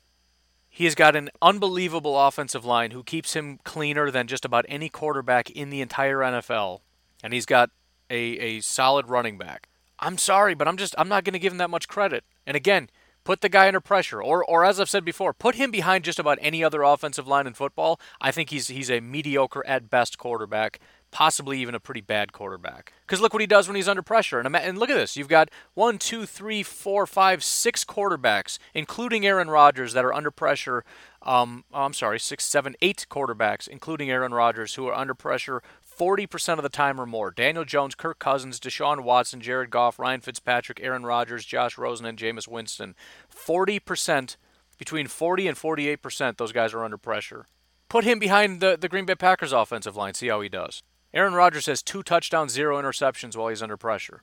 He 0.69 0.85
has 0.87 0.95
got 0.95 1.15
an 1.15 1.29
unbelievable 1.43 2.19
offensive 2.19 2.65
line 2.65 2.93
who 2.93 3.03
keeps 3.03 3.35
him 3.35 3.61
cleaner 3.63 4.11
than 4.11 4.27
just 4.27 4.45
about 4.45 4.65
any 4.69 4.89
quarterback 4.89 5.51
in 5.51 5.69
the 5.69 5.83
entire 5.83 6.19
NFL. 6.19 6.81
And 7.23 7.35
he's 7.35 7.45
got 7.45 7.71
a, 8.09 8.17
a 8.17 8.61
solid 8.61 9.09
running 9.09 9.37
back. 9.37 9.69
I'm 10.03 10.19
sorry, 10.19 10.55
but 10.55 10.69
I'm 10.69 10.77
just 10.77 10.95
I'm 10.99 11.09
not 11.09 11.25
going 11.25 11.33
to 11.33 11.39
give 11.39 11.53
him 11.53 11.59
that 11.59 11.71
much 11.71 11.89
credit. 11.89 12.25
And 12.47 12.57
again, 12.57 12.91
put 13.25 13.41
the 13.41 13.49
guy 13.49 13.69
under 13.69 13.81
pressure, 13.81 14.21
or 14.23 14.45
or 14.45 14.65
as 14.65 14.81
I've 14.81 14.91
said 14.91 15.05
before, 15.05 15.33
put 15.33 15.55
him 15.55 15.71
behind 15.71 16.05
just 16.05 16.19
about 16.19 16.39
any 16.41 16.63
other 16.63 16.83
offensive 16.83 17.29
line 17.29 17.47
in 17.47 17.55
football. 17.55 18.01
I 18.21 18.33
think 18.33 18.51
he's 18.51 18.69
he's 18.69 18.91
a 18.91 19.01
mediocre 19.01 19.65
at 19.67 19.89
best 19.89 20.19
quarterback, 20.19 20.81
possibly 21.13 21.61
even 21.61 21.75
a 21.75 21.81
pretty 21.81 22.01
bad 22.01 22.33
quarterback. 22.33 22.93
Because 23.07 23.21
look 23.21 23.33
what 23.33 23.41
he 23.41 23.47
does 23.47 23.69
when 23.69 23.77
he's 23.77 23.89
under 23.89 24.03
pressure. 24.03 24.41
And, 24.41 24.57
and 24.57 24.79
look 24.79 24.91
at 24.91 24.97
this: 24.97 25.17
you've 25.17 25.29
got 25.29 25.51
one, 25.75 25.99
two, 25.99 26.27
three, 26.27 26.63
four, 26.63 27.07
five, 27.07 27.45
six 27.45 27.85
quarterbacks, 27.85 28.59
including 28.75 29.25
Aaron 29.25 29.49
Rodgers, 29.49 29.93
that 29.93 30.05
are 30.05 30.13
under 30.13 30.31
pressure. 30.31 30.85
Um, 31.25 31.65
oh, 31.73 31.83
I'm 31.83 31.95
sorry, 31.95 32.19
six, 32.19 32.45
seven, 32.45 32.75
eight 32.83 33.07
quarterbacks, 33.09 33.69
including 33.69 34.11
Aaron 34.11 34.35
Rodgers, 34.35 34.75
who 34.75 34.89
are 34.89 34.95
under 34.95 35.15
pressure 35.15 35.63
40% 35.99 36.57
of 36.59 36.63
the 36.63 36.69
time 36.69 37.01
or 37.01 37.07
more. 37.07 37.31
Daniel 37.31 37.65
Jones, 37.65 37.95
Kirk 37.95 38.19
Cousins, 38.19 38.59
Deshaun 38.59 39.03
Watson, 39.03 39.41
Jared 39.41 39.71
Goff, 39.71 39.99
Ryan 39.99 40.21
Fitzpatrick, 40.21 40.81
Aaron 40.83 41.05
Rodgers, 41.05 41.45
Josh 41.45 41.79
Rosen, 41.79 42.07
and 42.07 42.19
Jameis 42.19 42.49
Winston. 42.49 42.95
40%, 43.31 44.37
between 44.79 45.07
40 45.07 45.49
and 45.49 45.57
48%, 45.57 46.37
those 46.37 46.53
guys 46.53 46.75
are 46.75 46.85
under 46.85 46.99
pressure. 46.99 47.47
Put 47.89 48.05
him 48.05 48.19
behind 48.19 48.61
the, 48.61 48.77
the 48.81 48.89
Green 48.89 49.05
Bay 49.05 49.15
Packers 49.15 49.53
offensive 49.53 49.97
line, 49.97 50.15
see 50.15 50.29
how 50.29 50.41
he 50.41 50.49
does. 50.49 50.83
Aaron 51.15 51.35
Rodgers 51.35 51.67
has 51.67 51.83
two 51.83 52.03
touchdowns, 52.03 52.53
zero 52.53 52.81
interceptions 52.81 53.37
while 53.37 53.49
he's 53.49 53.63
under 53.63 53.77
pressure. 53.77 54.23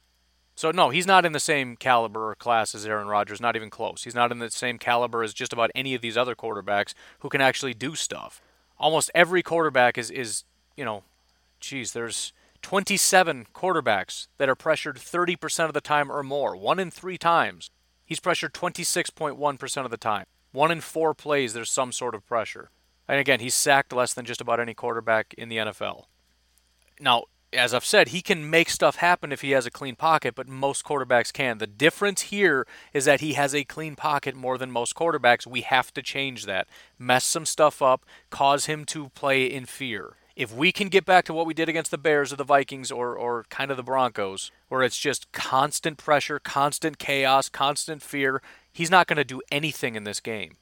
So, 0.56 0.72
no, 0.72 0.90
he's 0.90 1.08
not 1.08 1.26
in 1.26 1.32
the 1.32 1.40
same 1.40 1.78
caliber 1.78 2.32
or 2.32 2.36
class 2.36 2.76
as 2.76 2.86
Aaron 2.86 3.08
Rodgers, 3.08 3.40
not 3.40 3.56
even 3.56 3.70
close. 3.70 4.04
He's 4.04 4.16
not 4.16 4.32
in 4.32 4.40
the 4.40 4.52
same 4.52 4.78
caliber 4.78 5.24
as 5.24 5.34
just 5.34 5.54
about 5.54 5.72
any 5.74 5.96
of 5.96 6.02
these 6.02 6.18
other 6.18 6.36
quarterbacks 6.36 6.94
who 7.20 7.30
can 7.30 7.40
actually 7.40 7.74
do 7.74 7.96
stuff. 7.96 8.42
Almost 8.78 9.12
every 9.16 9.42
quarterback 9.42 9.98
is, 9.98 10.10
is 10.12 10.44
you 10.76 10.84
know, 10.84 11.04
geez, 11.60 11.94
there's 11.94 12.34
27 12.62 13.48
quarterbacks 13.54 14.28
that 14.38 14.50
are 14.50 14.56
pressured 14.56 14.98
30% 14.98 15.66
of 15.66 15.74
the 15.74 15.82
time 15.82 16.12
or 16.12 16.24
more, 16.24 16.56
one 16.56 16.80
in 16.80 16.92
three 16.92 17.18
times. 17.18 17.70
He's 18.06 18.20
pressured 18.20 18.54
26.1% 18.54 19.86
of 19.86 19.92
the 19.92 19.98
time. 19.98 20.26
One 20.52 20.72
in 20.72 20.82
four 20.82 21.14
plays, 21.14 21.54
there's 21.54 21.72
some 21.72 21.92
sort 21.92 22.16
of 22.16 22.26
pressure. 22.26 22.72
And 23.08 23.20
again, 23.20 23.40
he's 23.40 23.54
sacked 23.54 23.94
less 23.94 24.14
than 24.14 24.26
just 24.26 24.42
about 24.42 24.60
any 24.60 24.74
quarterback 24.74 25.34
in 25.38 25.50
the 25.50 25.58
NFL. 25.58 26.06
Now, 27.00 27.26
as 27.52 27.74
I've 27.74 27.86
said, 27.86 28.10
he 28.10 28.22
can 28.22 28.50
make 28.50 28.70
stuff 28.70 28.98
happen 28.98 29.32
if 29.32 29.42
he 29.42 29.52
has 29.52 29.66
a 29.66 29.72
clean 29.72 29.96
pocket, 29.96 30.36
but 30.36 30.48
most 30.48 30.84
quarterbacks 30.84 31.34
can. 31.34 31.58
The 31.58 31.68
difference 31.68 32.24
here 32.24 32.68
is 32.94 33.06
that 33.06 33.22
he 33.22 33.34
has 33.34 33.56
a 33.56 33.64
clean 33.64 33.96
pocket 33.96 34.36
more 34.36 34.58
than 34.58 34.72
most 34.72 34.96
quarterbacks. 34.96 35.48
We 35.48 35.62
have 35.62 35.92
to 35.94 36.04
change 36.04 36.46
that. 36.46 36.68
Mess 37.00 37.26
some 37.26 37.46
stuff 37.46 37.82
up, 37.82 38.06
cause 38.30 38.66
him 38.66 38.86
to 38.86 39.10
play 39.10 39.46
in 39.46 39.66
fear 39.66 40.16
if 40.40 40.56
we 40.56 40.72
can 40.72 40.88
get 40.88 41.04
back 41.04 41.26
to 41.26 41.34
what 41.34 41.46
we 41.46 41.54
did 41.54 41.68
against 41.68 41.92
the 41.92 41.98
Bears 41.98 42.32
or 42.32 42.38
the 42.38 42.46
Vikings 42.46 42.92
or, 42.92 43.14
or 43.14 43.44
kind 43.50 43.72
of 43.72 43.76
the 43.76 43.84
Broncos, 43.84 44.52
where 44.70 44.82
it's 44.82 44.98
just 44.98 45.30
constant 45.34 45.98
pressure, 45.98 46.40
constant 46.40 46.98
chaos, 46.98 47.50
constant 47.50 48.02
fear, 48.02 48.42
he's 48.72 48.90
not 48.90 49.06
going 49.06 49.18
to 49.18 49.26
do 49.26 49.42
anything 49.52 49.96
in 49.96 50.06
this 50.06 50.22
game 50.22 50.56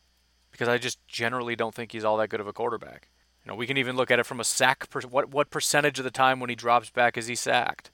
because 0.50 0.68
I 0.68 0.80
just 0.80 0.98
generally 1.08 1.56
don't 1.56 1.76
think 1.76 1.92
he's 1.92 2.04
all 2.04 2.18
that 2.18 2.30
good 2.30 2.40
of 2.40 2.48
a 2.48 2.54
quarterback. 2.54 3.10
You 3.46 3.52
know, 3.52 3.56
we 3.56 3.68
can 3.68 3.78
even 3.78 3.96
look 3.96 4.10
at 4.10 4.18
it 4.18 4.26
from 4.26 4.40
a 4.40 4.44
sack. 4.44 4.90
Per, 4.90 5.02
what 5.02 5.30
what 5.30 5.52
percentage 5.52 6.00
of 6.00 6.04
the 6.04 6.12
time 6.12 6.40
when 6.40 6.50
he 6.50 6.56
drops 6.56 6.90
back 6.90 7.16
is 7.16 7.28
he 7.28 7.36
sacked? 7.36 7.92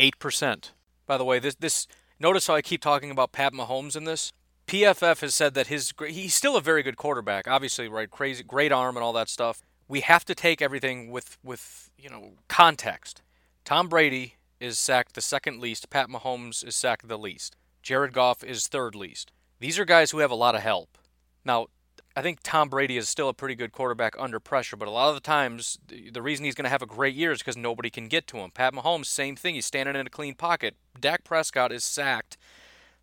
Eight 0.00 0.18
percent. 0.18 0.72
By 1.06 1.18
the 1.18 1.24
way, 1.24 1.38
this 1.38 1.54
this 1.54 1.86
notice 2.18 2.48
how 2.48 2.56
I 2.56 2.62
keep 2.62 2.82
talking 2.82 3.12
about 3.12 3.30
Pat 3.30 3.52
Mahomes 3.52 3.96
in 3.96 4.04
this. 4.04 4.32
PFF 4.66 5.20
has 5.20 5.36
said 5.36 5.54
that 5.54 5.68
his 5.68 5.94
he's 6.08 6.34
still 6.34 6.56
a 6.56 6.60
very 6.60 6.82
good 6.82 6.96
quarterback. 6.96 7.46
Obviously, 7.46 7.86
right, 7.86 8.10
crazy, 8.10 8.42
great 8.42 8.72
arm 8.72 8.96
and 8.96 9.04
all 9.04 9.12
that 9.12 9.28
stuff 9.28 9.62
we 9.88 10.00
have 10.00 10.24
to 10.24 10.34
take 10.34 10.62
everything 10.62 11.10
with 11.10 11.38
with 11.42 11.90
you 11.98 12.08
know 12.08 12.32
context. 12.48 13.22
Tom 13.64 13.88
Brady 13.88 14.36
is 14.60 14.78
sacked 14.78 15.14
the 15.14 15.20
second 15.20 15.60
least. 15.60 15.90
Pat 15.90 16.08
Mahomes 16.08 16.66
is 16.66 16.76
sacked 16.76 17.08
the 17.08 17.18
least. 17.18 17.56
Jared 17.82 18.12
Goff 18.12 18.44
is 18.44 18.68
third 18.68 18.94
least. 18.94 19.32
These 19.58 19.78
are 19.78 19.84
guys 19.84 20.10
who 20.10 20.18
have 20.18 20.30
a 20.30 20.36
lot 20.36 20.54
of 20.54 20.62
help. 20.62 20.98
Now, 21.44 21.66
I 22.14 22.22
think 22.22 22.40
Tom 22.42 22.68
Brady 22.68 22.96
is 22.96 23.08
still 23.08 23.28
a 23.28 23.34
pretty 23.34 23.54
good 23.54 23.72
quarterback 23.72 24.14
under 24.18 24.38
pressure, 24.38 24.76
but 24.76 24.88
a 24.88 24.90
lot 24.90 25.08
of 25.08 25.14
the 25.14 25.20
times 25.20 25.78
the 25.88 26.22
reason 26.22 26.44
he's 26.44 26.54
going 26.54 26.64
to 26.64 26.70
have 26.70 26.82
a 26.82 26.86
great 26.86 27.14
year 27.14 27.32
is 27.32 27.38
because 27.38 27.56
nobody 27.56 27.90
can 27.90 28.08
get 28.08 28.26
to 28.28 28.38
him. 28.38 28.50
Pat 28.50 28.74
Mahomes, 28.74 29.06
same 29.06 29.34
thing. 29.34 29.54
He's 29.54 29.66
standing 29.66 29.96
in 29.96 30.06
a 30.06 30.10
clean 30.10 30.34
pocket. 30.34 30.76
Dak 31.00 31.24
Prescott 31.24 31.72
is 31.72 31.84
sacked 31.84 32.36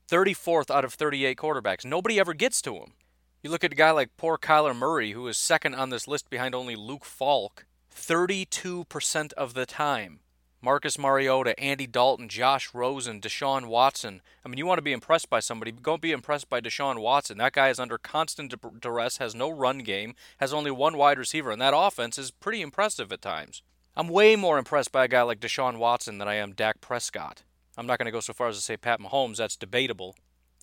34th 0.10 0.70
out 0.70 0.86
of 0.86 0.94
38 0.94 1.38
quarterbacks. 1.38 1.86
Nobody 1.86 2.20
ever 2.20 2.34
gets 2.34 2.62
to 2.64 2.76
him. 2.76 2.94
You 3.42 3.50
look 3.50 3.64
at 3.64 3.72
a 3.72 3.76
guy 3.76 3.92
like 3.92 4.18
poor 4.18 4.38
Kyler 4.38 4.76
Murray, 4.76 5.14
who 5.14 5.26
is 5.30 5.38
second 5.38 5.74
on 5.74 5.92
this 5.92 6.10
list 6.10 6.30
behind 6.30 6.54
only 6.54 6.76
Luke 6.76 7.06
Falk, 7.06 7.66
32% 7.96 9.34
of 9.34 9.54
the 9.54 9.66
time. 9.66 10.20
Marcus 10.62 11.00
Mariota, 11.00 11.58
Andy 11.58 11.88
Dalton, 11.88 12.28
Josh 12.28 12.74
Rosen, 12.74 13.22
Deshaun 13.22 13.68
Watson. 13.68 14.22
I 14.44 14.50
mean, 14.50 14.58
you 14.58 14.66
want 14.66 14.80
to 14.80 14.84
be 14.84 14.92
impressed 14.92 15.30
by 15.30 15.40
somebody, 15.40 15.72
go 15.72 15.98
be 15.98 16.12
impressed 16.12 16.50
by 16.50 16.60
Deshaun 16.60 17.00
Watson. 17.00 17.38
That 17.38 17.54
guy 17.54 17.70
is 17.70 17.80
under 17.80 17.98
constant 17.98 18.54
duress, 18.82 19.20
has 19.20 19.34
no 19.34 19.50
run 19.50 19.80
game, 19.80 20.16
has 20.40 20.52
only 20.54 20.72
one 20.72 20.98
wide 20.98 21.18
receiver, 21.18 21.50
and 21.50 21.62
that 21.62 21.74
offense 21.74 22.18
is 22.18 22.32
pretty 22.32 22.62
impressive 22.62 23.14
at 23.14 23.22
times. 23.22 23.62
I'm 23.96 24.10
way 24.10 24.36
more 24.36 24.58
impressed 24.58 24.92
by 24.92 25.06
a 25.06 25.08
guy 25.08 25.22
like 25.22 25.40
Deshaun 25.40 25.78
Watson 25.78 26.18
than 26.18 26.28
I 26.28 26.36
am 26.36 26.52
Dak 26.52 26.82
Prescott. 26.82 27.44
I'm 27.78 27.88
not 27.88 28.00
going 28.00 28.08
to 28.08 28.12
go 28.12 28.20
so 28.20 28.34
far 28.34 28.50
as 28.50 28.58
to 28.58 28.62
say 28.62 28.76
Pat 28.76 29.00
Mahomes, 29.00 29.38
that's 29.38 29.56
debatable. 29.56 30.16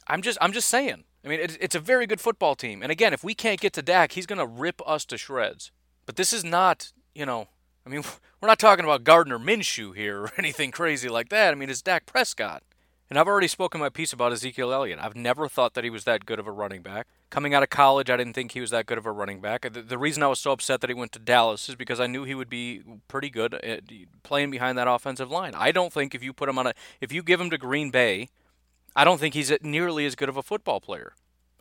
I'm 0.07 0.23
just 0.23 0.39
I'm 0.41 0.53
just 0.53 0.69
saying. 0.69 1.05
I 1.25 1.29
mean, 1.29 1.41
it's 1.41 1.75
a 1.75 1.81
very 1.81 2.07
good 2.07 2.21
football 2.21 2.55
team. 2.55 2.83
And 2.85 2.93
again, 2.93 3.13
if 3.13 3.25
we 3.25 3.35
can't 3.35 3.61
get 3.61 3.73
to 3.73 3.83
Dak, 3.83 4.13
he's 4.13 4.27
going 4.27 4.39
to 4.39 4.47
rip 4.47 4.81
us 4.87 5.05
to 5.07 5.19
shreds. 5.19 5.73
But 6.07 6.15
this 6.15 6.33
is 6.33 6.45
not, 6.45 6.93
you 7.17 7.27
know, 7.27 7.49
I 7.85 7.89
mean, 7.89 8.03
we're 8.41 8.47
not 8.47 8.61
talking 8.61 8.85
about 8.85 9.03
Gardner 9.03 9.39
Minshew 9.39 9.95
here 9.95 10.21
or 10.21 10.33
anything 10.39 10.71
crazy 10.71 11.09
like 11.09 11.29
that. 11.31 11.51
I 11.51 11.57
mean, 11.57 11.69
it's 11.69 11.83
Dak 11.83 12.07
Prescott. 12.07 12.63
And 13.09 13.19
I've 13.19 13.29
already 13.29 13.49
spoken 13.49 13.81
my 13.81 13.89
piece 13.89 14.13
about 14.13 14.33
Ezekiel 14.33 14.73
Elliott. 14.73 14.99
I've 15.01 15.15
never 15.15 15.49
thought 15.49 15.75
that 15.75 15.85
he 15.85 15.91
was 15.91 16.05
that 16.05 16.27
good 16.27 16.41
of 16.41 16.47
a 16.47 16.53
running 16.53 16.83
back. 16.83 17.07
Coming 17.31 17.55
out 17.55 17.63
of 17.63 17.71
college, 17.71 18.11
I 18.11 18.17
didn't 18.17 18.33
think 18.33 18.53
he 18.53 18.61
was 18.61 18.71
that 18.71 18.87
good 18.87 18.99
of 18.99 19.07
a 19.07 19.13
running 19.13 19.41
back. 19.41 19.63
The, 19.73 19.83
the 19.83 19.99
reason 19.99 20.25
I 20.25 20.29
was 20.29 20.41
so 20.41 20.53
upset 20.53 20.81
that 20.81 20.91
he 20.91 20.95
went 20.95 21.13
to 21.13 21.21
Dallas 21.21 21.69
is 21.69 21.77
because 21.77 22.01
I 22.01 22.09
knew 22.09 22.25
he 22.25 22.35
would 22.35 22.49
be 22.49 22.83
pretty 23.07 23.31
good 23.31 23.55
at 23.55 23.83
playing 24.25 24.51
behind 24.51 24.77
that 24.79 24.89
offensive 24.89 25.31
line. 25.31 25.55
I 25.55 25.71
don't 25.71 25.93
think 25.93 26.15
if 26.15 26.23
you 26.23 26.33
put 26.33 26.49
him 26.49 26.59
on 26.59 26.69
a, 26.69 26.75
if 27.01 27.13
you 27.13 27.23
give 27.23 27.41
him 27.41 27.51
to 27.51 27.59
Green 27.59 27.91
Bay, 27.91 28.29
I 28.97 29.05
don't 29.05 29.21
think 29.21 29.35
he's 29.35 29.53
nearly 29.61 30.07
as 30.07 30.15
good 30.15 30.31
of 30.31 30.39
a 30.39 30.43
football 30.43 30.81
player. 30.81 31.13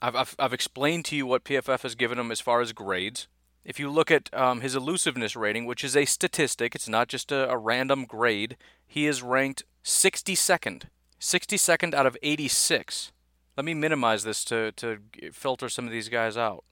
I've, 0.02 0.16
I've, 0.16 0.36
I've 0.40 0.54
explained 0.54 1.04
to 1.06 1.18
you 1.18 1.28
what 1.28 1.44
PFF 1.44 1.82
has 1.82 1.94
given 1.94 2.18
him 2.18 2.32
as 2.32 2.40
far 2.40 2.62
as 2.62 2.72
grades. 2.72 3.28
If 3.66 3.78
you 3.78 3.90
look 3.90 4.10
at 4.10 4.34
um, 4.34 4.62
his 4.62 4.74
elusiveness 4.74 5.36
rating, 5.36 5.66
which 5.66 5.84
is 5.84 5.98
a 5.98 6.06
statistic, 6.06 6.76
it's 6.76 6.88
not 6.88 7.10
just 7.10 7.34
a, 7.34 7.50
a 7.50 7.58
random 7.58 8.06
grade, 8.06 8.56
he 8.88 9.06
is 9.06 9.22
ranked 9.22 9.64
62nd. 9.84 10.84
62nd 11.20 11.94
out 11.94 12.06
of 12.06 12.16
86. 12.24 13.12
Let 13.58 13.66
me 13.66 13.74
minimize 13.74 14.24
this 14.24 14.46
to, 14.46 14.72
to 14.74 15.00
filter 15.34 15.68
some 15.68 15.86
of 15.86 15.92
these 15.92 16.08
guys 16.08 16.38
out. 16.38 16.64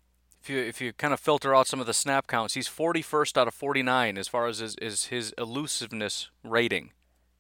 If 0.42 0.50
you, 0.50 0.60
if 0.60 0.80
you 0.80 0.94
kind 0.94 1.14
of 1.14 1.20
filter 1.20 1.54
out 1.54 1.68
some 1.68 1.82
of 1.82 1.88
the 1.88 1.94
snap 1.94 2.28
counts, 2.28 2.54
he's 2.54 2.70
41st 2.70 3.38
out 3.38 3.48
of 3.50 3.54
49 3.54 4.18
as 4.18 4.30
far 4.30 4.48
as 4.48 4.60
his, 4.60 4.76
is 4.76 5.06
his 5.06 5.34
elusiveness 5.38 6.30
rating. 6.42 6.92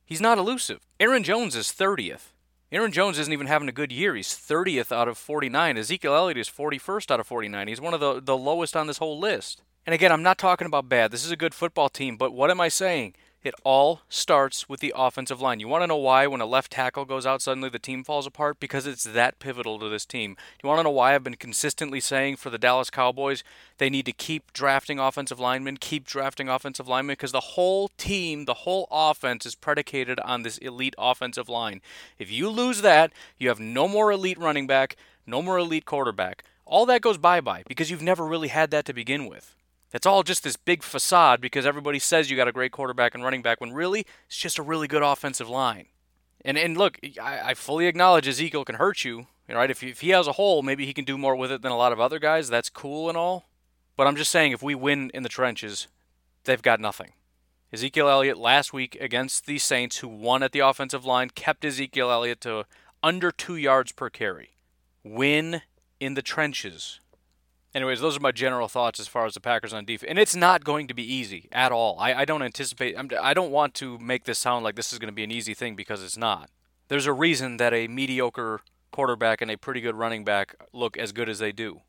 He's 0.05 0.21
not 0.21 0.37
elusive. 0.37 0.79
Aaron 0.99 1.23
Jones 1.23 1.55
is 1.55 1.67
30th. 1.67 2.32
Aaron 2.73 2.91
Jones 2.91 3.19
isn't 3.19 3.31
even 3.31 3.45
having 3.45 3.69
a 3.69 3.71
good 3.71 3.91
year. 3.91 4.15
He's 4.15 4.29
30th 4.29 4.91
out 4.91 5.07
of 5.07 5.15
49. 5.15 5.77
Ezekiel 5.77 6.15
Elliott 6.15 6.39
is 6.39 6.49
41st 6.49 7.11
out 7.11 7.19
of 7.19 7.27
49. 7.27 7.67
He's 7.67 7.79
one 7.79 7.93
of 7.93 7.99
the, 7.99 8.19
the 8.19 8.35
lowest 8.35 8.75
on 8.75 8.87
this 8.87 8.97
whole 8.97 9.19
list. 9.19 9.61
And 9.85 9.93
again, 9.93 10.11
I'm 10.11 10.23
not 10.23 10.39
talking 10.39 10.65
about 10.65 10.89
bad. 10.89 11.11
This 11.11 11.23
is 11.23 11.29
a 11.29 11.37
good 11.37 11.53
football 11.53 11.87
team, 11.87 12.17
but 12.17 12.33
what 12.33 12.49
am 12.49 12.59
I 12.59 12.69
saying? 12.69 13.13
It 13.43 13.55
all 13.65 14.01
starts 14.07 14.69
with 14.69 14.79
the 14.79 14.93
offensive 14.95 15.41
line. 15.41 15.59
You 15.59 15.67
want 15.67 15.83
to 15.83 15.87
know 15.87 15.97
why 15.97 16.27
when 16.27 16.39
a 16.39 16.45
left 16.45 16.71
tackle 16.71 17.03
goes 17.03 17.25
out, 17.25 17.41
suddenly 17.41 17.67
the 17.67 17.77
team 17.77 18.05
falls 18.05 18.25
apart? 18.25 18.57
Because 18.57 18.87
it's 18.87 19.03
that 19.03 19.39
pivotal 19.39 19.79
to 19.79 19.89
this 19.89 20.05
team. 20.05 20.37
You 20.63 20.69
want 20.69 20.79
to 20.79 20.83
know 20.83 20.91
why 20.91 21.13
I've 21.13 21.25
been 21.25 21.35
consistently 21.35 21.99
saying 21.99 22.37
for 22.37 22.49
the 22.49 22.57
Dallas 22.57 22.89
Cowboys 22.89 23.43
they 23.79 23.89
need 23.89 24.05
to 24.05 24.13
keep 24.13 24.53
drafting 24.53 24.97
offensive 24.97 25.41
linemen, 25.41 25.75
keep 25.75 26.05
drafting 26.05 26.47
offensive 26.47 26.87
linemen? 26.87 27.13
Because 27.13 27.33
the 27.33 27.39
whole 27.41 27.89
team, 27.97 28.45
the 28.45 28.53
whole 28.53 28.87
offense 28.89 29.45
is 29.45 29.55
predicated 29.55 30.21
on 30.21 30.43
this 30.43 30.57
elite 30.59 30.95
offensive 30.97 31.49
line. 31.49 31.81
If 32.17 32.31
you 32.31 32.49
lose 32.49 32.81
that, 32.81 33.11
you 33.37 33.49
have 33.49 33.59
no 33.59 33.89
more 33.89 34.09
elite 34.09 34.39
running 34.39 34.67
back, 34.67 34.95
no 35.27 35.41
more 35.41 35.57
elite 35.57 35.85
quarterback. 35.85 36.45
All 36.65 36.85
that 36.85 37.01
goes 37.01 37.17
bye 37.17 37.41
bye 37.41 37.63
because 37.67 37.91
you've 37.91 38.01
never 38.01 38.25
really 38.25 38.47
had 38.47 38.71
that 38.71 38.85
to 38.85 38.93
begin 38.93 39.25
with. 39.25 39.53
It's 39.93 40.05
all 40.05 40.23
just 40.23 40.43
this 40.43 40.55
big 40.55 40.83
facade 40.83 41.39
because 41.39 41.65
everybody 41.65 41.99
says 41.99 42.29
you 42.29 42.37
got 42.37 42.47
a 42.47 42.51
great 42.53 42.71
quarterback 42.71 43.13
and 43.13 43.23
running 43.23 43.41
back 43.43 43.61
when 43.61 43.71
really 43.71 44.05
it's 44.25 44.37
just 44.37 44.57
a 44.57 44.63
really 44.63 44.87
good 44.87 45.03
offensive 45.03 45.47
line. 45.47 45.85
And 46.43 46.57
and 46.57 46.75
look, 46.75 46.99
I, 47.21 47.51
I 47.51 47.53
fully 47.53 47.87
acknowledge 47.87 48.27
Ezekiel 48.27 48.65
can 48.65 48.75
hurt 48.75 49.05
you. 49.05 49.27
Right? 49.49 49.69
If, 49.69 49.83
if 49.83 49.99
he 50.01 50.09
has 50.09 50.25
a 50.25 50.31
hole, 50.31 50.63
maybe 50.63 50.85
he 50.85 50.93
can 50.93 51.05
do 51.05 51.17
more 51.17 51.35
with 51.35 51.51
it 51.51 51.61
than 51.61 51.71
a 51.71 51.77
lot 51.77 51.91
of 51.91 51.99
other 51.99 52.17
guys. 52.17 52.49
That's 52.49 52.69
cool 52.69 53.09
and 53.09 53.17
all. 53.17 53.45
But 53.95 54.07
I'm 54.07 54.15
just 54.15 54.31
saying, 54.31 54.51
if 54.51 54.63
we 54.63 54.73
win 54.73 55.11
in 55.13 55.21
the 55.21 55.29
trenches, 55.29 55.87
they've 56.45 56.61
got 56.61 56.79
nothing. 56.79 57.11
Ezekiel 57.71 58.09
Elliott 58.09 58.37
last 58.37 58.73
week 58.73 58.97
against 59.01 59.45
the 59.45 59.59
Saints, 59.59 59.97
who 59.97 60.07
won 60.07 60.43
at 60.43 60.53
the 60.53 60.59
offensive 60.59 61.05
line, 61.05 61.29
kept 61.29 61.65
Ezekiel 61.65 62.09
Elliott 62.09 62.41
to 62.41 62.65
under 63.03 63.31
two 63.31 63.55
yards 63.55 63.91
per 63.91 64.09
carry. 64.09 64.51
Win 65.03 65.61
in 65.99 66.13
the 66.13 66.21
trenches. 66.21 66.99
Anyways, 67.75 68.01
those 68.01 68.15
are 68.15 68.19
my 68.19 68.31
general 68.31 68.67
thoughts 68.67 68.99
as 68.99 69.07
far 69.07 69.25
as 69.25 69.33
the 69.33 69.39
Packers 69.39 69.73
on 69.73 69.83
defense, 69.83 70.09
and 70.09 70.19
it's 70.19 70.35
not 70.35 70.63
going 70.63 70.87
to 70.87 70.93
be 70.93 71.03
easy 71.03 71.49
at 71.51 71.71
all. 71.71 71.97
I, 71.99 72.13
I 72.13 72.25
don't 72.25 72.43
anticipate. 72.43 72.95
I'm, 72.97 73.09
I 73.19 73.33
don't 73.33 73.51
want 73.51 73.73
to 73.75 73.97
make 73.97 74.25
this 74.25 74.37
sound 74.37 74.63
like 74.63 74.75
this 74.75 74.93
is 74.93 74.99
going 74.99 75.07
to 75.07 75.13
be 75.13 75.23
an 75.23 75.31
easy 75.31 75.55
thing 75.55 75.75
because 75.75 76.03
it's 76.03 76.17
not. 76.17 76.51
There's 76.87 77.07
a 77.07 77.13
reason 77.13 77.57
that 77.57 77.73
a 77.73 77.87
mediocre 77.87 78.61
quarterback 78.91 79.41
and 79.41 79.49
a 79.49 79.57
pretty 79.57 79.81
good 79.81 79.95
running 79.95 80.23
back 80.23 80.55
look 80.71 80.97
as 80.97 81.11
good 81.11 81.29
as 81.29 81.39
they 81.39 81.51
do. 81.51 81.81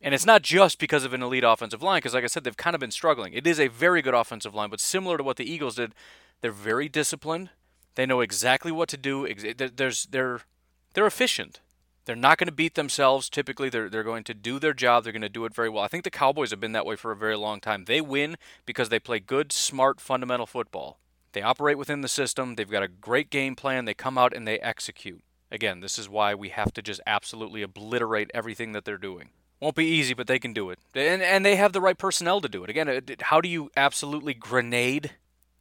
And 0.00 0.14
it's 0.14 0.26
not 0.26 0.42
just 0.42 0.78
because 0.78 1.04
of 1.04 1.12
an 1.12 1.22
elite 1.22 1.44
offensive 1.44 1.82
line, 1.82 1.98
because 1.98 2.14
like 2.14 2.24
I 2.24 2.28
said, 2.28 2.44
they've 2.44 2.56
kind 2.56 2.74
of 2.74 2.80
been 2.80 2.90
struggling. 2.90 3.32
It 3.32 3.46
is 3.46 3.58
a 3.58 3.68
very 3.68 4.02
good 4.02 4.14
offensive 4.14 4.54
line, 4.54 4.70
but 4.70 4.80
similar 4.80 5.16
to 5.16 5.24
what 5.24 5.36
the 5.36 5.50
Eagles 5.50 5.76
did, 5.76 5.92
they're 6.40 6.52
very 6.52 6.88
disciplined. 6.88 7.50
They 7.94 8.06
know 8.06 8.20
exactly 8.20 8.72
what 8.72 8.88
to 8.90 8.96
do. 8.96 9.32
There's 9.54 10.06
they're 10.06 10.40
they're 10.94 11.06
efficient. 11.06 11.60
They're 12.04 12.16
not 12.16 12.38
going 12.38 12.48
to 12.48 12.52
beat 12.52 12.74
themselves. 12.74 13.30
Typically, 13.30 13.68
they're 13.68 13.88
they're 13.88 14.02
going 14.02 14.24
to 14.24 14.34
do 14.34 14.58
their 14.58 14.74
job. 14.74 15.04
They're 15.04 15.12
going 15.12 15.22
to 15.22 15.28
do 15.28 15.44
it 15.44 15.54
very 15.54 15.68
well. 15.68 15.84
I 15.84 15.88
think 15.88 16.04
the 16.04 16.10
Cowboys 16.10 16.50
have 16.50 16.60
been 16.60 16.72
that 16.72 16.86
way 16.86 16.96
for 16.96 17.12
a 17.12 17.16
very 17.16 17.36
long 17.36 17.60
time. 17.60 17.84
They 17.84 18.00
win 18.00 18.36
because 18.66 18.88
they 18.88 18.98
play 18.98 19.20
good, 19.20 19.52
smart, 19.52 20.00
fundamental 20.00 20.46
football. 20.46 20.98
They 21.32 21.42
operate 21.42 21.78
within 21.78 22.00
the 22.00 22.08
system. 22.08 22.56
They've 22.56 22.68
got 22.70 22.82
a 22.82 22.88
great 22.88 23.30
game 23.30 23.56
plan. 23.56 23.84
They 23.84 23.94
come 23.94 24.18
out 24.18 24.34
and 24.34 24.46
they 24.46 24.58
execute. 24.58 25.22
Again, 25.50 25.80
this 25.80 25.98
is 25.98 26.08
why 26.08 26.34
we 26.34 26.48
have 26.48 26.72
to 26.74 26.82
just 26.82 27.00
absolutely 27.06 27.62
obliterate 27.62 28.30
everything 28.34 28.72
that 28.72 28.84
they're 28.84 28.98
doing. 28.98 29.30
Won't 29.60 29.76
be 29.76 29.84
easy, 29.84 30.12
but 30.12 30.26
they 30.26 30.38
can 30.38 30.52
do 30.52 30.70
it. 30.70 30.78
And, 30.94 31.22
and 31.22 31.46
they 31.46 31.56
have 31.56 31.72
the 31.72 31.80
right 31.80 31.96
personnel 31.96 32.40
to 32.40 32.48
do 32.48 32.64
it. 32.64 32.70
Again, 32.70 32.88
uh, 32.88 33.00
how 33.20 33.40
do 33.40 33.48
you 33.48 33.70
absolutely 33.76 34.34
grenade 34.34 35.12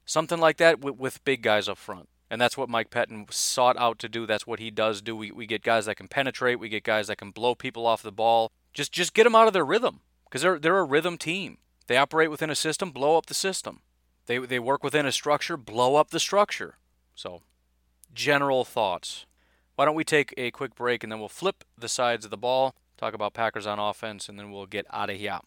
something 0.05 0.39
like 0.39 0.57
that 0.57 0.79
with, 0.79 0.97
with 0.97 1.23
big 1.23 1.43
guys 1.43 1.69
up 1.69 1.77
front? 1.77 2.09
And 2.31 2.41
that's 2.41 2.57
what 2.57 2.69
Mike 2.69 2.89
Pettine 2.89 3.31
sought 3.31 3.77
out 3.77 3.99
to 3.99 4.09
do. 4.09 4.25
That's 4.25 4.47
what 4.47 4.59
he 4.59 4.71
does 4.71 5.01
do. 5.01 5.15
We, 5.15 5.31
we 5.31 5.45
get 5.45 5.61
guys 5.63 5.85
that 5.85 5.97
can 5.97 6.07
penetrate. 6.07 6.59
We 6.59 6.69
get 6.69 6.83
guys 6.83 7.07
that 7.07 7.17
can 7.17 7.31
blow 7.31 7.53
people 7.53 7.85
off 7.85 8.01
the 8.01 8.11
ball. 8.11 8.49
Just 8.73 8.91
just 8.91 9.13
get 9.13 9.25
them 9.25 9.35
out 9.35 9.47
of 9.47 9.53
their 9.53 9.65
rhythm 9.65 9.99
because 10.25 10.41
they're 10.41 10.57
they're 10.57 10.79
a 10.79 10.83
rhythm 10.83 11.17
team. 11.17 11.57
They 11.87 11.97
operate 11.97 12.31
within 12.31 12.49
a 12.49 12.55
system. 12.55 12.91
Blow 12.91 13.17
up 13.17 13.25
the 13.25 13.33
system. 13.33 13.81
They 14.25 14.37
they 14.39 14.59
work 14.59 14.81
within 14.81 15.05
a 15.05 15.11
structure. 15.11 15.57
Blow 15.57 15.97
up 15.97 16.11
the 16.11 16.19
structure. 16.19 16.77
So, 17.13 17.41
general 18.13 18.63
thoughts. 18.63 19.25
Why 19.75 19.85
don't 19.85 19.95
we 19.95 20.05
take 20.05 20.33
a 20.37 20.51
quick 20.51 20.73
break 20.73 21.03
and 21.03 21.11
then 21.11 21.19
we'll 21.19 21.29
flip 21.29 21.65
the 21.77 21.89
sides 21.89 22.23
of 22.23 22.31
the 22.31 22.37
ball 22.37 22.73
talk 23.01 23.13
about 23.15 23.33
Packers 23.33 23.65
on 23.65 23.79
offense, 23.79 24.29
and 24.29 24.37
then 24.37 24.51
we'll 24.51 24.67
get 24.67 24.85
out 24.91 25.09
of 25.09 25.17
here. 25.17 25.39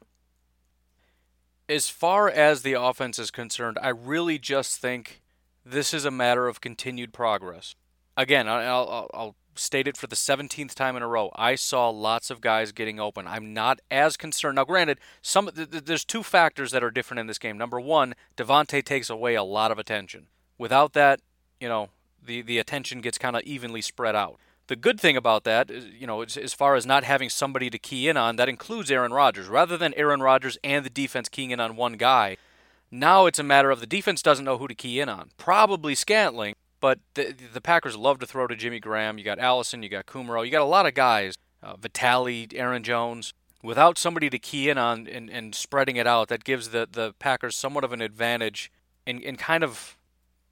As 1.69 1.89
far 1.89 2.29
as 2.29 2.63
the 2.63 2.73
offense 2.73 3.19
is 3.19 3.31
concerned, 3.31 3.79
I 3.81 3.89
really 3.89 4.39
just 4.39 4.81
think 4.81 5.23
this 5.65 5.95
is 5.95 6.05
a 6.05 6.11
matter 6.11 6.49
of 6.49 6.61
continued 6.61 7.13
progress. 7.13 7.75
Again, 8.17 8.49
I'll, 8.49 9.09
I'll, 9.13 9.37
state 9.57 9.87
it 9.87 9.97
for 9.97 10.09
the 10.09 10.17
17th 10.17 10.75
time 10.75 10.97
in 10.97 11.03
a 11.05 11.07
row. 11.07 11.31
I 11.37 11.55
saw 11.55 11.89
lots 11.89 12.29
of 12.29 12.41
guys 12.41 12.73
getting 12.73 12.99
open. 12.99 13.29
I'm 13.29 13.55
not 13.55 13.79
as 13.89 14.17
concerned. 14.17 14.57
Now, 14.57 14.65
granted, 14.65 14.99
some 15.23 15.49
there's 15.55 16.05
two 16.05 16.25
factors 16.25 16.73
that 16.73 16.83
are 16.83 16.91
different 16.91 17.21
in 17.21 17.29
this 17.29 17.39
game. 17.39 17.57
Number 17.57 17.81
one, 17.81 18.15
Davante 18.37 18.85
takes 18.85 19.09
away 19.09 19.37
a 19.37 19.45
lot 19.45 19.71
of 19.71 19.79
attention. 19.79 20.27
Without 20.59 20.93
that, 20.95 21.21
you 21.61 21.69
know, 21.69 21.91
the, 22.21 22.43
the 22.43 22.59
attention 22.59 23.01
gets 23.01 23.19
kind 23.19 23.37
of 23.37 23.43
evenly 23.43 23.81
spread 23.81 24.17
out. 24.17 24.39
The 24.67 24.77
good 24.77 24.99
thing 24.99 25.17
about 25.17 25.45
that, 25.45 25.71
is, 25.71 25.85
you 25.87 26.07
know, 26.07 26.23
as 26.23 26.55
far 26.55 26.75
as 26.75 26.87
not 26.87 27.05
having 27.05 27.29
somebody 27.29 27.69
to 27.69 27.79
key 27.79 28.09
in 28.09 28.17
on, 28.17 28.37
that 28.37 28.49
includes 28.49 28.91
Aaron 28.91 29.13
Rodgers. 29.13 29.47
Rather 29.47 29.77
than 29.77 29.93
Aaron 29.95 30.21
Rodgers 30.21 30.59
and 30.65 30.85
the 30.85 30.91
defense 30.91 31.29
keying 31.29 31.51
in 31.51 31.61
on 31.61 31.77
one 31.77 31.95
guy, 31.95 32.39
now 33.01 33.27
it's 33.27 33.39
a 33.39 33.43
matter 33.45 33.71
of 33.71 33.81
the 33.81 33.87
defense 33.87 34.23
doesn't 34.23 34.45
know 34.45 34.59
who 34.59 34.69
to 34.69 34.75
key 34.75 35.01
in 35.01 35.09
on. 35.09 35.31
Probably 35.37 35.95
Scantling, 35.95 36.55
but 36.81 37.01
the, 37.15 37.35
the 37.53 37.61
Packers 37.61 37.97
love 37.97 38.19
to 38.21 38.27
throw 38.27 38.47
to 38.47 38.57
Jimmy 38.57 38.81
Graham. 38.81 39.19
You 39.19 39.25
got 39.25 39.39
Allison, 39.39 39.83
you 39.83 39.89
got 39.89 40.07
Kumerow, 40.07 40.45
you 40.45 40.51
got 40.51 40.63
a 40.63 40.65
lot 40.65 40.87
of 40.87 40.95
guys, 40.95 41.35
uh, 41.63 41.77
Vitale, 41.77 42.49
Aaron 42.55 42.83
Jones. 42.83 43.33
Without 43.63 43.97
somebody 43.97 44.29
to 44.29 44.39
key 44.39 44.69
in 44.69 44.77
on 44.77 45.07
and, 45.07 45.31
and 45.31 45.55
spreading 45.55 45.97
it 45.97 46.07
out, 46.07 46.29
that 46.29 46.45
gives 46.45 46.69
the, 46.69 46.87
the 46.91 47.15
Packers 47.19 47.57
somewhat 47.57 47.85
of 47.85 47.93
an 47.93 48.03
advantage 48.03 48.71
and, 49.07 49.23
in 49.23 49.37
kind 49.37 49.65
of 49.65 49.97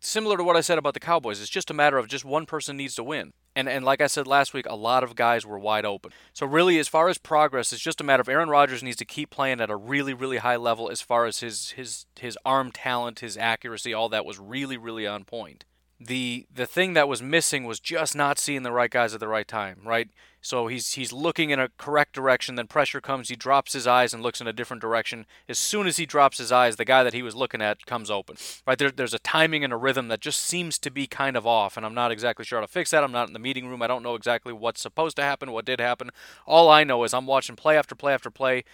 similar 0.01 0.37
to 0.37 0.45
what 0.45 0.57
I 0.57 0.63
said 0.63 0.79
about 0.79 0.95
the 0.95 1.01
Cowboys. 1.01 1.41
It's 1.41 1.51
just 1.51 1.71
a 1.71 1.75
matter 1.75 1.99
of 1.99 2.09
just 2.09 2.25
one 2.25 2.47
person 2.47 2.77
needs 2.77 2.95
to 2.95 3.05
win. 3.05 3.35
And 3.55 3.69
and 3.69 3.85
like 3.85 4.01
I 4.01 4.07
said 4.07 4.27
last 4.27 4.55
week, 4.55 4.67
a 4.69 4.77
lot 4.77 5.05
of 5.05 5.15
guys 5.15 5.45
were 5.45 5.59
wide 5.59 5.85
open. 5.85 6.13
So 6.33 6.47
really, 6.47 6.79
as 6.79 6.89
far 6.89 7.09
as 7.09 7.19
progress, 7.19 7.73
it's 7.73 7.83
just 7.83 8.01
a 8.01 8.05
matter 8.05 8.23
of 8.23 8.29
Aaron 8.29 8.49
Rodgers 8.49 8.83
needs 8.83 8.97
to 8.97 9.05
keep 9.05 9.31
playing 9.31 9.61
at 9.61 9.71
a 9.71 9.77
really 9.77 10.15
really 10.15 10.39
high 10.39 10.57
level 10.57 10.91
as 10.91 11.01
far 11.01 11.27
as 11.27 11.41
his 11.41 11.71
his 11.71 12.07
his 12.19 12.39
arm 12.45 12.73
talent, 12.73 13.21
his 13.21 13.37
accuracy, 13.37 13.93
all 13.93 14.09
that 14.09 14.25
was 14.25 14.39
really 14.39 14.77
really 14.77 15.07
on 15.07 15.25
point 15.25 15.65
the 16.07 16.47
the 16.53 16.67
thing 16.67 16.95
that 16.95 17.09
was 17.09 17.23
missing 17.23 17.65
was 17.65 17.81
just 17.81 18.15
not 18.15 18.39
seeing 18.39 18.63
the 18.63 18.73
right 18.73 18.91
guys 18.91 19.15
at 19.15 19.21
the 19.21 19.29
right 19.29 19.47
time, 19.47 19.81
right? 19.85 20.09
So 20.45 20.67
he's 20.67 20.95
he's 20.95 21.13
looking 21.13 21.51
in 21.51 21.61
a 21.61 21.71
correct 21.79 22.15
direction, 22.15 22.57
then 22.57 22.67
pressure 22.67 23.01
comes, 23.01 23.29
he 23.29 23.37
drops 23.37 23.73
his 23.73 23.87
eyes 23.87 24.13
and 24.13 24.25
looks 24.25 24.41
in 24.41 24.49
a 24.49 24.53
different 24.53 24.81
direction. 24.81 25.25
As 25.49 25.57
soon 25.57 25.87
as 25.87 25.99
he 25.99 26.05
drops 26.05 26.39
his 26.39 26.51
eyes, 26.51 26.75
the 26.75 26.85
guy 26.85 27.05
that 27.05 27.15
he 27.15 27.23
was 27.23 27.37
looking 27.37 27.63
at 27.63 27.87
comes 27.87 28.11
open. 28.11 28.37
Right 28.67 28.77
there, 28.77 28.91
there's 28.91 29.15
a 29.15 29.21
timing 29.21 29.63
and 29.63 29.73
a 29.73 29.77
rhythm 29.77 30.09
that 30.09 30.21
just 30.21 30.41
seems 30.41 30.81
to 30.81 30.91
be 30.91 31.07
kind 31.07 31.37
of 31.37 31.47
off, 31.47 31.77
and 31.77 31.87
I'm 31.87 31.95
not 31.95 32.11
exactly 32.11 32.45
sure 32.45 32.59
how 32.59 32.67
to 32.67 32.73
fix 32.73 32.91
that. 32.91 33.05
I'm 33.05 33.13
not 33.13 33.29
in 33.29 33.35
the 33.35 33.39
meeting 33.39 33.69
room. 33.69 33.83
I 33.83 33.87
don't 33.87 34.03
know 34.03 34.17
exactly 34.17 34.53
what's 34.53 34.83
supposed 34.83 35.15
to 35.17 35.23
happen, 35.23 35.53
what 35.53 35.65
did 35.65 35.81
happen. 35.81 36.11
All 36.45 36.69
I 36.69 36.83
know 36.83 37.05
is 37.05 37.15
I'm 37.15 37.27
watching 37.27 37.55
play 37.55 37.77
after 37.77 37.95
play 37.95 38.13
after 38.13 38.31
play. 38.31 38.65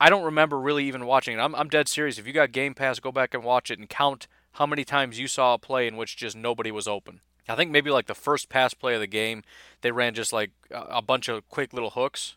I 0.00 0.10
don't 0.10 0.24
remember 0.24 0.58
really 0.58 0.84
even 0.86 1.06
watching 1.06 1.38
it. 1.38 1.40
I'm, 1.40 1.54
I'm 1.54 1.68
dead 1.68 1.86
serious. 1.86 2.18
If 2.18 2.26
you 2.26 2.32
got 2.32 2.50
Game 2.50 2.74
Pass, 2.74 2.98
go 2.98 3.12
back 3.12 3.34
and 3.34 3.44
watch 3.44 3.70
it 3.70 3.78
and 3.78 3.88
count 3.88 4.26
how 4.54 4.66
many 4.66 4.84
times 4.84 5.20
you 5.20 5.28
saw 5.28 5.54
a 5.54 5.58
play 5.58 5.86
in 5.86 5.96
which 5.96 6.16
just 6.16 6.36
nobody 6.36 6.72
was 6.72 6.88
open. 6.88 7.20
I 7.48 7.54
think 7.54 7.70
maybe 7.70 7.90
like 7.90 8.06
the 8.06 8.14
first 8.14 8.48
pass 8.48 8.74
play 8.74 8.94
of 8.94 9.00
the 9.00 9.06
game, 9.06 9.42
they 9.82 9.90
ran 9.90 10.14
just 10.14 10.32
like 10.32 10.50
a 10.70 11.02
bunch 11.02 11.28
of 11.28 11.48
quick 11.48 11.72
little 11.72 11.90
hooks, 11.90 12.36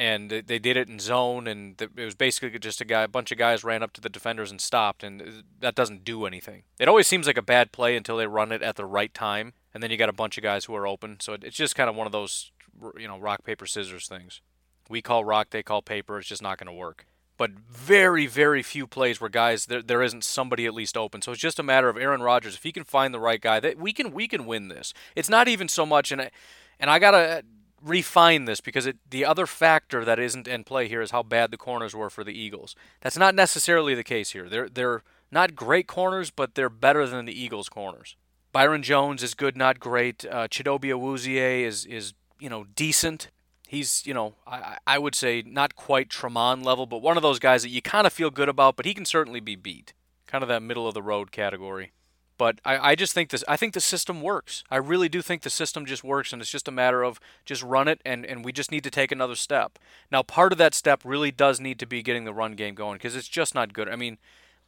and 0.00 0.30
they 0.30 0.58
did 0.58 0.76
it 0.76 0.88
in 0.88 0.98
zone, 1.00 1.46
and 1.46 1.80
it 1.80 2.04
was 2.04 2.14
basically 2.14 2.56
just 2.58 2.80
a 2.80 2.84
guy, 2.84 3.02
a 3.02 3.08
bunch 3.08 3.32
of 3.32 3.38
guys 3.38 3.64
ran 3.64 3.82
up 3.82 3.92
to 3.94 4.00
the 4.00 4.08
defenders 4.08 4.50
and 4.50 4.60
stopped, 4.60 5.02
and 5.02 5.20
uh, 5.20 5.24
that 5.60 5.74
doesn't 5.74 6.04
do 6.04 6.24
anything. 6.24 6.62
It 6.78 6.88
always 6.88 7.08
seems 7.08 7.26
like 7.26 7.36
a 7.36 7.42
bad 7.42 7.72
play 7.72 7.96
until 7.96 8.16
they 8.16 8.26
run 8.26 8.52
it 8.52 8.62
at 8.62 8.76
the 8.76 8.86
right 8.86 9.12
time, 9.12 9.54
and 9.74 9.82
then 9.82 9.90
you 9.90 9.96
got 9.96 10.08
a 10.08 10.12
bunch 10.12 10.38
of 10.38 10.44
guys 10.44 10.66
who 10.66 10.74
are 10.74 10.86
open. 10.86 11.18
So 11.20 11.32
it's 11.34 11.56
just 11.56 11.74
kind 11.74 11.90
of 11.90 11.96
one 11.96 12.06
of 12.06 12.12
those, 12.12 12.52
you 12.96 13.08
know, 13.08 13.18
rock 13.18 13.44
paper 13.44 13.66
scissors 13.66 14.06
things. 14.06 14.40
We 14.88 15.02
call 15.02 15.24
rock, 15.24 15.50
they 15.50 15.64
call 15.64 15.82
paper. 15.82 16.18
It's 16.18 16.28
just 16.28 16.42
not 16.42 16.58
going 16.58 16.68
to 16.68 16.72
work 16.72 17.06
but 17.38 17.52
very, 17.52 18.26
very 18.26 18.62
few 18.62 18.86
plays 18.86 19.20
where 19.20 19.30
guys 19.30 19.66
there, 19.66 19.80
there 19.80 20.02
isn't 20.02 20.24
somebody 20.24 20.66
at 20.66 20.74
least 20.74 20.96
open. 20.96 21.22
So 21.22 21.32
it's 21.32 21.40
just 21.40 21.58
a 21.58 21.62
matter 21.62 21.88
of 21.88 21.96
Aaron 21.96 22.20
Rodgers. 22.20 22.56
If 22.56 22.64
he 22.64 22.72
can 22.72 22.84
find 22.84 23.14
the 23.14 23.20
right 23.20 23.40
guy, 23.40 23.60
that 23.60 23.78
we 23.78 23.94
can 23.94 24.12
we 24.12 24.28
can 24.28 24.44
win 24.44 24.68
this. 24.68 24.92
It's 25.16 25.30
not 25.30 25.48
even 25.48 25.68
so 25.68 25.86
much, 25.86 26.12
and 26.12 26.20
I, 26.20 26.30
and 26.78 26.90
I 26.90 26.98
gotta 26.98 27.44
refine 27.82 28.44
this 28.44 28.60
because 28.60 28.86
it, 28.86 28.96
the 29.08 29.24
other 29.24 29.46
factor 29.46 30.04
that 30.04 30.18
isn't 30.18 30.48
in 30.48 30.64
play 30.64 30.88
here 30.88 31.00
is 31.00 31.12
how 31.12 31.22
bad 31.22 31.52
the 31.52 31.56
corners 31.56 31.94
were 31.94 32.10
for 32.10 32.24
the 32.24 32.38
Eagles. 32.38 32.74
That's 33.00 33.16
not 33.16 33.36
necessarily 33.36 33.94
the 33.94 34.04
case 34.04 34.32
here. 34.32 34.48
They're 34.48 34.68
they're 34.68 35.02
not 35.30 35.54
great 35.54 35.86
corners, 35.86 36.30
but 36.30 36.54
they're 36.56 36.68
better 36.68 37.06
than 37.06 37.24
the 37.24 37.40
Eagles' 37.40 37.68
corners. 37.68 38.16
Byron 38.50 38.82
Jones 38.82 39.22
is 39.22 39.34
good, 39.34 39.56
not 39.56 39.78
great. 39.78 40.24
Uh, 40.24 40.48
Chidobe 40.48 40.90
Awuzie 40.90 41.62
is 41.62 41.86
is 41.86 42.14
you 42.40 42.50
know 42.50 42.64
decent 42.74 43.30
he's 43.68 44.04
you 44.04 44.14
know 44.14 44.34
I, 44.46 44.78
I 44.86 44.98
would 44.98 45.14
say 45.14 45.44
not 45.46 45.76
quite 45.76 46.08
Tramon 46.08 46.64
level, 46.64 46.86
but 46.86 47.02
one 47.02 47.16
of 47.16 47.22
those 47.22 47.38
guys 47.38 47.62
that 47.62 47.68
you 47.68 47.80
kind 47.80 48.06
of 48.06 48.12
feel 48.12 48.30
good 48.30 48.48
about, 48.48 48.74
but 48.74 48.86
he 48.86 48.94
can 48.94 49.04
certainly 49.04 49.38
be 49.38 49.54
beat. 49.54 49.92
Kind 50.26 50.42
of 50.42 50.48
that 50.48 50.62
middle 50.62 50.88
of 50.88 50.94
the 50.94 51.02
road 51.02 51.30
category. 51.30 51.92
But 52.36 52.60
I, 52.64 52.90
I 52.90 52.94
just 52.94 53.12
think 53.12 53.30
this 53.30 53.44
I 53.46 53.56
think 53.56 53.74
the 53.74 53.80
system 53.80 54.22
works. 54.22 54.64
I 54.70 54.76
really 54.76 55.08
do 55.08 55.22
think 55.22 55.42
the 55.42 55.50
system 55.50 55.84
just 55.84 56.04
works 56.04 56.32
and 56.32 56.40
it's 56.40 56.50
just 56.50 56.68
a 56.68 56.72
matter 56.72 57.02
of 57.02 57.20
just 57.44 57.62
run 57.62 57.88
it 57.88 58.00
and, 58.04 58.24
and 58.24 58.44
we 58.44 58.52
just 58.52 58.70
need 58.70 58.84
to 58.84 58.90
take 58.90 59.12
another 59.12 59.34
step. 59.34 59.78
Now 60.10 60.22
part 60.22 60.52
of 60.52 60.58
that 60.58 60.74
step 60.74 61.02
really 61.04 61.30
does 61.30 61.60
need 61.60 61.78
to 61.80 61.86
be 61.86 62.02
getting 62.02 62.24
the 62.24 62.32
run 62.32 62.54
game 62.54 62.74
going 62.74 62.94
because 62.94 63.16
it's 63.16 63.28
just 63.28 63.54
not 63.54 63.72
good. 63.72 63.88
I 63.88 63.96
mean, 63.96 64.18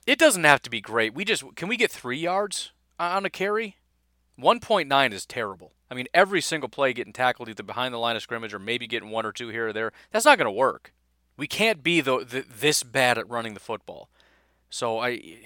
it 0.07 0.19
doesn't 0.19 0.45
have 0.45 0.63
to 0.63 0.71
be 0.71 0.81
great. 0.81 1.15
We 1.15 1.25
just 1.25 1.45
can 1.55 1.69
we 1.69 1.77
get 1.77 1.93
three 1.93 2.19
yards 2.19 2.73
on 2.99 3.25
a 3.25 3.31
carry? 3.31 3.77
1.9 4.43 5.13
is 5.13 5.27
terrible. 5.27 5.73
I 5.91 5.95
mean, 5.95 6.07
every 6.15 6.41
single 6.41 6.69
play 6.69 6.93
getting 6.93 7.13
tackled 7.13 7.49
either 7.49 7.63
behind 7.63 7.93
the 7.93 7.99
line 7.99 8.17
of 8.17 8.23
scrimmage 8.23 8.55
or 8.55 8.59
maybe 8.59 8.87
getting 8.87 9.11
one 9.11 9.27
or 9.27 9.33
two 9.33 9.49
here 9.49 9.69
or 9.69 9.73
there. 9.73 9.93
That's 10.13 10.25
not 10.25 10.39
going 10.39 10.47
to 10.47 10.53
work. 10.53 10.93
We 11.37 11.47
can't 11.47 11.83
be 11.83 12.01
the, 12.01 12.25
the, 12.25 12.45
this 12.49 12.83
bad 12.83 13.19
at 13.19 13.29
running 13.29 13.55
the 13.55 13.61
football. 13.61 14.09
So 14.69 14.99
I 15.01 15.41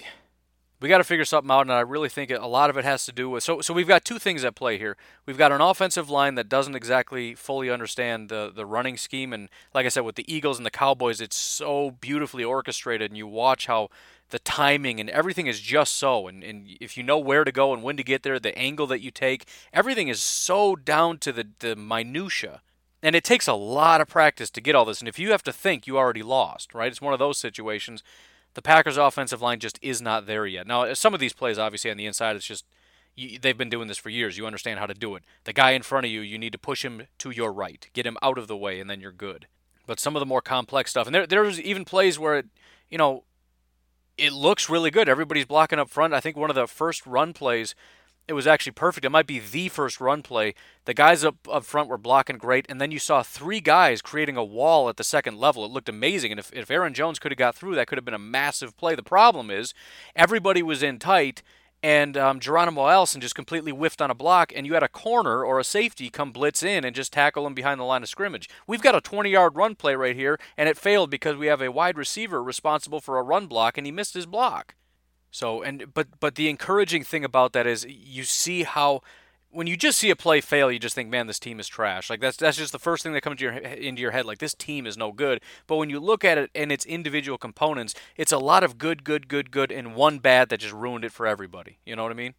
we 0.84 0.90
got 0.90 0.98
to 0.98 1.04
figure 1.04 1.24
something 1.24 1.50
out, 1.50 1.62
and 1.62 1.72
I 1.72 1.80
really 1.80 2.10
think 2.10 2.30
a 2.30 2.46
lot 2.46 2.68
of 2.68 2.76
it 2.76 2.84
has 2.84 3.06
to 3.06 3.12
do 3.12 3.30
with. 3.30 3.42
So, 3.42 3.62
so 3.62 3.72
we've 3.72 3.88
got 3.88 4.04
two 4.04 4.18
things 4.18 4.44
at 4.44 4.54
play 4.54 4.76
here. 4.76 4.98
We've 5.24 5.38
got 5.38 5.50
an 5.50 5.62
offensive 5.62 6.10
line 6.10 6.34
that 6.34 6.50
doesn't 6.50 6.74
exactly 6.74 7.34
fully 7.34 7.70
understand 7.70 8.28
the 8.28 8.52
the 8.54 8.66
running 8.66 8.98
scheme, 8.98 9.32
and 9.32 9.48
like 9.72 9.86
I 9.86 9.88
said, 9.88 10.04
with 10.04 10.16
the 10.16 10.30
Eagles 10.30 10.58
and 10.58 10.66
the 10.66 10.70
Cowboys, 10.70 11.22
it's 11.22 11.36
so 11.36 11.92
beautifully 11.92 12.44
orchestrated, 12.44 13.10
and 13.10 13.16
you 13.16 13.26
watch 13.26 13.66
how 13.66 13.88
the 14.34 14.40
timing 14.40 14.98
and 14.98 15.08
everything 15.10 15.46
is 15.46 15.60
just 15.60 15.94
so. 15.94 16.26
And, 16.26 16.42
and 16.42 16.66
if 16.80 16.96
you 16.96 17.04
know 17.04 17.20
where 17.20 17.44
to 17.44 17.52
go 17.52 17.72
and 17.72 17.84
when 17.84 17.96
to 17.96 18.02
get 18.02 18.24
there, 18.24 18.40
the 18.40 18.58
angle 18.58 18.88
that 18.88 19.00
you 19.00 19.12
take, 19.12 19.46
everything 19.72 20.08
is 20.08 20.20
so 20.20 20.74
down 20.74 21.18
to 21.18 21.32
the, 21.32 21.46
the 21.60 21.76
minutia. 21.76 22.60
And 23.00 23.14
it 23.14 23.22
takes 23.22 23.46
a 23.46 23.52
lot 23.52 24.00
of 24.00 24.08
practice 24.08 24.50
to 24.50 24.60
get 24.60 24.74
all 24.74 24.84
this. 24.84 24.98
And 24.98 25.08
if 25.08 25.20
you 25.20 25.30
have 25.30 25.44
to 25.44 25.52
think, 25.52 25.86
you 25.86 25.96
already 25.96 26.24
lost, 26.24 26.74
right? 26.74 26.90
It's 26.90 27.00
one 27.00 27.12
of 27.12 27.20
those 27.20 27.38
situations. 27.38 28.02
The 28.54 28.62
Packers' 28.62 28.96
offensive 28.96 29.40
line 29.40 29.60
just 29.60 29.78
is 29.80 30.02
not 30.02 30.26
there 30.26 30.46
yet. 30.46 30.66
Now, 30.66 30.92
some 30.94 31.14
of 31.14 31.20
these 31.20 31.32
plays, 31.32 31.56
obviously, 31.56 31.92
on 31.92 31.96
the 31.96 32.06
inside, 32.06 32.34
it's 32.34 32.44
just 32.44 32.64
you, 33.14 33.38
they've 33.38 33.56
been 33.56 33.70
doing 33.70 33.86
this 33.86 33.98
for 33.98 34.10
years. 34.10 34.36
You 34.36 34.46
understand 34.46 34.80
how 34.80 34.86
to 34.86 34.94
do 34.94 35.14
it. 35.14 35.22
The 35.44 35.52
guy 35.52 35.72
in 35.72 35.82
front 35.82 36.06
of 36.06 36.10
you, 36.10 36.22
you 36.22 36.40
need 36.40 36.54
to 36.54 36.58
push 36.58 36.84
him 36.84 37.06
to 37.18 37.30
your 37.30 37.52
right, 37.52 37.88
get 37.92 38.04
him 38.04 38.18
out 38.20 38.38
of 38.38 38.48
the 38.48 38.56
way, 38.56 38.80
and 38.80 38.90
then 38.90 39.00
you're 39.00 39.12
good. 39.12 39.46
But 39.86 40.00
some 40.00 40.16
of 40.16 40.20
the 40.20 40.26
more 40.26 40.42
complex 40.42 40.90
stuff, 40.90 41.06
and 41.06 41.14
there 41.14 41.24
there's 41.24 41.60
even 41.60 41.84
plays 41.84 42.18
where 42.18 42.38
it, 42.38 42.46
you 42.90 42.98
know, 42.98 43.22
it 44.16 44.32
looks 44.32 44.70
really 44.70 44.90
good. 44.90 45.08
Everybody's 45.08 45.46
blocking 45.46 45.78
up 45.78 45.90
front. 45.90 46.14
I 46.14 46.20
think 46.20 46.36
one 46.36 46.50
of 46.50 46.56
the 46.56 46.66
first 46.66 47.06
run 47.06 47.32
plays 47.32 47.74
it 48.26 48.32
was 48.32 48.46
actually 48.46 48.72
perfect. 48.72 49.04
It 49.04 49.10
might 49.10 49.26
be 49.26 49.38
the 49.38 49.68
first 49.68 50.00
run 50.00 50.22
play. 50.22 50.54
The 50.86 50.94
guys 50.94 51.24
up, 51.24 51.36
up 51.50 51.64
front 51.64 51.88
were 51.88 51.98
blocking 51.98 52.38
great, 52.38 52.64
and 52.68 52.80
then 52.80 52.90
you 52.90 52.98
saw 52.98 53.22
three 53.22 53.60
guys 53.60 54.00
creating 54.00 54.36
a 54.36 54.44
wall 54.44 54.88
at 54.88 54.96
the 54.96 55.04
second 55.04 55.38
level. 55.38 55.64
It 55.64 55.70
looked 55.70 55.90
amazing. 55.90 56.32
And 56.32 56.40
if, 56.40 56.50
if 56.52 56.70
Aaron 56.70 56.94
Jones 56.94 57.18
could 57.18 57.32
have 57.32 57.38
got 57.38 57.54
through, 57.54 57.74
that 57.74 57.86
could 57.86 57.98
have 57.98 58.04
been 58.04 58.14
a 58.14 58.18
massive 58.18 58.76
play. 58.76 58.94
The 58.94 59.02
problem 59.02 59.50
is 59.50 59.74
everybody 60.16 60.62
was 60.62 60.82
in 60.82 60.98
tight, 60.98 61.42
and 61.84 62.16
um, 62.16 62.40
Geronimo 62.40 62.88
Allison 62.88 63.20
just 63.20 63.34
completely 63.34 63.70
whiffed 63.70 64.00
on 64.00 64.10
a 64.10 64.14
block, 64.14 64.54
and 64.56 64.66
you 64.66 64.72
had 64.72 64.82
a 64.82 64.88
corner 64.88 65.44
or 65.44 65.60
a 65.60 65.64
safety 65.64 66.08
come 66.08 66.32
blitz 66.32 66.62
in 66.62 66.82
and 66.82 66.96
just 66.96 67.12
tackle 67.12 67.46
him 67.46 67.52
behind 67.52 67.78
the 67.78 67.84
line 67.84 68.02
of 68.02 68.08
scrimmage. 68.08 68.48
We've 68.66 68.80
got 68.80 68.94
a 68.94 69.02
20 69.02 69.28
yard 69.28 69.54
run 69.54 69.74
play 69.74 69.94
right 69.94 70.16
here, 70.16 70.38
and 70.56 70.66
it 70.66 70.78
failed 70.78 71.10
because 71.10 71.36
we 71.36 71.48
have 71.48 71.60
a 71.60 71.70
wide 71.70 71.98
receiver 71.98 72.42
responsible 72.42 73.02
for 73.02 73.18
a 73.18 73.22
run 73.22 73.48
block, 73.48 73.76
and 73.76 73.86
he 73.86 73.92
missed 73.92 74.14
his 74.14 74.24
block. 74.24 74.76
So 75.30 75.60
and 75.60 75.92
but 75.92 76.06
but 76.20 76.36
the 76.36 76.48
encouraging 76.48 77.04
thing 77.04 77.22
about 77.22 77.52
that 77.52 77.66
is 77.66 77.84
you 77.86 78.24
see 78.24 78.62
how 78.62 79.02
when 79.54 79.66
you 79.66 79.76
just 79.76 79.98
see 79.98 80.10
a 80.10 80.16
play 80.16 80.40
fail, 80.40 80.70
you 80.70 80.78
just 80.78 80.94
think, 80.94 81.08
man, 81.08 81.26
this 81.26 81.38
team 81.38 81.60
is 81.60 81.68
trash. 81.68 82.10
Like 82.10 82.20
that's 82.20 82.36
that's 82.36 82.56
just 82.56 82.72
the 82.72 82.78
first 82.78 83.02
thing 83.02 83.12
that 83.12 83.20
comes 83.22 83.40
your, 83.40 83.52
into 83.52 84.02
your 84.02 84.10
head. 84.10 84.26
Like 84.26 84.38
this 84.38 84.54
team 84.54 84.86
is 84.86 84.96
no 84.96 85.12
good. 85.12 85.40
But 85.66 85.76
when 85.76 85.90
you 85.90 86.00
look 86.00 86.24
at 86.24 86.38
it 86.38 86.50
and 86.54 86.72
its 86.72 86.84
individual 86.84 87.38
components, 87.38 87.94
it's 88.16 88.32
a 88.32 88.38
lot 88.38 88.64
of 88.64 88.78
good, 88.78 89.04
good, 89.04 89.28
good, 89.28 89.50
good, 89.50 89.70
and 89.70 89.94
one 89.94 90.18
bad 90.18 90.48
that 90.48 90.60
just 90.60 90.74
ruined 90.74 91.04
it 91.04 91.12
for 91.12 91.26
everybody. 91.26 91.78
You 91.86 91.96
know 91.96 92.02
what 92.02 92.12
I 92.12 92.16
mean? 92.16 92.34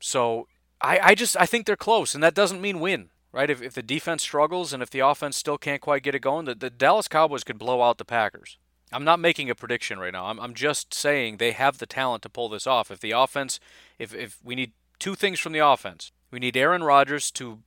So 0.00 0.48
I, 0.80 0.98
I 1.02 1.14
just 1.14 1.36
I 1.38 1.46
think 1.46 1.66
they're 1.66 1.76
close, 1.76 2.14
and 2.14 2.22
that 2.22 2.34
doesn't 2.34 2.60
mean 2.60 2.80
win, 2.80 3.10
right? 3.32 3.50
If 3.50 3.62
if 3.62 3.74
the 3.74 3.82
defense 3.82 4.22
struggles 4.22 4.72
and 4.72 4.82
if 4.82 4.90
the 4.90 5.00
offense 5.00 5.36
still 5.36 5.58
can't 5.58 5.80
quite 5.80 6.02
get 6.02 6.14
it 6.14 6.20
going, 6.20 6.46
the, 6.46 6.54
the 6.54 6.70
Dallas 6.70 7.08
Cowboys 7.08 7.44
could 7.44 7.58
blow 7.58 7.82
out 7.82 7.98
the 7.98 8.04
Packers. 8.04 8.58
I'm 8.90 9.04
not 9.04 9.20
making 9.20 9.50
a 9.50 9.54
prediction 9.54 9.98
right 9.98 10.12
now. 10.12 10.26
I'm, 10.26 10.40
I'm 10.40 10.54
just 10.54 10.94
saying 10.94 11.36
they 11.36 11.52
have 11.52 11.76
the 11.76 11.86
talent 11.86 12.22
to 12.22 12.30
pull 12.30 12.48
this 12.48 12.66
off. 12.66 12.90
If 12.90 13.00
the 13.00 13.10
offense, 13.10 13.60
if, 13.98 14.14
if 14.14 14.38
we 14.42 14.54
need 14.54 14.72
two 14.98 15.14
things 15.14 15.38
from 15.38 15.52
the 15.52 15.58
offense, 15.58 16.10
we 16.30 16.38
need 16.38 16.56
Aaron 16.56 16.82
Rodgers 16.82 17.30
to 17.32 17.60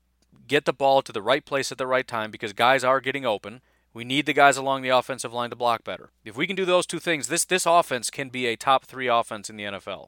get 0.47 0.65
the 0.65 0.73
ball 0.73 1.01
to 1.01 1.11
the 1.11 1.21
right 1.21 1.45
place 1.45 1.71
at 1.71 1.77
the 1.77 1.87
right 1.87 2.07
time 2.07 2.31
because 2.31 2.53
guys 2.53 2.83
are 2.83 2.99
getting 2.99 3.25
open. 3.25 3.61
We 3.93 4.03
need 4.03 4.25
the 4.25 4.33
guys 4.33 4.57
along 4.57 4.81
the 4.81 4.89
offensive 4.89 5.33
line 5.33 5.49
to 5.49 5.55
block 5.55 5.83
better. 5.83 6.11
If 6.23 6.37
we 6.37 6.47
can 6.47 6.55
do 6.55 6.65
those 6.65 6.85
two 6.85 6.99
things, 6.99 7.27
this 7.27 7.43
this 7.43 7.65
offense 7.65 8.09
can 8.09 8.29
be 8.29 8.45
a 8.45 8.55
top 8.55 8.85
three 8.85 9.07
offense 9.07 9.49
in 9.49 9.57
the 9.57 9.63
NFL. 9.63 10.07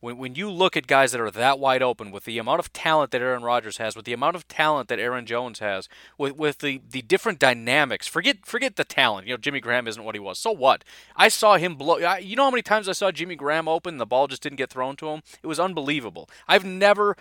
When, 0.00 0.18
when 0.18 0.34
you 0.34 0.50
look 0.50 0.76
at 0.76 0.86
guys 0.86 1.12
that 1.12 1.20
are 1.20 1.30
that 1.30 1.58
wide 1.58 1.82
open, 1.82 2.10
with 2.10 2.24
the 2.24 2.38
amount 2.38 2.60
of 2.60 2.72
talent 2.72 3.10
that 3.12 3.22
Aaron 3.22 3.42
Rodgers 3.42 3.78
has, 3.78 3.96
with 3.96 4.04
the 4.04 4.12
amount 4.12 4.36
of 4.36 4.46
talent 4.46 4.88
that 4.88 5.00
Aaron 5.00 5.26
Jones 5.26 5.58
has, 5.60 5.88
with 6.18 6.36
with 6.36 6.58
the, 6.58 6.82
the 6.88 7.02
different 7.02 7.38
dynamics, 7.38 8.06
forget 8.06 8.44
forget 8.44 8.76
the 8.76 8.84
talent. 8.84 9.26
You 9.26 9.34
know, 9.34 9.38
Jimmy 9.38 9.60
Graham 9.60 9.88
isn't 9.88 10.04
what 10.04 10.14
he 10.14 10.20
was. 10.20 10.38
So 10.38 10.52
what? 10.52 10.84
I 11.16 11.28
saw 11.28 11.56
him 11.56 11.74
blow. 11.74 11.98
I, 11.98 12.18
you 12.18 12.36
know 12.36 12.44
how 12.44 12.50
many 12.50 12.62
times 12.62 12.88
I 12.88 12.92
saw 12.92 13.10
Jimmy 13.10 13.34
Graham 13.34 13.66
open, 13.66 13.94
and 13.94 14.00
the 14.00 14.06
ball 14.06 14.28
just 14.28 14.42
didn't 14.42 14.58
get 14.58 14.70
thrown 14.70 14.96
to 14.96 15.08
him. 15.08 15.22
It 15.42 15.46
was 15.46 15.58
unbelievable. 15.58 16.28
I've 16.46 16.64
never 16.64 17.16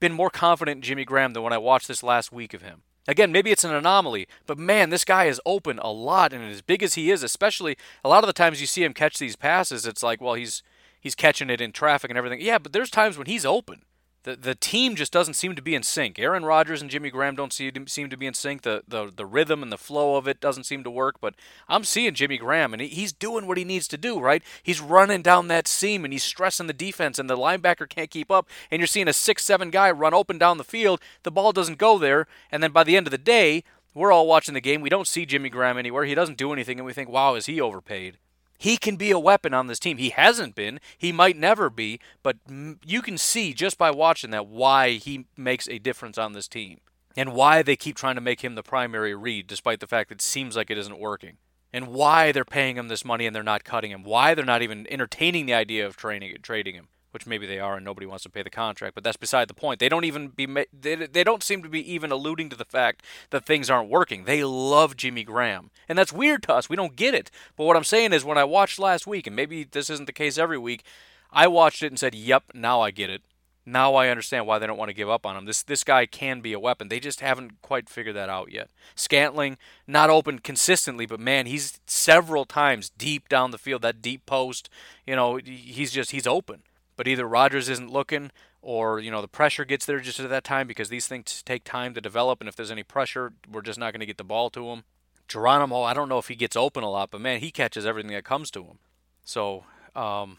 been 0.00 0.12
more 0.12 0.30
confident 0.30 0.76
in 0.76 0.82
Jimmy 0.82 1.04
Graham 1.04 1.32
than 1.32 1.42
when 1.42 1.52
I 1.52 1.58
watched 1.58 1.88
this 1.88 2.02
last 2.02 2.32
week 2.32 2.54
of 2.54 2.62
him. 2.62 2.82
Again, 3.06 3.32
maybe 3.32 3.50
it's 3.50 3.64
an 3.64 3.74
anomaly, 3.74 4.28
but 4.46 4.58
man, 4.58 4.90
this 4.90 5.04
guy 5.04 5.24
is 5.24 5.40
open 5.46 5.78
a 5.78 5.90
lot, 5.90 6.34
and 6.34 6.44
as 6.44 6.60
big 6.60 6.82
as 6.82 6.92
he 6.94 7.10
is, 7.10 7.22
especially 7.22 7.76
a 8.04 8.08
lot 8.08 8.22
of 8.22 8.26
the 8.26 8.34
times 8.34 8.60
you 8.60 8.66
see 8.66 8.84
him 8.84 8.92
catch 8.92 9.18
these 9.18 9.34
passes, 9.34 9.86
it's 9.86 10.02
like, 10.02 10.20
well, 10.20 10.34
he's 10.34 10.62
he's 11.00 11.14
catching 11.14 11.48
it 11.48 11.60
in 11.60 11.72
traffic 11.72 12.10
and 12.10 12.18
everything. 12.18 12.40
Yeah, 12.40 12.58
but 12.58 12.74
there's 12.74 12.90
times 12.90 13.16
when 13.16 13.26
he's 13.26 13.46
open. 13.46 13.82
The, 14.28 14.36
the 14.36 14.54
team 14.54 14.94
just 14.94 15.10
doesn't 15.10 15.34
seem 15.34 15.56
to 15.56 15.62
be 15.62 15.74
in 15.74 15.82
sync. 15.82 16.18
Aaron 16.18 16.44
Rodgers 16.44 16.82
and 16.82 16.90
Jimmy 16.90 17.08
Graham 17.08 17.34
don't 17.34 17.50
see, 17.50 17.72
seem 17.86 18.10
to 18.10 18.16
be 18.18 18.26
in 18.26 18.34
sync. 18.34 18.60
The, 18.60 18.82
the 18.86 19.10
the 19.10 19.24
rhythm 19.24 19.62
and 19.62 19.72
the 19.72 19.78
flow 19.78 20.16
of 20.16 20.28
it 20.28 20.38
doesn't 20.38 20.64
seem 20.64 20.84
to 20.84 20.90
work. 20.90 21.16
But 21.18 21.34
I'm 21.66 21.82
seeing 21.82 22.12
Jimmy 22.12 22.36
Graham, 22.36 22.74
and 22.74 22.82
he's 22.82 23.10
doing 23.10 23.46
what 23.46 23.56
he 23.56 23.64
needs 23.64 23.88
to 23.88 23.96
do, 23.96 24.20
right? 24.20 24.42
He's 24.62 24.82
running 24.82 25.22
down 25.22 25.48
that 25.48 25.66
seam, 25.66 26.04
and 26.04 26.12
he's 26.12 26.24
stressing 26.24 26.66
the 26.66 26.74
defense, 26.74 27.18
and 27.18 27.30
the 27.30 27.38
linebacker 27.38 27.88
can't 27.88 28.10
keep 28.10 28.30
up. 28.30 28.50
And 28.70 28.80
you're 28.80 28.86
seeing 28.86 29.08
a 29.08 29.14
six-seven 29.14 29.70
guy 29.70 29.90
run 29.90 30.12
open 30.12 30.36
down 30.36 30.58
the 30.58 30.62
field. 30.62 31.00
The 31.22 31.30
ball 31.30 31.52
doesn't 31.52 31.78
go 31.78 31.96
there, 31.96 32.26
and 32.52 32.62
then 32.62 32.72
by 32.72 32.84
the 32.84 32.98
end 32.98 33.06
of 33.06 33.12
the 33.12 33.16
day, 33.16 33.64
we're 33.94 34.12
all 34.12 34.26
watching 34.26 34.52
the 34.52 34.60
game. 34.60 34.82
We 34.82 34.90
don't 34.90 35.08
see 35.08 35.24
Jimmy 35.24 35.48
Graham 35.48 35.78
anywhere. 35.78 36.04
He 36.04 36.14
doesn't 36.14 36.36
do 36.36 36.52
anything, 36.52 36.78
and 36.78 36.84
we 36.84 36.92
think, 36.92 37.08
wow, 37.08 37.34
is 37.34 37.46
he 37.46 37.62
overpaid? 37.62 38.18
He 38.58 38.76
can 38.76 38.96
be 38.96 39.10
a 39.12 39.18
weapon 39.18 39.54
on 39.54 39.68
this 39.68 39.78
team. 39.78 39.96
He 39.96 40.10
hasn't 40.10 40.54
been. 40.54 40.80
He 40.98 41.12
might 41.12 41.36
never 41.36 41.70
be, 41.70 42.00
but 42.22 42.36
you 42.84 43.00
can 43.00 43.16
see 43.16 43.54
just 43.54 43.78
by 43.78 43.90
watching 43.90 44.30
that 44.32 44.48
why 44.48 44.92
he 44.92 45.26
makes 45.36 45.68
a 45.68 45.78
difference 45.78 46.18
on 46.18 46.32
this 46.32 46.48
team 46.48 46.80
and 47.16 47.32
why 47.32 47.62
they 47.62 47.76
keep 47.76 47.96
trying 47.96 48.16
to 48.16 48.20
make 48.20 48.42
him 48.42 48.56
the 48.56 48.62
primary 48.62 49.14
read 49.14 49.46
despite 49.46 49.80
the 49.80 49.86
fact 49.86 50.08
that 50.08 50.16
it 50.16 50.22
seems 50.22 50.56
like 50.56 50.70
it 50.70 50.78
isn't 50.78 50.98
working. 50.98 51.38
And 51.72 51.88
why 51.88 52.32
they're 52.32 52.44
paying 52.44 52.76
him 52.76 52.88
this 52.88 53.04
money 53.04 53.26
and 53.26 53.36
they're 53.36 53.42
not 53.42 53.62
cutting 53.62 53.90
him. 53.90 54.02
Why 54.02 54.34
they're 54.34 54.44
not 54.44 54.62
even 54.62 54.86
entertaining 54.90 55.46
the 55.46 55.54
idea 55.54 55.86
of 55.86 55.96
training, 55.96 56.34
trading 56.42 56.74
him 56.74 56.88
which 57.10 57.26
maybe 57.26 57.46
they 57.46 57.58
are 57.58 57.76
and 57.76 57.84
nobody 57.84 58.06
wants 58.06 58.22
to 58.24 58.30
pay 58.30 58.42
the 58.42 58.50
contract, 58.50 58.94
but 58.94 59.04
that's 59.04 59.16
beside 59.16 59.48
the 59.48 59.54
point. 59.54 59.80
They 59.80 59.88
don't 59.88 60.04
even 60.04 60.28
be 60.28 60.46
they, 60.72 60.94
they 60.94 61.24
don't 61.24 61.42
seem 61.42 61.62
to 61.62 61.68
be 61.68 61.92
even 61.92 62.10
alluding 62.10 62.48
to 62.50 62.56
the 62.56 62.64
fact 62.64 63.04
that 63.30 63.46
things 63.46 63.70
aren't 63.70 63.90
working. 63.90 64.24
They 64.24 64.44
love 64.44 64.96
Jimmy 64.96 65.24
Graham. 65.24 65.70
And 65.88 65.98
that's 65.98 66.12
weird 66.12 66.42
to 66.44 66.54
us. 66.54 66.68
We 66.68 66.76
don't 66.76 66.96
get 66.96 67.14
it. 67.14 67.30
But 67.56 67.64
what 67.64 67.76
I'm 67.76 67.84
saying 67.84 68.12
is 68.12 68.24
when 68.24 68.38
I 68.38 68.44
watched 68.44 68.78
last 68.78 69.06
week 69.06 69.26
and 69.26 69.36
maybe 69.36 69.64
this 69.64 69.90
isn't 69.90 70.06
the 70.06 70.12
case 70.12 70.38
every 70.38 70.58
week, 70.58 70.84
I 71.30 71.46
watched 71.46 71.82
it 71.82 71.88
and 71.88 71.98
said, 71.98 72.14
"Yep, 72.14 72.52
now 72.54 72.80
I 72.80 72.90
get 72.90 73.10
it." 73.10 73.22
Now 73.68 73.96
I 73.96 74.08
understand 74.08 74.46
why 74.46 74.58
they 74.58 74.66
don't 74.66 74.78
want 74.78 74.88
to 74.88 74.94
give 74.94 75.10
up 75.10 75.26
on 75.26 75.36
him. 75.36 75.44
This 75.44 75.62
this 75.62 75.84
guy 75.84 76.06
can 76.06 76.40
be 76.40 76.54
a 76.54 76.60
weapon. 76.60 76.88
They 76.88 77.00
just 77.00 77.20
haven't 77.20 77.60
quite 77.60 77.90
figured 77.90 78.16
that 78.16 78.30
out 78.30 78.50
yet. 78.50 78.70
Scantling 78.94 79.58
not 79.86 80.08
open 80.08 80.38
consistently, 80.38 81.04
but 81.04 81.20
man, 81.20 81.44
he's 81.44 81.78
several 81.86 82.46
times 82.46 82.88
deep 82.88 83.28
down 83.28 83.50
the 83.50 83.58
field, 83.58 83.82
that 83.82 84.00
deep 84.00 84.24
post. 84.24 84.70
You 85.06 85.16
know, 85.16 85.36
he's 85.36 85.92
just 85.92 86.12
he's 86.12 86.26
open 86.26 86.62
but 86.98 87.06
either 87.06 87.28
Rodgers 87.28 87.68
isn't 87.68 87.92
looking 87.92 88.32
or 88.60 88.98
you 88.98 89.10
know 89.10 89.22
the 89.22 89.28
pressure 89.28 89.64
gets 89.64 89.86
there 89.86 90.00
just 90.00 90.20
at 90.20 90.28
that 90.28 90.44
time 90.44 90.66
because 90.66 90.88
these 90.90 91.06
things 91.06 91.42
take 91.44 91.62
time 91.64 91.94
to 91.94 92.00
develop 92.00 92.40
and 92.40 92.48
if 92.48 92.56
there's 92.56 92.72
any 92.72 92.82
pressure 92.82 93.32
we're 93.50 93.62
just 93.62 93.78
not 93.78 93.92
going 93.92 94.00
to 94.00 94.06
get 94.06 94.18
the 94.18 94.24
ball 94.24 94.50
to 94.50 94.68
him. 94.68 94.82
Geronimo 95.28 95.82
i 95.82 95.94
don't 95.94 96.08
know 96.08 96.18
if 96.18 96.28
he 96.28 96.34
gets 96.34 96.56
open 96.56 96.82
a 96.82 96.90
lot 96.90 97.10
but 97.10 97.20
man 97.20 97.40
he 97.40 97.50
catches 97.50 97.86
everything 97.86 98.10
that 98.10 98.24
comes 98.24 98.50
to 98.50 98.64
him. 98.64 98.78
So 99.24 99.64
um, 99.94 100.38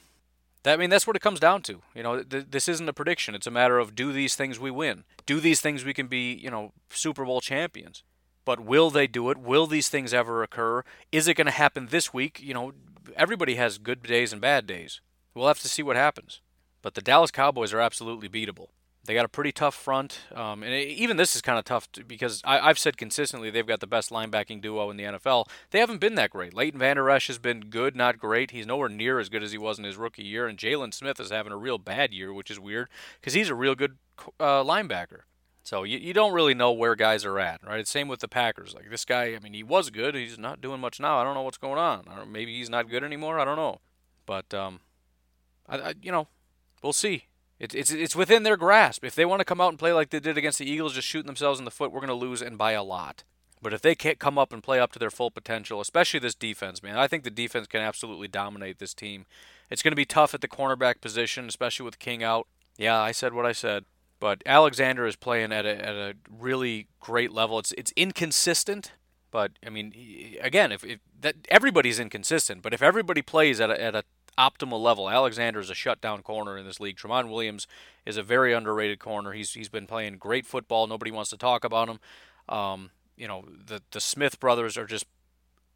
that, 0.64 0.74
i 0.74 0.78
mean 0.78 0.89
that's 0.89 1.07
what 1.07 1.16
it 1.16 1.22
comes 1.22 1.39
down 1.39 1.62
to. 1.64 1.82
You 1.95 2.03
know 2.03 2.22
th- 2.22 2.47
this 2.51 2.68
isn't 2.68 2.89
a 2.89 2.93
prediction. 2.93 3.36
It's 3.36 3.47
a 3.47 3.51
matter 3.51 3.80
of 3.80 3.95
do 3.95 4.12
these 4.12 4.36
things 4.36 4.60
we 4.60 4.70
win? 4.70 5.05
Do 5.26 5.39
these 5.39 5.62
things 5.62 5.86
we 5.86 5.93
can 5.93 6.07
be 6.07 6.34
you 6.34 6.51
know 6.51 6.74
super 6.89 7.24
bowl 7.24 7.39
champions? 7.39 8.03
But 8.43 8.60
will 8.60 8.89
they 8.89 9.07
do 9.07 9.30
it? 9.30 9.38
Will 9.38 9.66
these 9.66 9.89
things 9.89 10.14
ever 10.14 10.43
occur? 10.43 10.84
Is 11.12 11.28
it 11.28 11.36
going 11.36 11.45
to 11.45 11.51
happen 11.51 11.88
this 11.88 12.14
week? 12.14 12.41
You 12.41 12.53
know 12.53 12.74
everybody 13.16 13.55
has 13.55 13.78
good 13.78 14.03
days 14.03 14.34
and 14.34 14.41
bad 14.41 14.68
days. 14.68 14.99
We'll 15.34 15.47
have 15.47 15.62
to 15.62 15.70
see 15.70 15.84
what 15.84 15.95
happens 15.95 16.41
but 16.82 16.94
the 16.94 17.02
Dallas 17.02 17.32
Cowboys 17.32 17.74
are 17.74 17.80
absolutely 17.80 18.30
beatable. 18.30 18.68
They 19.06 19.14
got 19.14 19.26
a 19.26 19.30
pretty 19.30 19.54
tough 19.54 19.76
front, 19.76 20.20
um, 20.36 20.62
and 20.62 20.74
even 20.74 21.18
this 21.18 21.36
is 21.36 21.42
kind 21.42 21.58
of 21.58 21.64
tough 21.64 21.92
to, 21.94 22.04
because 22.04 22.42
I, 22.44 22.68
have 22.68 22.78
said 22.78 22.98
consistently 22.98 23.50
they've 23.50 23.66
got 23.66 23.80
the 23.80 23.88
best 23.88 24.10
linebacking 24.10 24.62
duo 24.62 24.90
in 24.92 24.98
the 24.98 25.06
NFL. 25.06 25.48
They 25.72 25.80
haven't 25.80 26.02
been 26.02 26.16
that 26.16 26.32
great. 26.32 26.54
Leighton 26.54 26.80
Vander 26.80 27.10
Esch 27.10 27.28
has 27.28 27.40
been 27.40 27.62
good, 27.62 27.96
not 27.96 28.20
great. 28.20 28.52
He's 28.52 28.68
nowhere 28.68 28.90
near 28.90 29.18
as 29.18 29.30
good 29.30 29.42
as 29.42 29.54
he 29.54 29.58
was 29.58 29.80
in 29.80 29.86
his 29.86 29.96
rookie 29.96 30.24
year, 30.24 30.48
and 30.48 30.58
Jaylon 30.60 30.94
Smith 30.94 31.20
is 31.20 31.32
having 31.32 31.54
a 31.54 31.58
real 31.58 31.78
bad 31.78 32.14
year, 32.14 32.34
which 32.34 32.52
is 32.52 32.60
weird 32.60 32.90
because 33.20 33.34
he's 33.34 33.50
a 33.50 33.56
real 33.56 33.74
good 33.74 33.98
uh, 34.40 34.64
linebacker. 34.64 35.22
So 35.64 35.84
you, 35.84 35.98
you 35.98 36.14
don't 36.14 36.34
really 36.34 36.54
know 36.54 36.72
where 36.72 36.96
guys 36.96 37.24
are 37.26 37.40
at, 37.40 37.66
right? 37.66 37.80
It's 37.80 37.92
same 37.92 38.08
with 38.08 38.20
the 38.20 38.28
Packers. 38.28 38.74
Like 38.74 38.90
this 38.90 39.06
guy, 39.06 39.36
I 39.36 39.40
mean, 39.40 39.54
he 39.54 39.64
was 39.64 39.92
good. 39.92 40.16
He's 40.16 40.38
not 40.38 40.62
doing 40.62 40.82
much 40.82 41.00
now. 41.00 41.20
I 41.20 41.24
don't 41.24 41.36
know 41.36 41.44
what's 41.44 41.58
going 41.58 41.78
on. 41.78 42.06
Or 42.08 42.26
maybe 42.26 42.58
he's 42.58 42.70
not 42.70 42.90
good 42.90 43.04
anymore. 43.04 43.40
I 43.40 43.46
don't 43.46 43.56
know. 43.56 43.80
But 44.26 44.54
um, 44.54 44.80
I, 45.68 45.78
I 45.78 45.94
you 46.02 46.12
know, 46.12 46.28
We'll 46.82 46.94
see. 46.94 47.26
It's 47.60 47.76
it's 47.76 47.92
it's 47.92 48.16
within 48.16 48.44
their 48.44 48.58
grasp. 48.58 49.04
If 49.04 49.16
they 49.16 49.26
want 49.26 49.42
to 49.42 49.46
come 49.46 49.60
out 49.60 49.70
and 49.70 49.80
play 49.80 49.92
like 49.92 50.10
they 50.10 50.20
did 50.20 50.38
against 50.38 50.60
the 50.60 50.70
Eagles, 50.70 50.94
just 50.94 51.08
shooting 51.08 51.28
themselves 51.28 51.60
in 51.60 51.66
the 51.66 51.72
foot, 51.72 51.92
we're 51.92 52.00
going 52.00 52.08
to 52.08 52.14
lose 52.14 52.42
and 52.42 52.58
by 52.58 52.72
a 52.72 52.84
lot. 52.84 53.24
But 53.62 53.74
if 53.74 53.82
they 53.82 53.96
can't 53.96 54.20
come 54.20 54.38
up 54.38 54.54
and 54.54 54.64
play 54.64 54.80
up 54.80 54.94
to 54.94 55.00
their 55.00 55.10
full 55.10 55.32
potential, 55.32 55.82
especially 55.82 56.22
this 56.22 56.36
defense, 56.36 56.82
man, 56.82 56.98
I 56.98 57.08
think 57.08 57.26
the 57.26 57.30
defense 57.30 57.68
can 57.68 57.82
absolutely 57.82 58.30
dominate 58.30 58.80
this 58.80 58.94
team. 58.94 59.26
It's 59.70 59.82
going 59.82 59.92
to 59.92 59.98
be 59.98 60.06
tough 60.06 60.34
at 60.34 60.40
the 60.40 60.48
cornerback 60.48 61.02
position, 61.02 61.48
especially 61.48 61.84
with 61.84 62.00
King 62.00 62.24
out. 62.24 62.48
Yeah, 62.78 62.98
I 62.98 63.12
said 63.12 63.34
what 63.34 63.46
I 63.46 63.52
said. 63.52 63.84
But 64.20 64.42
Alexander 64.46 65.06
is 65.06 65.16
playing 65.16 65.52
at 65.52 65.66
a, 65.66 65.86
at 65.86 65.96
a 65.96 66.14
really 66.30 66.88
great 67.00 67.32
level. 67.32 67.60
It's 67.60 67.72
it's 67.74 67.94
inconsistent, 67.96 68.94
but 69.32 69.52
I 69.66 69.70
mean, 69.70 69.94
again, 70.42 70.72
if, 70.72 70.84
if 70.84 71.00
that 71.22 71.36
everybody's 71.50 72.00
inconsistent, 72.00 72.62
but 72.62 72.74
if 72.74 72.82
everybody 72.82 73.22
plays 73.22 73.62
at 73.62 73.70
a, 73.70 73.82
at 73.82 73.96
a 73.96 74.04
optimal 74.38 74.82
level. 74.82 75.10
Alexander 75.10 75.60
is 75.60 75.70
a 75.70 75.76
shutdown 75.76 76.22
corner 76.22 76.58
in 76.58 76.66
this 76.66 76.80
league. 76.80 76.98
Tramon 76.98 77.30
Williams 77.30 77.68
is 78.06 78.18
a 78.18 78.24
very 78.24 78.54
underrated 78.54 79.00
corner. 79.00 79.32
He's 79.32 79.54
he's 79.54 79.70
been 79.70 79.88
playing 79.88 80.18
great 80.18 80.46
football. 80.46 80.88
Nobody 80.88 81.12
wants 81.12 81.30
to 81.32 81.38
talk 81.38 81.64
about 81.64 81.90
him. 81.90 82.00
Um, 82.48 82.92
you 83.16 83.28
know, 83.28 83.46
the 83.66 83.82
the 83.92 84.02
Smith 84.02 84.40
brothers 84.40 84.78
are 84.78 84.86
just 84.86 85.06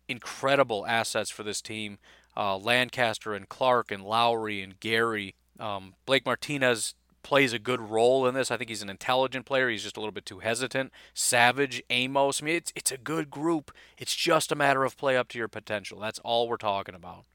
incredible 0.07 0.85
assets 0.85 1.29
for 1.29 1.43
this 1.43 1.61
team. 1.61 1.97
Uh, 2.35 2.57
Lancaster 2.57 3.33
and 3.33 3.47
Clark 3.47 3.91
and 3.91 4.03
Lowry 4.03 4.61
and 4.61 4.79
Gary. 4.79 5.35
Um, 5.59 5.93
Blake 6.05 6.25
Martinez 6.25 6.95
plays 7.21 7.53
a 7.53 7.59
good 7.59 7.79
role 7.79 8.27
in 8.27 8.35
this. 8.35 8.51
I 8.51 8.57
think 8.57 8.69
he's 8.69 8.81
an 8.81 8.89
intelligent 8.89 9.45
player. 9.45 9.69
He's 9.69 9.83
just 9.83 9.97
a 9.97 9.99
little 9.99 10.11
bit 10.11 10.25
too 10.25 10.39
hesitant. 10.39 10.91
Savage, 11.13 11.81
Amos. 11.89 12.41
I 12.41 12.45
mean, 12.45 12.55
it's 12.55 12.73
it's 12.75 12.91
a 12.91 12.97
good 12.97 13.29
group. 13.29 13.71
It's 13.97 14.15
just 14.15 14.51
a 14.51 14.55
matter 14.55 14.83
of 14.83 14.97
play 14.97 15.15
up 15.17 15.29
to 15.29 15.37
your 15.37 15.47
potential. 15.47 15.99
That's 15.99 16.19
all 16.19 16.47
we're 16.47 16.57
talking 16.57 16.95
about. 16.95 17.25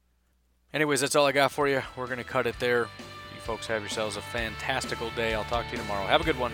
Anyways, 0.73 1.01
that's 1.01 1.15
all 1.15 1.25
I 1.25 1.31
got 1.31 1.51
for 1.51 1.67
you. 1.67 1.81
We're 1.95 2.07
gonna 2.07 2.23
cut 2.23 2.45
it 2.47 2.59
there. 2.59 2.81
You 2.81 3.41
folks 3.41 3.67
have 3.67 3.81
yourselves 3.81 4.17
a 4.17 4.21
fantastical 4.21 5.09
day. 5.11 5.33
I'll 5.33 5.43
talk 5.45 5.65
to 5.67 5.71
you 5.71 5.77
tomorrow. 5.79 6.05
Have 6.05 6.21
a 6.21 6.25
good 6.25 6.37
one. 6.37 6.51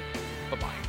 Bye 0.50 0.58
bye. 0.58 0.85